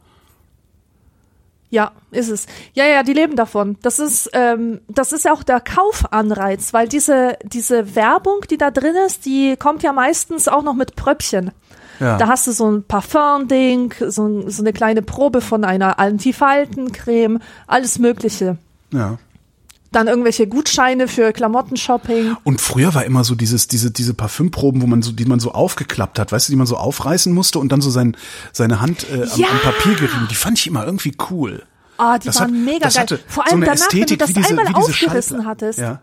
Ja, 1.75 1.91
ist 2.13 2.29
es. 2.29 2.47
Ja, 2.75 2.87
ja, 2.87 3.03
die 3.03 3.15
leben 3.15 3.35
davon. 3.35 3.77
Das 3.83 3.99
ist, 3.99 4.31
ähm, 4.33 4.81
das 4.87 5.13
ist 5.13 5.25
ja 5.25 5.33
auch 5.33 5.43
der 5.43 5.61
Kaufanreiz, 5.61 6.73
weil 6.73 6.87
diese, 6.87 7.37
diese 7.43 7.97
Werbung, 7.97 8.43
die 8.49 8.59
da 8.59 8.71
drin 8.71 8.95
ist, 9.05 9.27
die 9.27 9.57
kommt 9.57 9.83
ja 9.83 9.93
meistens 9.93 10.47
auch 10.47 10.63
noch 10.63 10.75
mit 10.75 10.95
Pröppchen. 10.95 11.51
Ja. 12.01 12.17
Da 12.19 12.29
hast 12.29 12.47
du 12.47 12.53
so 12.53 12.71
ein 12.71 12.83
Parfum-Ding, 12.85 13.95
so, 14.09 14.49
so 14.49 14.63
eine 14.63 14.73
kleine 14.73 15.03
Probe 15.03 15.41
von 15.41 15.65
einer 15.65 15.99
Antifaltencreme, 15.99 17.41
alles 17.67 17.99
Mögliche. 17.99 18.59
ja. 18.93 19.19
Dann 19.93 20.09
irgendwelche 20.09 20.49
Gutscheine 20.49 21.07
für 21.07 21.33
Klamottenshopping. 21.33 22.37
Und 22.43 22.61
früher 22.61 22.95
war 22.97 23.05
immer 23.05 23.23
so 23.23 23.37
dieses, 23.37 23.69
diese, 23.69 23.93
diese 23.93 24.13
Parfümproben, 24.13 24.83
wo 24.83 24.89
man 24.89 25.03
so, 25.03 25.13
die 25.13 25.25
man 25.25 25.39
so 25.39 25.53
aufgeklappt 25.53 26.19
hat, 26.19 26.33
weißt 26.33 26.49
du, 26.49 26.53
die 26.53 26.57
man 26.57 26.67
so 26.67 26.77
aufreißen 26.77 27.33
musste 27.33 27.61
und 27.61 27.71
dann 27.71 27.81
so 27.81 27.91
sein, 27.91 28.17
seine 28.53 28.81
Hand 28.81 29.07
äh, 29.09 29.23
am, 29.23 29.39
Ja! 29.39 29.47
am 29.51 29.59
Papier 29.61 29.95
gerieben. 29.95 30.27
Die 30.29 30.35
fand 30.35 30.59
ich 30.59 30.67
immer 30.67 30.85
irgendwie 30.85 31.13
cool. 31.31 31.63
Ah, 31.97 32.19
die 32.19 32.27
Das 32.27 32.41
waren 32.41 32.47
hat- 32.53 32.65
mega 32.65 32.89
geil. 32.89 33.07
Vor 33.29 33.45
so 33.47 33.51
allem 33.53 33.63
eine 33.63 33.67
danach, 33.67 33.75
Ästhetik 33.83 34.01
wenn 34.01 34.17
du 34.19 34.35
das 34.35 34.43
diese- 34.49 34.49
einmal 34.59 34.75
aufgerissen 34.75 35.41
Schallpla- 35.43 35.45
hattest. 35.47 35.79
Ja. 35.79 36.01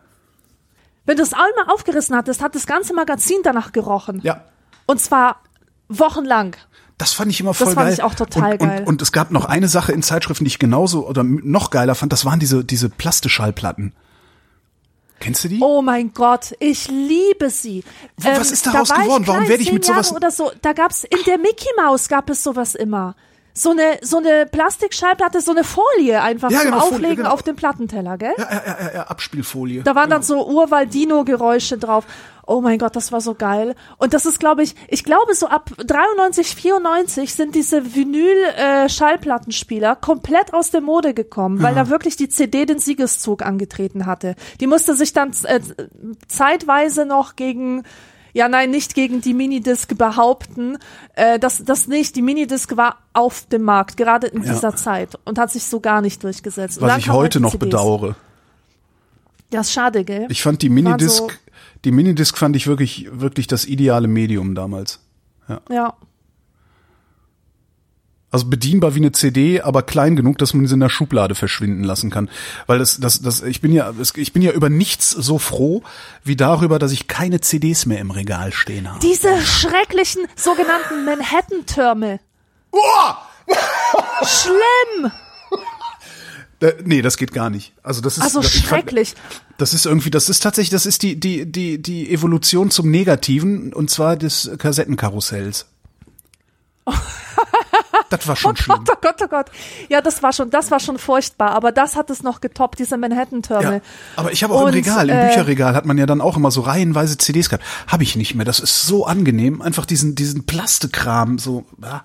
Wenn 1.06 1.18
du 1.18 1.24
es 1.24 1.34
einmal 1.34 1.66
aufgerissen 1.68 2.16
hattest, 2.16 2.42
hat 2.42 2.56
das 2.56 2.66
ganze 2.68 2.94
Magazin 2.94 3.40
danach 3.44 3.74
gerochen. 3.74 4.22
Ja. 4.24 4.46
Und 4.86 5.02
zwar 5.02 5.42
wochenlang. 6.00 6.56
Das 6.98 7.14
fand 7.14 7.32
ich 7.32 7.40
immer 7.40 7.54
voll 7.54 7.66
Das 7.66 7.74
fand 7.74 7.86
geil. 7.88 7.94
ich 7.94 8.04
auch 8.04 8.14
total 8.14 8.54
und, 8.54 8.60
geil. 8.60 8.84
Und, 8.86 9.02
es 9.02 9.12
gab 9.12 9.32
noch 9.32 9.46
eine 9.46 9.68
Sache 9.68 9.92
in 9.92 10.04
Zeitschriften, 10.04 10.44
die 10.46 10.50
ich 10.50 10.60
genauso 10.60 11.08
oder 11.08 11.24
noch 11.24 11.72
geiler 11.72 11.96
fand. 11.96 12.14
Das 12.14 12.26
waren 12.26 12.40
diese, 12.40 12.64
diese 12.64 12.90
Plastischallplatten. 12.90 13.94
Kennst 15.20 15.44
du 15.44 15.50
die? 15.50 15.60
Oh 15.62 15.82
mein 15.82 16.14
Gott, 16.14 16.56
ich 16.60 16.88
liebe 16.90 17.50
sie. 17.50 17.84
Was 18.18 18.52
ist 18.52 18.66
da 18.68 18.72
daraus 18.72 18.90
ich 18.90 18.96
geworden? 18.96 19.28
Warum 19.28 19.48
werde 19.48 19.62
ich 19.64 19.72
mit 19.72 19.86
sowas- 19.86 20.08
Jahre 20.08 20.18
oder 20.18 20.32
so? 20.32 20.52
Da 20.62 20.74
gab's 20.74 21.04
in 21.04 21.20
der 21.26 21.38
Mickey 21.38 21.70
Maus 21.78 22.08
gab 22.08 22.30
es 22.30 22.44
sowas 22.44 22.76
immer. 22.76 23.16
So 23.54 23.72
eine 23.72 24.00
so 24.02 24.18
eine 24.18 24.46
Plastikschallplatte, 24.46 25.42
so 25.42 25.52
eine 25.52 25.64
Folie 25.64 26.22
einfach 26.22 26.52
Ja, 26.52 26.60
zum 26.60 26.72
genau, 26.72 26.82
Folie, 26.82 26.96
Auflegen 26.96 27.16
genau. 27.18 27.32
auf 27.32 27.44
dem 27.44 27.56
Plattenteller, 27.56 28.18
gell? 28.18 28.34
Ja, 28.38 28.50
ja, 28.52 28.62
ja, 28.66 28.92
ja, 28.94 29.04
Abspielfolie. 29.04 29.84
Da 29.84 29.96
waren 29.96 30.10
dann 30.10 30.24
so 30.24 30.46
Urwald-Dino-Geräusche 30.48 31.78
drauf. 31.78 32.06
Oh 32.48 32.62
mein 32.62 32.80
Gott, 32.80 32.96
das 32.96 33.12
war 33.12 33.22
so 33.22 33.36
geil. 33.36 33.76
Und 33.98 34.14
das 34.14 34.26
ist, 34.26 34.40
glaube 34.40 34.64
ich, 34.64 34.76
ich 34.88 35.04
glaube, 35.04 35.36
so 35.36 35.48
ab 35.48 35.70
93, 35.78 36.56
94 36.56 37.34
sind 37.34 37.56
diese 37.56 37.96
Vinyl-Schallplattenspieler 37.96 39.96
komplett 39.96 40.54
aus 40.54 40.72
der 40.72 40.82
Mode 40.82 41.14
gekommen, 41.14 41.62
weil 41.62 41.76
da 41.76 41.90
wirklich 41.90 42.18
die 42.18 42.30
CD 42.30 42.66
den 42.66 42.80
Siegeszug 42.80 43.44
angetreten 43.44 44.06
hatte. 44.06 44.36
Die 44.60 44.68
musste 44.68 44.96
sich 44.96 45.14
dann 45.14 45.32
äh, 45.44 45.60
zeitweise 46.28 47.06
noch 47.06 47.36
gegen 47.36 47.84
ja, 48.34 48.48
nein, 48.48 48.70
nicht 48.72 48.94
gegen 48.96 49.22
die 49.22 49.34
Minidisc 49.34 49.98
behaupten. 49.98 50.78
Äh, 51.16 51.40
das, 51.40 51.64
das 51.66 51.88
nicht. 51.88 52.16
Die 52.16 52.22
Minidisc 52.22 52.76
war 52.78 52.98
auf 53.14 53.46
dem 53.48 53.64
Markt, 53.64 53.98
gerade 53.98 54.28
in 54.28 54.44
Ja. 54.44 54.54
dieser 54.54 54.76
Zeit 54.76 55.18
und 55.26 55.38
hat 55.38 55.52
sich 55.52 55.64
so 55.66 55.80
gar 55.80 56.02
nicht 56.02 56.24
durchgesetzt. 56.24 56.80
Was 56.82 56.98
ich 56.98 57.08
halt 57.10 57.18
heute 57.18 57.40
die 57.40 57.44
noch 57.44 57.52
CDs. 57.52 57.66
bedauere. 57.70 58.16
Ja, 59.54 59.62
ist 59.62 59.72
schade, 59.74 60.04
gell? 60.06 60.28
Ich 60.30 60.42
fand 60.42 60.62
die 60.62 60.70
Minidisc, 60.70 61.18
so- 61.18 61.30
die 61.84 61.92
Minidisc 61.92 62.38
fand 62.38 62.56
ich 62.56 62.68
wirklich, 62.68 63.10
wirklich 63.12 63.48
das 63.48 63.66
ideale 63.66 64.08
Medium 64.08 64.56
damals. 64.56 65.00
ja. 65.70 65.94
Also 68.32 68.46
bedienbar 68.46 68.96
wie 68.96 69.00
eine 69.00 69.12
CD, 69.12 69.62
aber 69.62 69.84
klein 69.84 70.16
genug, 70.16 70.38
dass 70.38 70.54
man 70.54 70.66
sie 70.66 70.74
in 70.74 70.80
der 70.80 70.90
Schublade 70.90 71.36
verschwinden 71.36 71.84
lassen 71.84 72.10
kann. 72.10 72.30
Weil 72.66 72.80
das, 72.80 72.98
das, 72.98 73.22
das, 73.22 73.42
ich 73.42 73.60
bin 73.60 73.74
ja, 73.74 73.94
ich 74.16 74.32
bin 74.32 74.42
ja 74.42 74.52
über 74.52 74.70
nichts 74.70 75.12
so 75.12 75.38
froh 75.38 75.84
wie 76.24 76.38
darüber, 76.38 76.80
dass 76.80 76.94
ich 76.94 77.08
keine 77.08 77.42
CDs 77.42 77.86
mehr 77.86 78.00
im 78.00 78.10
Regal 78.10 78.54
stehen 78.54 78.90
habe. 78.90 79.00
Diese 79.00 79.42
schrecklichen 79.42 80.26
sogenannten 80.38 81.04
Manhattan-Türme. 81.04 82.22
Schlimm! 84.24 85.12
Äh, 86.62 86.74
nee, 86.86 87.02
das 87.02 87.18
geht 87.18 87.34
gar 87.34 87.50
nicht. 87.50 87.74
Also 87.84 88.02
das 88.02 88.18
ist 88.18 88.24
Also 88.24 88.42
das, 88.42 88.54
schrecklich. 88.54 89.16
Das 89.58 89.74
ist 89.74 89.86
irgendwie, 89.86 90.12
das 90.12 90.30
ist 90.30 90.42
tatsächlich, 90.42 90.70
das 90.70 90.86
ist 90.86 91.02
die, 91.04 91.20
die, 91.20 91.52
die, 91.52 91.82
die 91.82 92.12
Evolution 92.12 92.72
zum 92.72 92.90
Negativen 92.90 93.74
und 93.74 93.90
zwar 93.90 94.16
des 94.16 94.52
Kassettenkarussells. 94.58 95.66
Das 98.12 98.28
war 98.28 98.36
schon 98.36 98.52
Oh 98.52 98.56
schlimm. 98.56 98.78
Gott, 98.86 98.90
oh 98.92 99.00
Gott, 99.02 99.16
oh 99.24 99.28
Gott. 99.28 99.46
Ja, 99.90 100.02
das 100.02 100.22
war 100.22 100.34
schon, 100.34 100.50
das 100.52 100.70
war 100.70 100.80
schon 100.80 100.98
furchtbar, 101.00 101.52
aber 101.52 101.72
das 101.72 101.96
hat 101.96 102.10
es 102.10 102.22
noch 102.22 102.42
getoppt, 102.42 102.78
diese 102.80 102.98
Manhattan-Türme. 102.98 103.76
Ja, 103.76 103.82
aber 104.16 104.32
ich 104.32 104.44
habe 104.44 104.54
auch 104.54 104.62
Und, 104.62 104.68
im 104.70 104.74
Regal, 104.74 105.10
im 105.10 105.18
äh, 105.18 105.28
Bücherregal 105.28 105.74
hat 105.74 105.86
man 105.86 105.98
ja 105.98 106.06
dann 106.06 106.22
auch 106.22 106.38
immer 106.38 106.52
so 106.52 106.62
reihenweise 106.62 107.18
CDs 107.18 107.50
gehabt. 107.50 107.64
Habe 107.88 108.04
ich 108.04 108.16
nicht 108.16 108.36
mehr. 108.36 108.46
Das 108.46 108.60
ist 108.60 108.84
so 108.86 109.06
angenehm, 109.06 109.62
einfach 109.62 109.86
diesen 109.86 110.16
diesen 110.16 110.46
Plastikram 110.46 111.40
so. 111.40 111.66
Ah. 111.82 112.02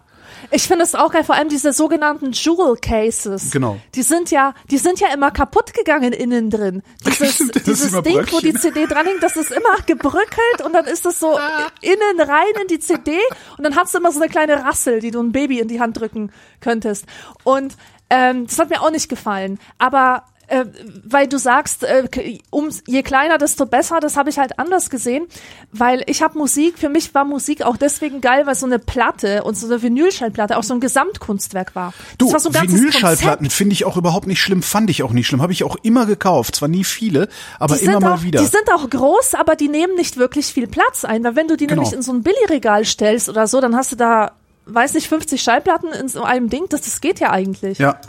Ich 0.51 0.65
finde 0.65 0.85
es 0.85 0.95
auch 0.95 1.13
geil, 1.13 1.25
vor 1.25 1.35
allem 1.35 1.49
diese 1.49 1.73
sogenannten 1.73 2.33
Jewel 2.33 2.77
Cases. 2.77 3.51
Genau. 3.51 3.79
Die 3.95 4.03
sind 4.03 4.31
ja, 4.31 4.55
die 4.71 4.79
sind 4.79 5.01
ja 5.01 5.09
immer 5.13 5.31
kaputt 5.31 5.75
gegangen 5.75 6.13
innen 6.13 6.51
drin. 6.51 6.83
Dieses, 7.05 7.35
Stimmt, 7.35 7.57
das 7.57 7.69
ist 7.69 7.85
dieses 7.85 8.03
Ding, 8.03 8.17
wo 8.17 8.41
die 8.41 8.53
Bröckchen. 8.53 8.61
CD 8.61 8.87
dran 8.87 9.07
hängt, 9.07 9.23
das 9.23 9.37
ist 9.37 9.51
immer 9.51 9.77
gebröckelt 9.87 10.63
und 10.65 10.73
dann 10.73 10.87
ist 10.87 11.05
das 11.05 11.19
so 11.19 11.39
innen 11.81 12.21
rein 12.21 12.45
in 12.63 12.69
die 12.69 12.79
CD 12.79 13.19
und 13.59 13.65
dann 13.65 13.77
hast 13.77 13.95
du 13.95 13.99
immer 13.99 14.13
so 14.13 14.21
eine 14.21 14.31
kleine 14.31 14.65
Rassel, 14.65 15.01
die 15.01 15.11
du 15.11 15.21
ein 15.21 15.33
Baby 15.33 15.61
in 15.61 15.69
die 15.69 15.81
Hand 15.81 15.99
drücken 15.99 16.33
könntest. 16.61 17.07
Und 17.45 17.77
ähm, 18.11 18.47
das 18.47 18.59
hat 18.59 18.71
mir 18.71 18.83
auch 18.83 18.91
nicht 18.91 19.09
gefallen. 19.09 19.59
Aber 19.79 20.25
äh, 20.49 20.65
weil 21.05 21.27
du 21.27 21.39
sagst, 21.39 21.83
äh, 21.85 22.09
um, 22.51 22.69
je 22.87 23.03
kleiner, 23.03 23.39
desto 23.39 23.67
besser, 23.67 24.01
das 24.01 24.17
habe 24.17 24.31
ich 24.31 24.39
halt 24.39 24.59
anders 24.59 24.91
gesehen, 24.91 25.27
weil 25.73 26.03
ich 26.07 26.23
habe 26.23 26.39
Musik, 26.39 26.79
für 26.79 26.89
mich 26.89 27.15
war 27.15 27.25
Musik 27.25 27.63
auch 27.63 27.77
deswegen 27.77 28.21
geil, 28.21 28.47
weil 28.47 28.55
so 28.55 28.67
eine 28.67 28.79
Platte 28.79 29.45
und 29.45 29.57
so 29.57 29.67
eine 29.67 29.83
Vinylschallplatte 29.83 30.57
auch 30.57 30.63
so 30.63 30.75
ein 30.75 30.81
Gesamtkunstwerk 30.81 31.75
war. 31.75 31.93
Du, 32.19 32.27
das 32.27 32.45
war 32.45 32.53
so 32.53 32.59
ein 32.59 32.69
Vinylschallplatten 32.69 33.51
finde 33.51 33.73
ich 33.75 33.85
auch 33.85 33.97
überhaupt 33.97 34.27
nicht 34.27 34.41
schlimm, 34.41 34.63
fand 34.63 34.91
ich 34.91 35.03
auch 35.03 35.13
nicht 35.13 35.27
schlimm, 35.27 35.43
habe 35.43 35.53
ich 35.53 35.65
auch 35.65 35.77
immer 35.83 36.07
gekauft, 36.07 36.57
zwar 36.57 36.69
nie 36.69 36.85
viele, 36.85 37.29
aber 37.59 37.77
Die 37.77 37.85
immer 37.85 38.01
mal 38.01 38.15
auch, 38.15 38.23
wieder. 38.23 38.41
Die 38.41 38.47
sind 38.47 38.71
auch 38.73 38.89
groß, 38.89 39.35
aber 39.35 39.57
die 39.57 39.69
nehmen 39.69 39.95
nicht 39.95 40.17
wirklich 40.17 40.47
viel 40.47 40.67
Platz 40.67 41.05
ein, 41.05 41.23
weil 41.25 41.37
wenn 41.37 41.49
du 41.49 41.57
die 41.57 41.67
Genau. 41.67 41.83
nämlich 41.83 41.95
in 41.95 42.03
so 42.03 42.13
ein 42.13 42.23
Billigregal 42.23 42.85
stellst 42.85 43.29
oder 43.29 43.47
so, 43.47 43.61
dann 43.61 43.75
hast 43.77 43.93
du 43.93 43.97
da, 43.97 44.33
weiß 44.67 44.95
nicht, 44.95 45.09
50 45.09 45.43
Schallplatten 45.43 45.91
in 45.93 46.09
so 46.09 46.23
einem 46.23 46.49
Ding, 46.49 46.67
das, 46.69 46.83
das 46.83 47.01
geht 47.01 47.21
ja 47.21 47.31
eigentlich. 47.31 47.79
Ja. 47.79 48.01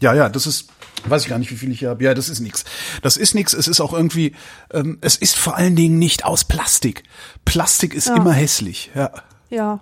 Ja, 0.00 0.12
ja, 0.12 0.28
das 0.28 0.46
ist, 0.46 0.68
weiß 1.10 1.22
ich 1.22 1.28
gar 1.28 1.38
nicht, 1.38 1.50
wie 1.50 1.56
viel 1.56 1.70
ich 1.72 1.78
hier 1.80 1.90
habe. 1.90 2.02
Ja, 2.04 2.14
das 2.14 2.28
ist 2.28 2.40
nix. 2.40 2.64
Das 3.02 3.16
ist 3.16 3.34
nix. 3.34 3.52
Es 3.54 3.68
ist 3.68 3.80
auch 3.80 3.92
irgendwie, 3.92 4.34
ähm, 4.72 4.98
es 5.00 5.16
ist 5.16 5.36
vor 5.36 5.56
allen 5.56 5.76
Dingen 5.76 5.98
nicht 5.98 6.24
aus 6.24 6.44
Plastik. 6.44 7.02
Plastik 7.44 7.94
ist 7.94 8.08
Ja. 8.08 8.16
immer 8.16 8.32
hässlich. 8.32 8.90
Ja, 8.94 9.10
Ja. 9.50 9.80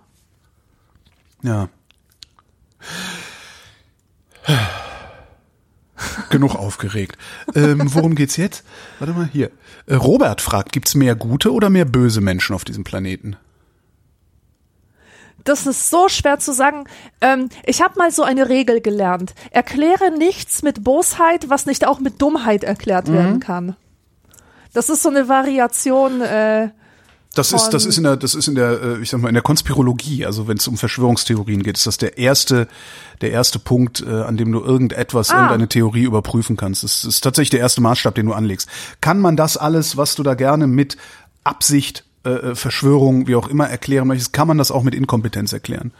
ja. 1.42 1.68
Genug 6.30 6.56
aufgeregt. 6.56 7.16
Ähm, 7.54 7.82
worum 7.94 8.16
geht's 8.16 8.36
jetzt? 8.36 8.64
Warte 8.98 9.14
mal 9.14 9.28
hier. 9.32 9.50
Äh, 9.86 9.94
Robert 9.94 10.40
fragt, 10.40 10.72
gibt's 10.72 10.94
mehr 10.96 11.14
gute 11.14 11.52
oder 11.52 11.70
mehr 11.70 11.84
böse 11.84 12.20
Menschen 12.20 12.54
auf 12.56 12.64
diesem 12.64 12.82
Planeten? 12.82 13.36
Das 15.44 15.66
ist 15.66 15.90
so 15.90 16.08
schwer 16.08 16.38
zu 16.38 16.52
sagen. 16.52 16.84
Ähm, 17.20 17.48
ich 17.64 17.82
habe 17.82 17.98
mal 17.98 18.10
so 18.10 18.22
eine 18.22 18.48
Regel 18.48 18.80
gelernt. 18.80 19.34
Erkläre 19.50 20.10
nichts 20.16 20.62
mit 20.62 20.84
Bosheit, 20.84 21.48
was 21.50 21.66
nicht 21.66 21.86
auch 21.86 21.98
mit 22.00 22.20
Dummheit 22.22 22.64
erklärt 22.64 23.08
Mhm. 23.08 23.12
werden 23.14 23.40
kann. 23.40 23.76
Das 24.72 24.88
ist 24.88 25.02
so 25.02 25.08
eine 25.10 25.28
Variation. 25.28 26.20
Äh, 26.20 26.70
Das 27.34 27.52
ist, 27.52 27.70
das 27.70 27.86
ist 27.86 27.96
in 27.96 28.04
der, 28.04 28.16
das 28.18 28.34
ist 28.34 28.46
in 28.46 28.54
der, 28.54 28.82
äh, 28.82 28.98
ich 29.00 29.08
sag 29.10 29.20
mal, 29.20 29.28
in 29.28 29.34
der 29.34 29.42
Konspirologie, 29.42 30.26
also 30.26 30.48
wenn 30.48 30.58
es 30.58 30.68
um 30.68 30.76
Verschwörungstheorien 30.76 31.62
geht, 31.62 31.78
ist 31.78 31.86
das 31.86 31.96
der 31.96 32.18
erste, 32.18 32.68
der 33.22 33.30
erste 33.32 33.58
Punkt, 33.58 34.02
äh, 34.06 34.10
an 34.22 34.36
dem 34.36 34.52
du 34.52 34.60
irgendetwas, 34.60 35.30
Ah. 35.30 35.36
irgendeine 35.36 35.68
Theorie 35.68 36.02
überprüfen 36.04 36.56
kannst. 36.58 36.84
Das 36.84 37.04
ist 37.04 37.20
tatsächlich 37.22 37.48
der 37.50 37.60
erste 37.60 37.80
Maßstab, 37.80 38.14
den 38.14 38.26
du 38.26 38.34
anlegst. 38.34 38.68
Kann 39.00 39.18
man 39.18 39.36
das 39.36 39.56
alles, 39.56 39.96
was 39.96 40.14
du 40.14 40.22
da 40.22 40.34
gerne 40.34 40.66
mit 40.66 40.98
Absicht, 41.42 42.04
äh, 42.24 42.30
äh, 42.30 42.54
Verschwörung, 42.54 43.26
wie 43.26 43.34
auch 43.34 43.48
immer 43.48 43.68
erklären 43.68 44.06
möchtest, 44.08 44.32
kann 44.32 44.48
man 44.48 44.58
das 44.58 44.70
auch 44.70 44.82
mit 44.82 44.94
Inkompetenz 44.94 45.52
erklären? 45.52 45.92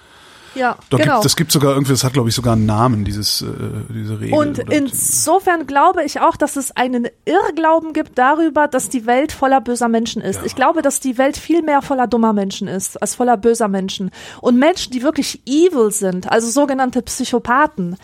Ja, 0.55 0.77
Da 0.91 0.99
genau. 0.99 1.14
gibt, 1.14 1.25
das 1.25 1.37
gibt 1.37 1.51
sogar 1.51 1.73
irgendwie, 1.73 1.93
das 1.93 2.05
hat 2.05 2.12
glaube 2.12 2.29
ich 2.29 2.35
sogar 2.35 2.53
einen 2.53 2.66
Namen, 2.66 3.05
dieses, 3.05 3.43
äh, 3.43 3.47
diese 3.89 4.20
Regel. 4.20 4.39
Und 4.39 4.59
insofern 4.59 5.66
glaube 5.66 6.05
ich 6.05 6.20
auch, 6.20 6.37
dass 6.37 6.57
es 6.57 6.77
einen 6.77 7.09
Irrglauben 7.25 7.93
gibt 7.93 8.18
darüber, 8.18 8.68
dass 8.68 8.89
die 8.89 9.07
Welt 9.07 9.33
voller 9.33 9.61
böser 9.61 9.89
Menschen 9.89 10.20
ist. 10.20 10.41
Ich 10.45 10.55
glaube, 10.55 10.83
dass 10.83 11.01
die 11.01 11.16
Welt 11.18 11.37
viel 11.37 11.62
mehr 11.62 11.81
voller 11.81 12.07
dummer 12.07 12.33
Menschen 12.33 12.68
ist, 12.68 13.01
als 13.01 13.14
voller 13.14 13.37
böser 13.37 13.68
Menschen. 13.68 14.11
Und 14.41 14.59
Menschen, 14.59 14.93
die 14.93 15.03
wirklich 15.03 15.41
evil 15.47 15.91
sind, 15.91 16.31
also 16.31 16.51
sogenannte 16.51 17.03
Psychopathen, 17.03 17.97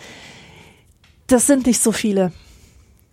das 1.27 1.45
sind 1.45 1.67
nicht 1.67 1.81
so 1.81 1.91
viele. 1.91 2.31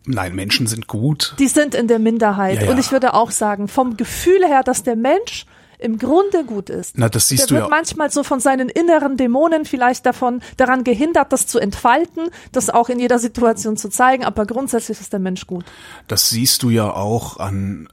Nein, 0.07 0.35
Menschen 0.35 0.67
sind 0.67 0.87
gut. 0.87 1.35
Die 1.39 1.49
sind 1.49 1.75
in 1.75 1.89
der 1.89 1.99
Minderheit. 1.99 2.61
Ja, 2.61 2.65
ja. 2.65 2.71
Und 2.71 2.79
ich 2.79 2.93
würde 2.93 3.15
auch 3.15 3.31
sagen, 3.31 3.69
vom 3.69 3.97
Gefühl 3.97 4.47
her, 4.47 4.63
dass 4.63 4.83
der 4.83 4.97
Mensch 4.97 5.47
im 5.79 5.99
Grunde 5.99 6.45
gut 6.45 6.71
ist. 6.71 6.97
Na, 6.97 7.09
das 7.09 7.29
siehst 7.29 7.43
der 7.43 7.49
du 7.49 7.55
wird 7.55 7.65
ja. 7.65 7.69
manchmal 7.69 8.11
so 8.11 8.23
von 8.23 8.41
seinen 8.41 8.69
inneren 8.69 9.17
Dämonen 9.17 9.65
vielleicht 9.65 10.07
davon 10.07 10.41
daran 10.57 10.85
gehindert, 10.85 11.33
das 11.33 11.47
zu 11.47 11.59
entfalten, 11.59 12.31
das 12.53 12.71
auch 12.71 12.89
in 12.89 12.99
jeder 12.99 13.19
Situation 13.19 13.77
zu 13.77 13.89
zeigen, 13.89 14.25
aber 14.25 14.47
grundsätzlich 14.47 15.01
ist 15.01 15.13
der 15.13 15.21
Mensch 15.21 15.47
gut. 15.47 15.65
Das 16.09 16.31
siehst 16.31 16.63
du 16.63 16.71
ja 16.71 16.91
auch 16.91 17.39
an 17.39 17.89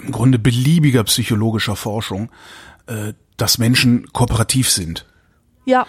im 0.00 0.12
Grunde 0.12 0.38
beliebiger 0.38 1.02
psychologischer 1.04 1.74
Forschung, 1.74 2.30
äh, 2.86 3.14
dass 3.36 3.58
Menschen 3.58 4.12
kooperativ 4.12 4.70
sind. 4.70 5.06
Ja, 5.64 5.86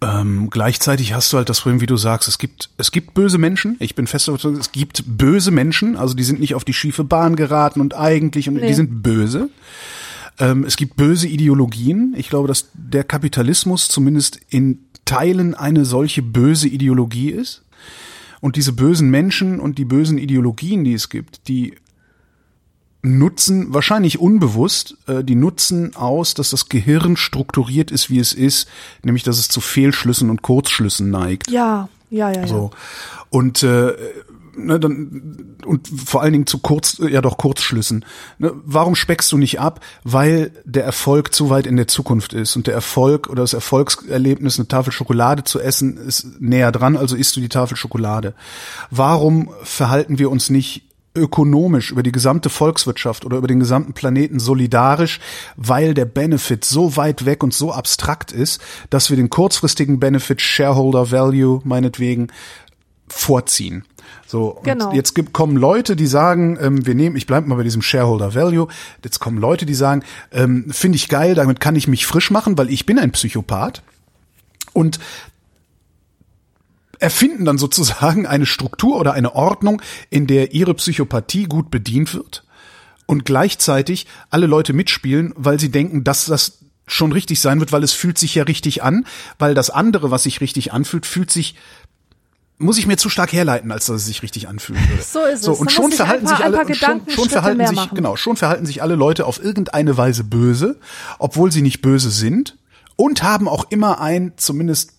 Ähm, 0.00 0.48
gleichzeitig 0.50 1.12
hast 1.12 1.32
du 1.32 1.38
halt 1.38 1.48
das 1.48 1.60
Problem, 1.60 1.80
wie 1.80 1.86
du 1.86 1.96
sagst, 1.96 2.28
es 2.28 2.38
gibt, 2.38 2.70
es 2.76 2.92
gibt 2.92 3.14
böse 3.14 3.36
Menschen. 3.36 3.76
Ich 3.80 3.96
bin 3.96 4.06
fest 4.06 4.28
davon, 4.28 4.54
es 4.56 4.70
gibt 4.70 5.02
böse 5.06 5.50
Menschen, 5.50 5.96
also 5.96 6.14
die 6.14 6.22
sind 6.22 6.38
nicht 6.38 6.54
auf 6.54 6.64
die 6.64 6.72
schiefe 6.72 7.02
Bahn 7.02 7.34
geraten 7.34 7.80
und 7.80 7.94
eigentlich, 7.96 8.48
und 8.48 8.54
Nee. 8.56 8.68
die 8.68 8.74
sind 8.74 9.02
böse. 9.02 9.50
Ähm, 10.38 10.64
es 10.64 10.76
gibt 10.76 10.94
böse 10.96 11.26
Ideologien. 11.26 12.14
Ich 12.16 12.28
glaube, 12.28 12.46
dass 12.46 12.68
der 12.74 13.02
Kapitalismus 13.02 13.88
zumindest 13.88 14.38
in 14.50 14.80
Teilen 15.04 15.54
eine 15.54 15.84
solche 15.84 16.22
böse 16.22 16.68
Ideologie 16.68 17.30
ist. 17.30 17.62
Und 18.40 18.54
diese 18.54 18.72
bösen 18.72 19.10
Menschen 19.10 19.58
und 19.58 19.78
die 19.78 19.84
bösen 19.84 20.16
Ideologien, 20.16 20.84
die 20.84 20.92
es 20.94 21.08
gibt, 21.08 21.48
die 21.48 21.74
nutzen 23.02 23.72
wahrscheinlich 23.72 24.18
unbewusst, 24.18 24.96
äh, 25.06 25.22
die 25.22 25.34
nutzen 25.34 25.94
aus, 25.94 26.34
dass 26.34 26.50
das 26.50 26.68
Gehirn 26.68 27.16
strukturiert 27.16 27.90
ist, 27.90 28.10
wie 28.10 28.18
es 28.18 28.32
ist, 28.32 28.68
nämlich 29.02 29.22
dass 29.22 29.38
es 29.38 29.48
zu 29.48 29.60
Fehlschlüssen 29.60 30.30
und 30.30 30.42
Kurzschlüssen 30.42 31.10
neigt. 31.10 31.50
ja, 31.50 31.88
ja, 32.10 32.30
ja. 32.30 32.40
ja. 32.40 32.46
So. 32.46 32.70
Und 33.30 33.62
äh, 33.62 33.92
ne, 34.58 34.80
dann 34.80 35.56
und 35.64 35.88
vor 35.88 36.22
allen 36.22 36.32
Dingen 36.32 36.46
zu 36.46 36.58
kurz, 36.58 36.98
ja 36.98 37.20
doch 37.20 37.36
Kurzschlüssen. 37.36 38.04
Ne, 38.38 38.52
warum 38.64 38.94
speckst 38.94 39.30
du 39.32 39.38
nicht 39.38 39.60
ab? 39.60 39.80
Weil 40.04 40.50
der 40.64 40.84
Erfolg 40.84 41.34
zu 41.34 41.50
weit 41.50 41.66
in 41.66 41.76
der 41.76 41.88
Zukunft 41.88 42.32
ist 42.32 42.56
und 42.56 42.66
der 42.66 42.74
Erfolg 42.74 43.28
oder 43.28 43.42
das 43.42 43.52
Erfolgserlebnis, 43.52 44.58
eine 44.58 44.68
Tafel 44.68 44.92
Schokolade 44.92 45.44
zu 45.44 45.60
essen, 45.60 45.96
ist 45.96 46.40
näher 46.40 46.72
dran, 46.72 46.96
also 46.96 47.16
isst 47.16 47.36
du 47.36 47.40
die 47.40 47.48
Tafel 47.48 47.76
Schokolade. 47.76 48.34
Warum 48.90 49.50
verhalten 49.62 50.18
wir 50.18 50.30
uns 50.30 50.50
nicht 50.50 50.87
ökonomisch 51.18 51.90
über 51.92 52.02
die 52.02 52.12
gesamte 52.12 52.48
Volkswirtschaft 52.48 53.24
oder 53.24 53.36
über 53.38 53.48
den 53.48 53.60
gesamten 53.60 53.92
Planeten 53.92 54.38
solidarisch, 54.38 55.20
weil 55.56 55.94
der 55.94 56.04
Benefit 56.04 56.64
so 56.64 56.96
weit 56.96 57.24
weg 57.26 57.42
und 57.42 57.54
so 57.54 57.72
abstrakt 57.72 58.32
ist, 58.32 58.60
dass 58.90 59.10
wir 59.10 59.16
den 59.16 59.30
kurzfristigen 59.30 60.00
Benefit 60.00 60.40
Shareholder 60.40 61.10
Value 61.10 61.60
meinetwegen 61.64 62.28
vorziehen. 63.08 63.84
So, 64.26 64.56
und 64.56 64.64
Genau. 64.64 64.92
jetzt 64.92 65.14
gibt, 65.14 65.32
kommen 65.32 65.56
Leute, 65.56 65.96
die 65.96 66.06
sagen, 66.06 66.58
ähm, 66.60 66.86
wir 66.86 66.94
nehmen, 66.94 67.16
ich 67.16 67.26
bleibe 67.26 67.48
mal 67.48 67.56
bei 67.56 67.62
diesem 67.62 67.82
Shareholder 67.82 68.34
Value, 68.34 68.68
jetzt 69.02 69.18
kommen 69.20 69.38
Leute, 69.38 69.64
die 69.64 69.74
sagen, 69.74 70.02
ähm, 70.32 70.66
finde 70.70 70.96
ich 70.96 71.08
geil, 71.08 71.34
damit 71.34 71.60
kann 71.60 71.76
ich 71.76 71.88
mich 71.88 72.06
frisch 72.06 72.30
machen, 72.30 72.58
weil 72.58 72.70
ich 72.70 72.84
bin 72.86 72.98
ein 72.98 73.12
Psychopath. 73.12 73.82
Und 74.74 74.98
erfinden 76.98 77.44
dann 77.44 77.58
sozusagen 77.58 78.26
eine 78.26 78.46
Struktur 78.46 78.96
oder 78.98 79.12
eine 79.12 79.34
Ordnung, 79.34 79.80
in 80.10 80.26
der 80.26 80.52
ihre 80.52 80.74
Psychopathie 80.74 81.44
gut 81.44 81.70
bedient 81.70 82.14
wird 82.14 82.44
und 83.06 83.24
gleichzeitig 83.24 84.06
alle 84.30 84.46
Leute 84.46 84.72
mitspielen, 84.72 85.32
weil 85.36 85.58
sie 85.60 85.70
denken, 85.70 86.04
dass 86.04 86.26
das 86.26 86.58
schon 86.86 87.12
richtig 87.12 87.40
sein 87.40 87.60
wird, 87.60 87.72
weil 87.72 87.82
es 87.82 87.92
fühlt 87.92 88.18
sich 88.18 88.34
ja 88.34 88.44
richtig 88.44 88.82
an, 88.82 89.06
weil 89.38 89.54
das 89.54 89.70
andere, 89.70 90.10
was 90.10 90.22
sich 90.22 90.40
richtig 90.40 90.72
anfühlt, 90.72 91.06
fühlt 91.06 91.30
sich 91.30 91.54
muss 92.60 92.76
ich 92.76 92.88
mir 92.88 92.96
zu 92.96 93.08
stark 93.08 93.32
herleiten, 93.32 93.70
als 93.70 93.86
dass 93.86 93.96
es 93.96 94.06
sich 94.06 94.22
richtig 94.22 94.48
anfühlen 94.48 94.82
würde. 94.88 95.00
So 95.02 95.20
ist 95.20 95.38
es. 95.40 95.44
So, 95.44 95.52
und 95.52 95.70
schon 95.70 95.92
verhalten 95.92 96.26
paar- 96.26 96.36
sich 96.36 96.44
alle, 96.44 96.58
und 96.64 96.76
schon, 96.76 97.02
schon 97.08 97.28
verhalten 97.30 97.66
sich, 97.68 97.76
machen. 97.76 97.94
genau, 97.94 98.16
schon 98.16 98.36
verhalten 98.36 98.66
sich 98.66 98.82
alle 98.82 98.96
Leute 98.96 99.26
auf 99.26 99.40
irgendeine 99.42 99.96
Weise 99.96 100.24
böse, 100.24 100.80
obwohl 101.20 101.52
sie 101.52 101.62
nicht 101.62 101.82
böse 101.82 102.10
sind 102.10 102.58
und 102.96 103.22
haben 103.22 103.48
auch 103.48 103.70
immer 103.70 104.00
ein, 104.00 104.32
zumindest 104.36 104.94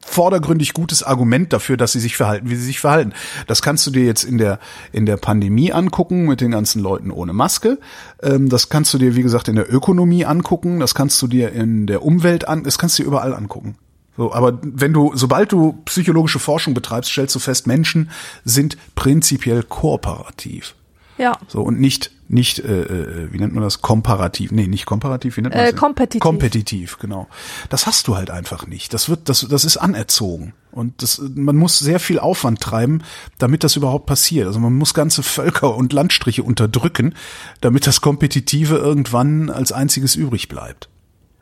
vordergründig 0.00 0.74
gutes 0.74 1.02
Argument 1.02 1.52
dafür, 1.52 1.76
dass 1.76 1.92
sie 1.92 2.00
sich 2.00 2.16
verhalten, 2.16 2.50
wie 2.50 2.56
sie 2.56 2.64
sich 2.64 2.80
verhalten. 2.80 3.12
Das 3.46 3.62
kannst 3.62 3.86
du 3.86 3.90
dir 3.90 4.04
jetzt 4.04 4.24
in 4.24 4.38
der 4.38 4.58
in 4.92 5.06
der 5.06 5.16
Pandemie 5.16 5.72
angucken 5.72 6.26
mit 6.26 6.40
den 6.40 6.50
ganzen 6.50 6.82
Leuten 6.82 7.10
ohne 7.10 7.32
Maske. 7.32 7.78
Ähm, 8.22 8.48
das 8.48 8.68
kannst 8.68 8.94
du 8.94 8.98
dir 8.98 9.16
wie 9.16 9.22
gesagt 9.22 9.48
in 9.48 9.56
der 9.56 9.72
Ökonomie 9.72 10.24
angucken. 10.24 10.80
Das 10.80 10.94
kannst 10.94 11.20
du 11.22 11.26
dir 11.26 11.52
in 11.52 11.86
der 11.86 12.02
Umwelt 12.04 12.46
an. 12.48 12.64
Das 12.64 12.78
kannst 12.78 12.98
du 12.98 13.02
dir 13.02 13.08
überall 13.08 13.34
angucken. 13.34 13.76
So, 14.16 14.32
aber 14.32 14.58
wenn 14.62 14.92
du, 14.92 15.12
sobald 15.14 15.52
du 15.52 15.80
psychologische 15.84 16.40
Forschung 16.40 16.74
betreibst, 16.74 17.10
stellst 17.12 17.36
du 17.36 17.38
fest, 17.38 17.68
Menschen 17.68 18.10
sind 18.44 18.76
prinzipiell 18.96 19.62
kooperativ. 19.62 20.74
Ja. 21.18 21.36
So 21.48 21.62
und 21.62 21.80
nicht 21.80 22.10
nicht 22.30 22.58
äh, 22.58 22.82
äh, 22.82 23.32
wie 23.32 23.38
nennt 23.38 23.54
man 23.54 23.62
das 23.64 23.80
komparativ? 23.80 24.50
Nee, 24.52 24.66
nicht 24.66 24.84
komparativ, 24.84 25.36
wie 25.36 25.40
nennt 25.42 25.54
man 25.54 25.64
Äh, 25.64 25.70
das? 25.72 25.80
kompetitiv. 25.80 26.20
Kompetitiv, 26.20 26.98
genau. 26.98 27.26
Das 27.70 27.86
hast 27.86 28.06
du 28.06 28.16
halt 28.16 28.30
einfach 28.30 28.66
nicht. 28.66 28.92
Das 28.92 29.08
wird 29.08 29.28
das 29.28 29.46
das 29.48 29.64
ist 29.64 29.78
anerzogen 29.78 30.52
und 30.70 31.02
das 31.02 31.22
man 31.34 31.56
muss 31.56 31.78
sehr 31.78 32.00
viel 32.00 32.18
Aufwand 32.18 32.60
treiben, 32.60 33.02
damit 33.38 33.64
das 33.64 33.76
überhaupt 33.76 34.06
passiert. 34.06 34.46
Also 34.46 34.60
man 34.60 34.74
muss 34.74 34.92
ganze 34.94 35.22
Völker 35.22 35.74
und 35.74 35.92
Landstriche 35.94 36.42
unterdrücken, 36.42 37.14
damit 37.62 37.86
das 37.86 38.00
kompetitive 38.02 38.76
irgendwann 38.76 39.48
als 39.50 39.72
einziges 39.72 40.14
übrig 40.14 40.48
bleibt. 40.48 40.88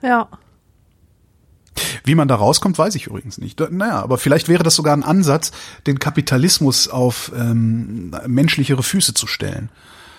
Ja. 0.03 0.29
Wie 2.05 2.14
man 2.14 2.29
da 2.29 2.35
rauskommt, 2.35 2.79
weiß 2.79 2.95
ich 2.95 3.07
übrigens 3.07 3.39
nicht. 3.39 3.61
Naja, 3.70 4.03
aber 4.03 4.18
vielleicht 4.18 4.49
wäre 4.49 4.62
das 4.62 4.74
sogar 4.74 4.97
ein 4.97 5.03
Ansatz, 5.03 5.53
den 5.87 5.99
Kapitalismus 5.99 6.89
auf 6.89 7.33
ähm, 7.37 8.14
menschlichere 8.27 8.83
Füße 8.83 9.14
zu 9.14 9.27
stellen. 9.27 9.70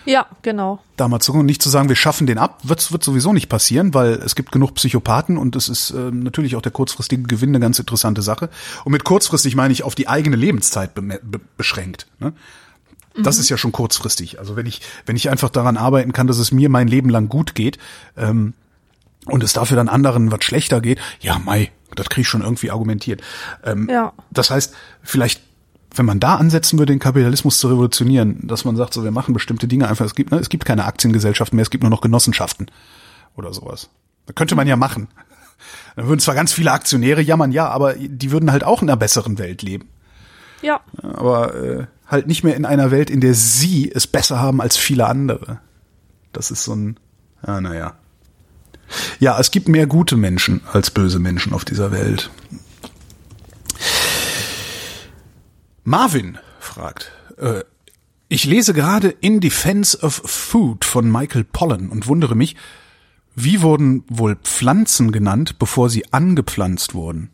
Ja, 0.05 0.25
genau. 0.41 0.79
da 0.95 1.09
mal 1.09 1.19
zu 1.19 1.33
und 1.33 1.45
nicht 1.45 1.61
zu 1.61 1.69
sagen, 1.69 1.89
wir 1.89 1.97
schaffen 1.97 2.27
den 2.27 2.37
ab, 2.37 2.61
wird, 2.63 2.93
wird 2.93 3.03
sowieso 3.03 3.33
nicht 3.33 3.49
passieren, 3.49 3.93
weil 3.93 4.13
es 4.13 4.35
gibt 4.35 4.53
genug 4.53 4.73
Psychopathen 4.75 5.37
und 5.37 5.57
es 5.57 5.67
ist 5.67 5.89
ähm, 5.89 6.23
natürlich 6.23 6.55
auch 6.55 6.61
der 6.61 6.71
kurzfristige 6.71 7.23
Gewinn 7.23 7.49
eine 7.49 7.59
ganz 7.59 7.77
interessante 7.77 8.21
Sache. 8.21 8.49
Und 8.85 8.93
mit 8.93 9.03
kurzfristig 9.03 9.57
meine 9.57 9.73
ich 9.73 9.83
auf 9.83 9.95
die 9.95 10.07
eigene 10.07 10.37
Lebenszeit 10.37 10.95
be 10.95 11.01
be 11.01 11.41
beschränkt. 11.57 12.07
Ne? 12.19 12.31
Das 13.17 13.37
ist 13.37 13.49
ja 13.49 13.57
schon 13.57 13.71
kurzfristig. 13.71 14.39
Also 14.39 14.55
wenn 14.55 14.65
ich, 14.65 14.81
wenn 15.05 15.15
ich 15.15 15.29
einfach 15.29 15.49
daran 15.49 15.75
arbeiten 15.75 16.13
kann, 16.13 16.27
dass 16.27 16.37
es 16.37 16.51
mir 16.51 16.69
mein 16.69 16.87
Leben 16.87 17.09
lang 17.09 17.29
gut 17.29 17.55
geht, 17.55 17.77
ähm, 18.15 18.53
und 19.29 19.43
es 19.43 19.53
dafür 19.53 19.77
dann 19.77 19.89
anderen 19.89 20.31
was 20.31 20.43
schlechter 20.43 20.81
geht, 20.81 20.99
ja, 21.19 21.39
Mai, 21.39 21.71
das 21.95 22.09
krieg 22.09 22.21
ich 22.21 22.27
schon 22.27 22.41
irgendwie 22.41 22.71
argumentiert. 22.71 23.21
Ähm, 23.63 23.87
Ja. 23.89 24.13
Das 24.31 24.49
heißt, 24.49 24.73
vielleicht, 25.01 25.41
wenn 25.95 26.05
man 26.05 26.19
da 26.19 26.35
ansetzen 26.35 26.77
würde, 26.79 26.93
den 26.93 26.99
Kapitalismus 26.99 27.59
zu 27.59 27.67
revolutionieren, 27.67 28.47
dass 28.47 28.65
man 28.65 28.75
sagt, 28.75 28.93
so, 28.93 29.03
wir 29.03 29.11
machen 29.11 29.33
bestimmte 29.33 29.67
Dinge 29.67 29.87
einfach, 29.87 30.05
es 30.05 30.15
gibt, 30.15 30.31
ne, 30.31 30.39
es 30.39 30.49
gibt 30.49 30.65
keine 30.65 30.85
Aktiengesellschaften 30.85 31.55
mehr, 31.55 31.63
es 31.63 31.69
gibt 31.69 31.83
nur 31.83 31.91
noch 31.91 32.01
Genossenschaften 32.01 32.69
oder 33.35 33.53
sowas. 33.53 33.89
Da 34.25 34.33
könnte 34.33 34.55
man 34.55 34.67
ja 34.67 34.75
machen. 34.75 35.07
Dann 35.95 36.07
würden 36.07 36.19
zwar 36.19 36.35
ganz 36.35 36.53
viele 36.53 36.71
Aktionäre 36.71 37.21
jammern, 37.21 37.51
ja, 37.51 37.67
aber 37.67 37.95
die 37.95 38.31
würden 38.31 38.51
halt 38.51 38.63
auch 38.63 38.81
in 38.81 38.89
einer 38.89 38.97
besseren 38.97 39.39
Welt 39.39 39.61
leben. 39.61 39.89
Ja. 40.61 40.81
Aber 41.01 41.55
äh, 41.55 41.87
halt 42.07 42.27
nicht 42.27 42.43
mehr 42.43 42.55
in 42.55 42.65
einer 42.65 42.91
Welt, 42.91 43.09
in 43.09 43.21
der 43.21 43.33
sie 43.33 43.91
es 43.91 44.07
besser 44.07 44.39
haben 44.39 44.61
als 44.61 44.77
viele 44.77 45.07
andere. 45.07 45.59
Das 46.33 46.51
ist 46.51 46.63
so 46.63 46.73
ein, 46.73 46.99
ja, 47.45 47.61
naja. 47.61 47.95
Ja, 49.19 49.39
es 49.39 49.51
gibt 49.51 49.67
mehr 49.67 49.87
gute 49.87 50.15
Menschen 50.15 50.61
als 50.71 50.91
böse 50.91 51.19
Menschen 51.19 51.53
auf 51.53 51.65
dieser 51.65 51.91
Welt. 51.91 52.29
Marvin 55.83 56.37
fragt, 56.59 57.11
äh, 57.37 57.63
ich 58.29 58.43
lese 58.43 58.73
gerade 58.73 59.09
In 59.09 59.39
Defense 59.39 59.97
of 59.99 60.21
Food 60.25 60.83
von 60.83 61.09
Michael 61.09 61.45
Pollan 61.45 61.89
und 61.89 62.07
wundere 62.07 62.35
mich, 62.35 62.57
wie 63.35 63.61
wurden 63.61 64.03
wohl 64.09 64.35
Pflanzen 64.35 65.11
genannt, 65.11 65.59
bevor 65.59 65.89
sie 65.89 66.11
angepflanzt 66.11 66.93
wurden? 66.93 67.29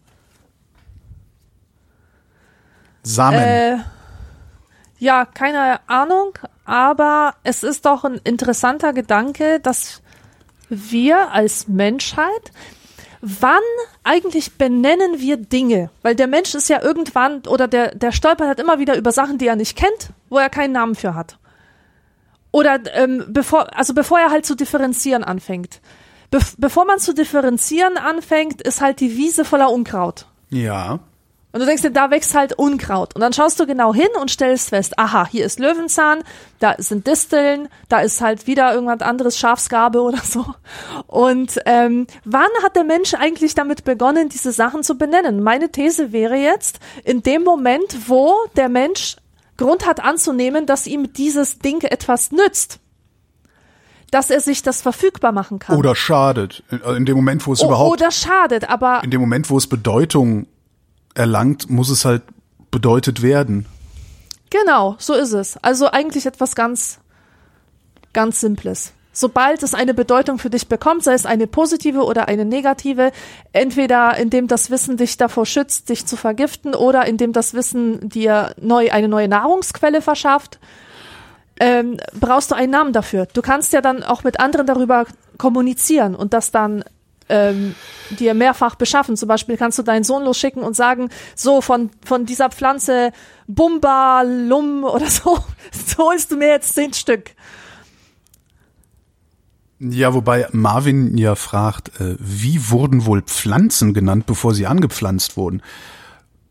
Samen. 3.02 3.40
Äh, 3.40 3.78
ja, 5.00 5.26
keine 5.26 5.80
Ahnung, 5.90 6.38
aber 6.64 7.36
es 7.44 7.64
ist 7.64 7.86
doch 7.86 8.04
ein 8.04 8.22
interessanter 8.24 8.94
Gedanke, 8.94 9.60
dass 9.62 10.03
wir 10.70 11.32
als 11.32 11.68
Menschheit, 11.68 12.52
wann 13.22 13.62
eigentlich 14.04 14.58
benennen 14.58 15.20
wir 15.20 15.38
Dinge? 15.38 15.90
Weil 16.02 16.16
der 16.16 16.28
Mensch 16.28 16.54
ist 16.56 16.70
ja 16.70 16.82
irgendwann, 16.82 17.42
oder 17.48 17.68
der, 17.68 17.96
der 17.96 18.12
stolpert 18.12 18.48
halt 18.48 18.60
immer 18.60 18.80
wieder 18.80 18.98
über 18.98 19.12
Sachen, 19.12 19.38
die 19.38 19.48
er 19.48 19.56
nicht 19.56 19.78
kennt, 19.78 20.10
wo 20.30 20.38
er 20.38 20.50
keinen 20.50 20.74
Namen 20.74 20.96
für 20.96 21.16
hat. 21.16 21.38
Oder 22.52 22.80
ähm, 22.94 23.26
bevor, 23.30 23.76
also 23.76 23.94
bevor 23.94 24.20
er 24.20 24.30
halt 24.30 24.46
zu 24.46 24.56
differenzieren 24.56 25.24
anfängt. 25.24 25.82
bevor 26.58 26.86
man 26.86 27.00
zu 27.00 27.14
differenzieren 27.14 27.98
anfängt, 27.98 28.62
ist 28.62 28.82
halt 28.82 29.00
die 29.00 29.18
Wiese 29.18 29.46
voller 29.46 29.72
Unkraut. 29.72 30.28
Ja. 30.50 31.00
Und 31.54 31.60
du 31.60 31.68
denkst 31.68 31.84
dir, 31.84 31.92
da 31.92 32.10
wächst 32.10 32.34
halt 32.34 32.54
Unkraut. 32.54 33.14
Und 33.14 33.22
dann 33.22 33.32
schaust 33.32 33.60
du 33.60 33.68
genau 33.68 33.94
hin 33.94 34.08
und 34.20 34.32
stellst 34.32 34.70
fest, 34.70 34.98
aha, 34.98 35.28
hier 35.30 35.46
ist 35.46 35.60
Löwenzahn, 35.60 36.24
da 36.60 36.74
sind 36.80 37.06
Disteln, 37.06 37.70
da 37.90 38.00
ist 38.00 38.22
halt 38.22 38.48
wieder 38.48 38.74
irgendwas 38.74 39.02
anderes, 39.02 39.38
Schafsgabe 39.38 40.02
oder 40.02 40.18
so. 40.18 40.44
Und 41.06 41.60
ähm, 41.68 42.08
wann 42.26 42.50
hat 42.64 42.76
der 42.76 42.84
Mensch 42.84 43.14
eigentlich 43.14 43.54
damit 43.54 43.84
begonnen, 43.84 44.30
diese 44.30 44.52
Sachen 44.52 44.82
zu 44.82 44.98
benennen? 44.98 45.44
Meine 45.44 45.70
These 45.72 46.12
wäre 46.12 46.38
jetzt, 46.38 46.80
in 47.04 47.22
dem 47.22 47.44
Moment, 47.44 48.10
wo 48.10 48.34
der 48.56 48.68
Mensch 48.70 49.18
Grund 49.56 49.86
hat 49.86 50.04
anzunehmen, 50.04 50.66
dass 50.66 50.88
ihm 50.88 51.14
dieses 51.14 51.60
Ding 51.60 51.82
etwas 51.84 52.32
nützt. 52.32 52.80
Dass 54.10 54.32
er 54.32 54.42
sich 54.42 54.64
das 54.64 54.82
verfügbar 54.82 55.32
machen 55.32 55.60
kann. 55.60 55.78
Oder 55.78 55.96
schadet. 55.96 56.64
In, 56.72 56.80
in 56.98 57.06
dem 57.06 57.16
Moment, 57.16 57.46
wo 57.46 57.54
es 57.54 57.62
O- 57.62 57.68
überhaupt, 57.68 57.92
Oder 57.92 58.10
schadet, 58.10 58.68
aber 58.68 59.02
in 59.04 59.12
dem 59.12 59.22
Moment, 59.22 59.52
wo 59.52 59.58
es 59.58 59.68
Bedeutung 59.68 60.48
erlangt, 61.16 61.70
muss 61.70 61.90
es 61.90 62.06
halt 62.06 62.24
bedeutet 62.72 63.22
werden. 63.22 63.66
Genau, 64.50 64.96
so 65.00 65.14
ist 65.14 65.34
es. 65.34 65.58
Also 65.62 65.88
eigentlich 65.88 66.26
etwas 66.26 66.56
ganz, 66.56 67.00
ganz 68.14 68.40
Simples. 68.40 68.94
Sobald 69.16 69.62
es 69.62 69.76
eine 69.76 69.94
Bedeutung 69.94 70.40
für 70.40 70.50
dich 70.50 70.68
bekommt, 70.68 71.04
sei 71.04 71.14
es 71.14 71.28
eine 71.28 71.46
positive 71.46 72.04
oder 72.04 72.28
eine 72.28 72.46
negative, 72.46 73.12
entweder 73.52 74.18
indem 74.18 74.48
das 74.48 74.72
Wissen 74.72 74.98
dich 74.98 75.18
davor 75.18 75.46
schützt, 75.46 75.90
dich 75.90 76.08
zu 76.08 76.18
vergiften, 76.18 76.74
oder 76.74 77.06
indem 77.06 77.32
das 77.32 77.54
Wissen 77.54 78.10
dir 78.10 78.56
neu, 78.60 78.92
eine 78.92 79.08
neue 79.08 79.28
Nahrungsquelle 79.28 80.02
verschafft, 80.02 80.60
ähm, 81.60 81.98
brauchst 82.20 82.50
du 82.50 82.56
einen 82.56 82.72
Namen 82.72 82.92
dafür. 82.92 83.28
Du 83.32 83.44
kannst 83.44 83.72
ja 83.72 83.82
dann 83.82 84.02
auch 84.04 84.24
mit 84.24 84.40
anderen 84.40 84.66
darüber 84.66 85.06
kommunizieren 85.38 86.16
und 86.16 86.34
das 86.34 86.50
dann 86.50 86.84
ähm, 87.34 87.76
dir 88.12 88.36
mehrfach 88.36 88.76
beschaffen. 88.76 89.18
Zum 89.18 89.28
Beispiel 89.28 89.58
kannst 89.58 89.80
du 89.80 89.84
deinen 89.84 90.04
Sohn 90.04 90.24
losschicken 90.24 90.62
und 90.62 90.76
sagen, 90.76 91.10
so 91.36 91.62
von, 91.62 91.90
von 92.06 92.26
dieser 92.26 92.50
Pflanze 92.50 93.12
Bumba, 93.48 94.22
Lum 94.22 94.84
oder 94.84 95.08
so, 95.08 95.40
so 95.88 96.04
holst 96.04 96.32
du 96.32 96.38
mir 96.38 96.50
jetzt 96.50 96.76
zehn 96.76 96.94
Stück. 96.94 97.32
Ja, 99.80 100.14
wobei 100.14 100.48
Marvin 100.52 101.18
ja 101.18 101.36
fragt, 101.36 102.00
äh, 102.00 102.16
wie 102.20 102.70
wurden 102.70 103.06
wohl 103.06 103.24
Pflanzen 103.24 103.94
genannt, 103.94 104.28
bevor 104.28 104.54
sie 104.54 104.68
angepflanzt 104.68 105.36
wurden? 105.36 105.62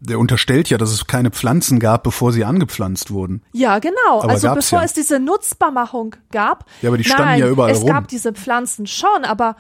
Der 0.01 0.18
unterstellt 0.18 0.68
ja, 0.68 0.78
dass 0.78 0.91
es 0.91 1.07
keine 1.07 1.30
Pflanzen 1.30 1.78
gab, 1.78 2.03
bevor 2.03 2.33
sie 2.33 2.45
angepflanzt 2.45 3.12
wurden. 3.12 3.41
Ja, 3.53 3.78
genau. 3.78 4.20
Aber 4.20 4.30
also 4.30 4.53
bevor 4.53 4.80
ja. 4.80 4.85
es 4.85 4.93
diese 4.93 5.20
Nutzbarmachung 5.20 6.16
gab. 6.33 6.66
Ja, 6.83 6.91
aber 6.91 6.99
die 6.99 7.05
standen 7.05 7.24
nein, 7.24 7.41
ja 7.41 7.49
überall 7.49 7.70
es 7.70 7.83
rum. 7.83 7.89
gab 7.89 8.09
diese 8.09 8.33
Pflanzen 8.33 8.89
schon, 8.89 9.24
aber 9.24 9.55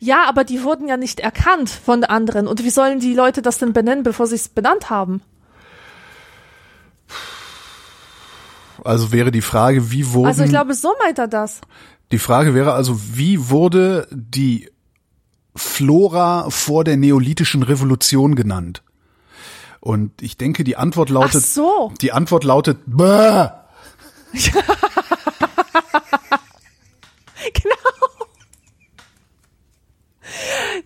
ja, 0.00 0.24
aber 0.28 0.44
die 0.44 0.62
wurden 0.62 0.86
ja 0.88 0.96
nicht 0.96 1.20
erkannt 1.20 1.70
von 1.70 2.04
anderen. 2.04 2.46
Und 2.46 2.62
wie 2.62 2.70
sollen 2.70 3.00
die 3.00 3.14
Leute 3.14 3.42
das 3.42 3.58
denn 3.58 3.72
benennen, 3.72 4.04
bevor 4.04 4.26
sie 4.26 4.36
es 4.36 4.48
benannt 4.48 4.90
haben? 4.90 5.22
Also 8.84 9.10
wäre 9.10 9.32
die 9.32 9.42
Frage, 9.42 9.90
wie 9.90 10.12
wurden 10.12 10.28
Also 10.28 10.44
ich 10.44 10.50
glaube, 10.50 10.74
so 10.74 10.94
meint 11.02 11.18
er 11.18 11.26
das. 11.26 11.60
Die 12.12 12.18
Frage 12.18 12.54
wäre 12.54 12.74
also, 12.74 12.98
wie 13.16 13.50
wurde 13.50 14.06
die 14.12 14.70
Flora 15.56 16.48
vor 16.50 16.84
der 16.84 16.96
neolithischen 16.96 17.64
Revolution 17.64 18.36
genannt? 18.36 18.82
Und 19.80 20.22
ich 20.22 20.36
denke, 20.36 20.62
die 20.62 20.76
Antwort 20.76 21.08
Ach 21.10 21.14
lautet, 21.14 21.44
so. 21.44 21.92
die 22.00 22.12
Antwort 22.12 22.44
lautet, 22.44 22.78
Bäh! 22.86 23.48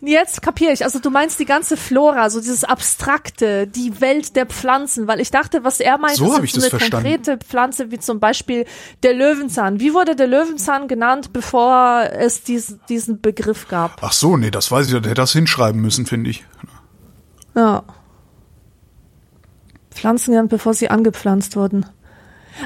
Jetzt 0.04 0.42
kapiere 0.42 0.72
ich. 0.72 0.82
Also 0.84 0.98
du 0.98 1.10
meinst 1.10 1.38
die 1.38 1.44
ganze 1.44 1.76
Flora, 1.76 2.28
so 2.28 2.40
dieses 2.40 2.64
Abstrakte, 2.64 3.68
die 3.68 4.00
Welt 4.00 4.34
der 4.34 4.46
Pflanzen, 4.46 5.06
weil 5.06 5.20
ich 5.20 5.30
dachte, 5.30 5.62
was 5.62 5.78
er 5.78 5.96
meint, 5.96 6.16
So 6.16 6.36
ist 6.38 6.56
das 6.56 6.64
eine 6.64 6.70
verstanden. 6.70 7.08
konkrete 7.08 7.38
Pflanze, 7.38 7.92
wie 7.92 8.00
zum 8.00 8.18
Beispiel 8.18 8.66
der 9.04 9.14
Löwenzahn. 9.14 9.78
Wie 9.78 9.94
wurde 9.94 10.16
der 10.16 10.26
Löwenzahn 10.26 10.88
genannt, 10.88 11.32
bevor 11.32 12.10
es 12.12 12.42
dies, 12.42 12.78
diesen 12.88 13.20
Begriff 13.20 13.68
gab? 13.68 14.02
Ach 14.02 14.12
so, 14.12 14.36
nee, 14.36 14.50
das 14.50 14.72
weiß 14.72 14.86
ich, 14.86 14.92
der 14.92 15.02
hätte 15.02 15.14
das 15.14 15.32
hinschreiben 15.32 15.80
müssen, 15.80 16.04
finde 16.04 16.30
ich. 16.30 16.44
Ja. 17.54 17.84
Pflanzen 19.92 20.32
genannt, 20.32 20.50
bevor 20.50 20.74
sie 20.74 20.90
angepflanzt 20.90 21.54
wurden. 21.54 21.86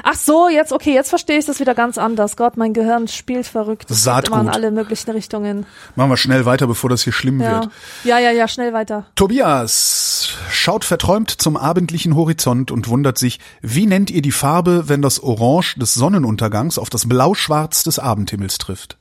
Ach 0.03 0.15
so, 0.15 0.49
jetzt, 0.49 0.71
okay, 0.73 0.93
jetzt 0.93 1.09
verstehe 1.09 1.37
ich 1.39 1.45
das 1.45 1.59
wieder 1.59 1.75
ganz 1.75 1.97
anders. 1.97 2.35
Gott, 2.37 2.57
mein 2.57 2.73
Gehirn 2.73 3.07
spielt 3.07 3.47
verrückt. 3.47 3.89
Es 3.89 4.03
Saatgut. 4.03 4.39
in 4.41 4.49
alle 4.49 4.71
möglichen 4.71 5.11
Richtungen. 5.11 5.65
Machen 5.95 6.09
wir 6.09 6.17
schnell 6.17 6.45
weiter, 6.45 6.67
bevor 6.67 6.89
das 6.89 7.03
hier 7.03 7.13
schlimm 7.13 7.39
Ja. 7.41 7.61
wird. 7.61 7.69
ja, 8.03 8.19
ja, 8.19 8.31
ja, 8.31 8.47
schnell 8.47 8.73
weiter. 8.73 9.05
Tobias 9.15 10.29
schaut 10.51 10.85
verträumt 10.85 11.29
zum 11.31 11.57
abendlichen 11.57 12.15
Horizont 12.15 12.71
und 12.71 12.87
wundert 12.87 13.17
sich, 13.17 13.39
wie 13.61 13.85
nennt 13.85 14.09
ihr 14.11 14.21
die 14.21 14.31
Farbe, 14.31 14.89
wenn 14.89 15.01
das 15.01 15.21
Orange 15.21 15.75
des 15.79 15.93
Sonnenuntergangs 15.93 16.77
auf 16.77 16.89
das 16.89 17.07
Blauschwarz 17.07 17.83
des 17.83 17.99
Abendhimmels 17.99 18.57
trifft? 18.57 18.97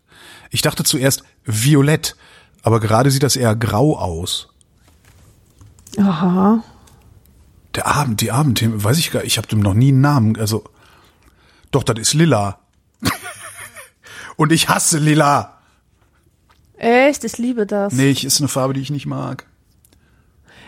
Ich 0.51 0.62
dachte 0.62 0.84
zuerst 0.84 1.22
violett, 1.45 2.16
aber 2.62 2.80
gerade 2.80 3.11
sieht 3.11 3.22
das 3.22 3.37
eher 3.37 3.55
grau 3.57 3.97
aus. 3.99 4.49
Aha. 5.99 6.62
Der 7.74 7.87
Abend, 7.87 8.20
die 8.20 8.32
Abendhimmel, 8.32 8.82
weiß 8.82 8.99
ich 8.99 9.11
gar 9.11 9.24
ich 9.24 9.39
habe 9.39 9.49
dem 9.49 9.61
noch 9.61 9.74
nie 9.74 9.89
einen 9.89 10.01
Namen, 10.01 10.39
also 10.39 10.64
doch, 11.77 11.85
das 11.85 11.99
ist 11.99 12.14
lila. 12.14 12.59
und 14.37 14.51
ich 14.51 14.68
hasse 14.68 14.99
lila. 14.99 15.59
Echt, 16.79 17.24
ich 17.24 17.39
liebe 17.39 17.66
das. 17.66 17.93
Nee, 17.93 18.11
ich 18.11 18.24
ist 18.24 18.41
eine 18.41 18.49
Farbe, 18.49 18.74
die 18.74 18.81
ich 18.81 18.91
nicht 18.91 19.07
mag. 19.07 19.47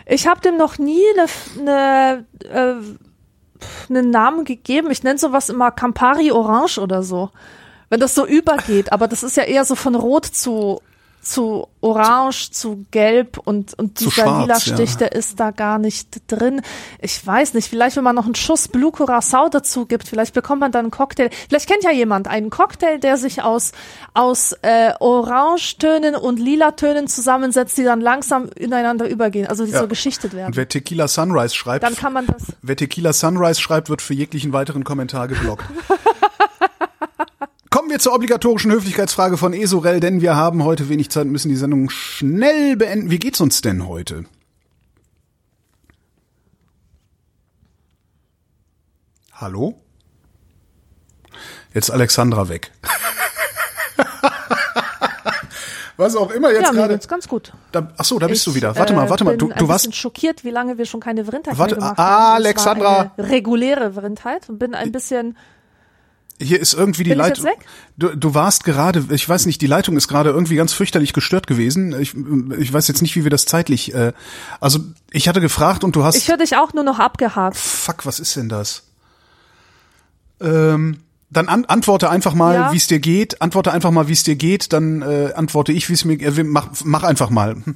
Ich 0.05 0.27
habe 0.27 0.41
dem 0.41 0.57
noch 0.57 0.77
nie 0.77 1.03
eine, 1.15 1.27
eine, 1.59 2.25
äh, 2.43 3.89
einen 3.89 4.09
Namen 4.09 4.45
gegeben. 4.45 4.89
Ich 4.91 5.03
nenne 5.03 5.19
sowas 5.19 5.49
immer 5.49 5.71
Campari 5.71 6.31
Orange 6.31 6.79
oder 6.79 7.03
so. 7.03 7.31
Wenn 7.89 7.99
das 7.99 8.15
so 8.15 8.25
übergeht, 8.25 8.91
aber 8.91 9.07
das 9.07 9.23
ist 9.23 9.37
ja 9.37 9.43
eher 9.43 9.65
so 9.65 9.75
von 9.75 9.95
Rot 9.95 10.25
zu 10.25 10.81
zu 11.21 11.67
Orange, 11.81 12.51
zu 12.51 12.85
Gelb 12.91 13.37
und, 13.37 13.73
und 13.77 13.99
dieser 13.99 14.11
schwarz, 14.11 14.41
lila 14.41 14.53
ja. 14.55 14.59
Stich, 14.59 14.97
der 14.97 15.11
ist 15.13 15.39
da 15.39 15.51
gar 15.51 15.77
nicht 15.77 16.21
drin. 16.27 16.61
Ich 17.01 17.25
weiß 17.25 17.53
nicht, 17.53 17.67
vielleicht 17.69 17.95
wenn 17.95 18.03
man 18.03 18.15
noch 18.15 18.25
einen 18.25 18.35
Schuss 18.35 18.67
Blue 18.67 18.91
Curacao 18.91 19.49
dazu 19.49 19.85
gibt, 19.85 20.07
vielleicht 20.07 20.33
bekommt 20.33 20.59
man 20.61 20.71
dann 20.71 20.85
einen 20.85 20.91
Cocktail. 20.91 21.29
Vielleicht 21.47 21.67
kennt 21.69 21.83
ja 21.83 21.91
jemand 21.91 22.27
einen 22.27 22.49
Cocktail, 22.49 22.99
der 22.99 23.17
sich 23.17 23.43
aus, 23.43 23.71
aus 24.13 24.53
äh, 24.61 24.91
Orangetönen 24.99 26.15
und 26.15 26.39
Lila-Tönen 26.39 27.07
zusammensetzt, 27.07 27.77
die 27.77 27.83
dann 27.83 28.01
langsam 28.01 28.49
ineinander 28.55 29.07
übergehen, 29.07 29.47
also 29.47 29.65
die 29.65 29.71
Ja. 29.71 29.79
so 29.81 29.87
geschichtet 29.87 30.33
werden. 30.33 30.47
Und 30.47 30.57
wer 30.57 30.67
Tequila 30.67 31.07
Sunrise 31.07 31.55
schreibt, 31.55 31.83
Dann 31.83 31.95
kann 31.95 32.13
man 32.13 32.25
das. 32.27 32.43
Wer 32.61 32.75
Tequila 32.75 33.13
Sunrise 33.13 33.61
schreibt, 33.61 33.89
wird 33.89 34.01
für 34.01 34.13
jeglichen 34.13 34.53
weiteren 34.53 34.83
Kommentar 34.83 35.27
geblockt. 35.27 35.63
Kommen 37.89 37.97
wir 37.97 38.03
zur 38.03 38.13
obligatorischen 38.13 38.71
Höflichkeitsfrage 38.71 39.35
von 39.35 39.51
Esorel, 39.51 39.99
denn 39.99 40.21
wir 40.21 40.35
haben 40.35 40.63
heute 40.63 40.89
wenig 40.89 41.09
Zeit 41.09 41.25
und 41.25 41.31
müssen 41.31 41.49
die 41.49 41.55
Sendung 41.55 41.89
schnell 41.89 42.77
beenden. 42.77 43.09
Wie 43.09 43.17
geht's 43.17 43.41
uns 43.41 43.61
denn 43.61 43.87
heute? 43.87 44.25
Hallo? 49.33 49.81
Jetzt 51.73 51.89
Alexandra 51.89 52.47
weg. 52.47 52.69
Was 55.97 56.15
auch 56.15 56.29
immer 56.29 56.51
jetzt 56.51 56.65
Ja, 56.65 56.71
gerade. 56.71 56.93
geht's 56.93 57.07
ganz 57.07 57.27
gut. 57.27 57.53
Da, 57.71 57.91
ach 57.97 58.05
so, 58.05 58.19
da 58.19 58.27
bist 58.27 58.45
Ich, 58.45 58.53
du 58.53 58.55
wieder. 58.55 58.75
Warte 58.75 58.93
mal, 58.93 59.09
warte 59.09 59.23
mal. 59.23 59.35
bin 59.35 59.49
Du, 59.49 59.51
du 59.51 59.67
warst 59.67 59.95
schockiert, 59.95 60.43
wie 60.43 60.51
lange 60.51 60.77
wir 60.77 60.85
schon 60.85 60.99
keine 60.99 61.25
Vrindheit 61.25 61.57
Warte, 61.57 61.73
mehr 61.73 61.81
gemacht 61.81 61.97
ah, 61.97 62.03
haben. 62.03 62.35
Alexandra. 62.35 63.13
reguläre 63.17 63.93
Vrindheit 63.93 64.47
und 64.47 64.59
bin 64.59 64.75
ein 64.75 64.91
bisschen. 64.91 65.35
Hier 66.41 66.59
ist 66.59 66.73
irgendwie 66.73 67.03
die 67.03 67.13
Leitung. 67.13 67.47
Du, 67.97 68.15
du 68.15 68.33
warst 68.33 68.63
gerade, 68.63 69.05
ich 69.11 69.27
weiß 69.27 69.45
nicht, 69.45 69.61
die 69.61 69.67
Leitung 69.67 69.97
ist 69.97 70.07
gerade 70.07 70.29
irgendwie 70.29 70.55
ganz 70.55 70.71
fürchterlich 70.71 71.11
gestört 71.11 71.47
gewesen. 71.47 71.99
Ich, 71.99 72.15
ich 72.57 72.71
weiß 72.71 72.87
jetzt 72.87 73.01
nicht, 73.01 73.15
wie 73.17 73.23
wir 73.23 73.29
das 73.31 73.45
zeitlich. 73.45 73.93
Äh, 73.93 74.13
also 74.61 74.79
ich 75.11 75.27
hatte 75.27 75.41
gefragt 75.41 75.83
und 75.83 75.95
du 75.95 76.03
hast. 76.03 76.15
Ich 76.15 76.29
höre 76.29 76.37
dich 76.37 76.55
auch 76.55 76.73
nur 76.73 76.83
noch 76.85 76.99
abgehakt. 76.99 77.57
fuck, 77.57 78.05
was 78.05 78.21
ist 78.21 78.35
denn 78.37 78.47
das? 78.47 78.83
Ähm, 80.39 81.01
dann 81.29 81.47
an, 81.47 81.65
antworte 81.65 82.09
einfach 82.09 82.33
mal, 82.33 82.55
Ja. 82.55 82.71
wie 82.73 82.77
es 82.77 82.87
dir 82.87 82.99
geht. 82.99 83.41
Antworte 83.41 83.71
einfach 83.71 83.91
mal, 83.91 84.07
wie 84.07 84.13
es 84.13 84.23
dir 84.23 84.35
geht. 84.35 84.73
Dann 84.73 85.01
äh, 85.01 85.33
antworte 85.35 85.71
ich, 85.73 85.89
wie 85.89 85.93
es 85.93 86.05
mir. 86.05 86.19
Äh, 86.19 86.43
mach, 86.43 86.69
mach 86.85 87.03
einfach 87.03 87.29
mal. 87.29 87.55
Hm. 87.55 87.75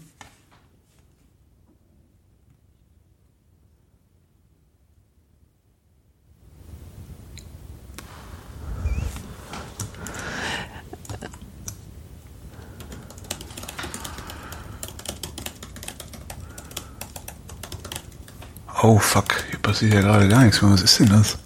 Oh 18.83 18.99
fuck, 18.99 19.33
hier 19.49 19.59
passiert 19.59 19.93
ja 19.93 20.01
gerade 20.01 20.27
gar 20.27 20.43
nichts 20.43 20.61
mehr. 20.61 20.71
Was 20.73 20.81
ist 20.81 20.99
denn 20.99 21.07
das? 21.07 21.37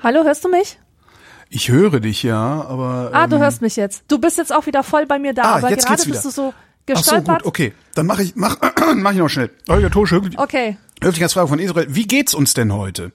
Hallo, 0.00 0.22
hörst 0.22 0.44
du 0.44 0.48
mich? 0.48 0.78
Ich 1.50 1.68
höre 1.68 1.98
dich 1.98 2.22
ja, 2.22 2.62
aber. 2.62 3.10
Ah, 3.12 3.26
du 3.26 3.36
ähm, 3.36 3.42
hörst 3.42 3.60
mich 3.60 3.74
jetzt. 3.74 4.04
Du 4.06 4.18
bist 4.18 4.38
jetzt 4.38 4.54
auch 4.54 4.66
wieder 4.66 4.84
voll 4.84 5.04
bei 5.06 5.18
mir 5.18 5.34
da, 5.34 5.42
Ah, 5.42 5.54
aber 5.56 5.70
jetzt 5.70 5.84
gerade 5.84 5.96
geht's 5.96 6.06
wieder. 6.06 6.14
bist 6.22 6.24
du 6.26 6.30
so 6.30 6.54
Ach 6.54 6.54
so, 6.86 6.94
gestolpert. 6.94 7.42
gut, 7.42 7.46
okay. 7.48 7.72
Dann 7.96 8.06
mache 8.06 8.22
ich, 8.22 8.36
mach, 8.36 8.56
mach 8.94 9.10
ich 9.12 9.18
noch 9.18 9.28
schnell. 9.28 9.50
Holger 9.68 9.90
Tosche, 9.90 10.14
höflich, 10.16 10.38
okay. 10.38 10.78
Höflichkeitsfrage 11.02 11.48
von 11.48 11.58
Israel. 11.58 11.88
Wie 11.90 12.06
geht's 12.06 12.34
uns 12.34 12.54
denn 12.54 12.72
heute? 12.72 13.10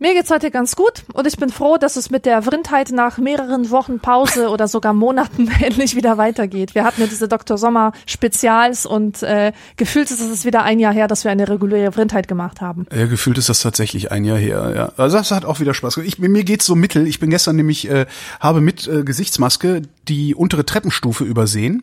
Mir 0.00 0.14
geht's 0.14 0.30
heute 0.30 0.52
ganz 0.52 0.76
gut 0.76 1.02
und 1.12 1.26
ich 1.26 1.38
bin 1.38 1.50
froh, 1.50 1.76
dass 1.76 1.96
es 1.96 2.08
mit 2.08 2.24
der 2.24 2.42
Vrindheit 2.42 2.92
nach 2.92 3.18
mehreren 3.18 3.68
Wochen 3.70 3.98
Pause 3.98 4.48
oder 4.50 4.68
sogar 4.68 4.92
Monaten 4.92 5.50
endlich 5.60 5.96
wieder 5.96 6.16
weitergeht. 6.16 6.76
Wir 6.76 6.84
hatten 6.84 7.00
ja 7.00 7.08
diese 7.08 7.26
Dr. 7.26 7.58
Sommer 7.58 7.90
Spezials 8.06 8.86
und 8.86 9.24
äh, 9.24 9.50
gefühlt 9.76 10.08
ist 10.12 10.20
es 10.20 10.44
wieder 10.44 10.62
ein 10.62 10.78
Jahr 10.78 10.92
her, 10.92 11.08
dass 11.08 11.24
wir 11.24 11.32
eine 11.32 11.48
reguläre 11.48 11.90
Vrindheit 11.90 12.28
gemacht 12.28 12.60
haben. 12.60 12.86
Ja, 12.94 13.06
gefühlt 13.06 13.38
ist 13.38 13.48
das 13.48 13.60
tatsächlich 13.60 14.12
ein 14.12 14.24
Jahr 14.24 14.38
her, 14.38 14.72
ja. 14.76 14.92
Also 14.96 15.16
das 15.16 15.32
hat 15.32 15.44
auch 15.44 15.58
wieder 15.58 15.74
Spaß 15.74 15.96
gemacht. 15.96 16.06
Ich, 16.06 16.20
mir 16.20 16.44
geht's 16.44 16.66
so 16.66 16.76
mittel. 16.76 17.08
Ich 17.08 17.18
bin 17.18 17.30
gestern 17.30 17.56
nämlich, 17.56 17.90
äh, 17.90 18.06
habe 18.38 18.60
mit 18.60 18.86
äh, 18.86 19.02
Gesichtsmaske 19.02 19.82
die 20.06 20.32
untere 20.32 20.64
Treppenstufe 20.64 21.24
übersehen. 21.24 21.82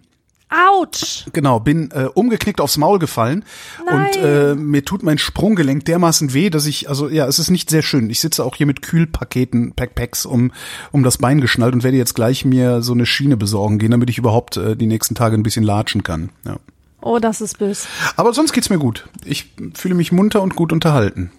Autsch! 0.55 1.25
Genau, 1.33 1.59
bin 1.59 1.91
äh, 1.91 2.05
umgeknickt 2.13 2.61
aufs 2.61 2.77
Maul 2.77 2.99
gefallen 2.99 3.43
Nein. 3.85 3.95
und 3.95 4.23
äh, 4.23 4.55
mir 4.55 4.85
tut 4.85 5.03
mein 5.03 5.17
Sprunggelenk 5.17 5.85
dermaßen 5.85 6.33
weh, 6.33 6.49
dass 6.49 6.65
ich, 6.65 6.87
also 6.89 7.09
ja, 7.09 7.27
es 7.27 7.39
ist 7.39 7.49
nicht 7.49 7.69
sehr 7.69 7.81
schön. 7.81 8.09
Ich 8.09 8.19
sitze 8.19 8.45
auch 8.45 8.55
hier 8.55 8.65
mit 8.65 8.81
Kühlpaketen, 8.81 9.73
Packpacks 9.73 10.25
um, 10.25 10.51
um 10.91 11.03
das 11.03 11.17
Bein 11.17 11.41
geschnallt 11.41 11.73
und 11.73 11.83
werde 11.83 11.97
jetzt 11.97 12.15
gleich 12.15 12.45
mir 12.45 12.81
so 12.81 12.93
eine 12.93 13.05
Schiene 13.05 13.37
besorgen 13.37 13.79
gehen, 13.79 13.91
damit 13.91 14.09
ich 14.09 14.17
überhaupt 14.17 14.57
äh, 14.57 14.75
die 14.75 14.87
nächsten 14.87 15.15
Tage 15.15 15.35
ein 15.35 15.43
bisschen 15.43 15.63
latschen 15.63 16.03
kann. 16.03 16.29
Ja. 16.45 16.57
Oh, 17.01 17.19
das 17.19 17.41
ist 17.41 17.59
bös. 17.59 17.87
Aber 18.15 18.33
sonst 18.33 18.53
geht's 18.53 18.69
mir 18.69 18.79
gut. 18.79 19.07
Ich 19.23 19.53
fühle 19.75 19.93
mich 19.93 20.11
munter 20.11 20.41
und 20.41 20.55
gut 20.55 20.73
unterhalten. 20.73 21.31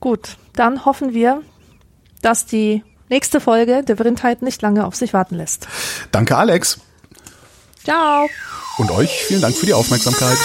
Gut, 0.00 0.36
dann 0.54 0.84
hoffen 0.84 1.14
wir, 1.14 1.42
dass 2.20 2.46
die 2.46 2.82
nächste 3.08 3.40
Folge 3.40 3.82
der 3.82 3.96
Vrindheit 3.96 4.42
nicht 4.42 4.60
lange 4.62 4.86
auf 4.86 4.94
sich 4.94 5.14
warten 5.14 5.36
lässt. 5.36 5.66
Danke, 6.12 6.36
Alex. 6.36 6.80
Ciao! 7.88 8.28
Und 8.76 8.90
euch 8.90 9.24
vielen 9.24 9.40
Dank 9.40 9.56
für 9.56 9.64
die 9.64 9.72
Aufmerksamkeit. 9.72 10.36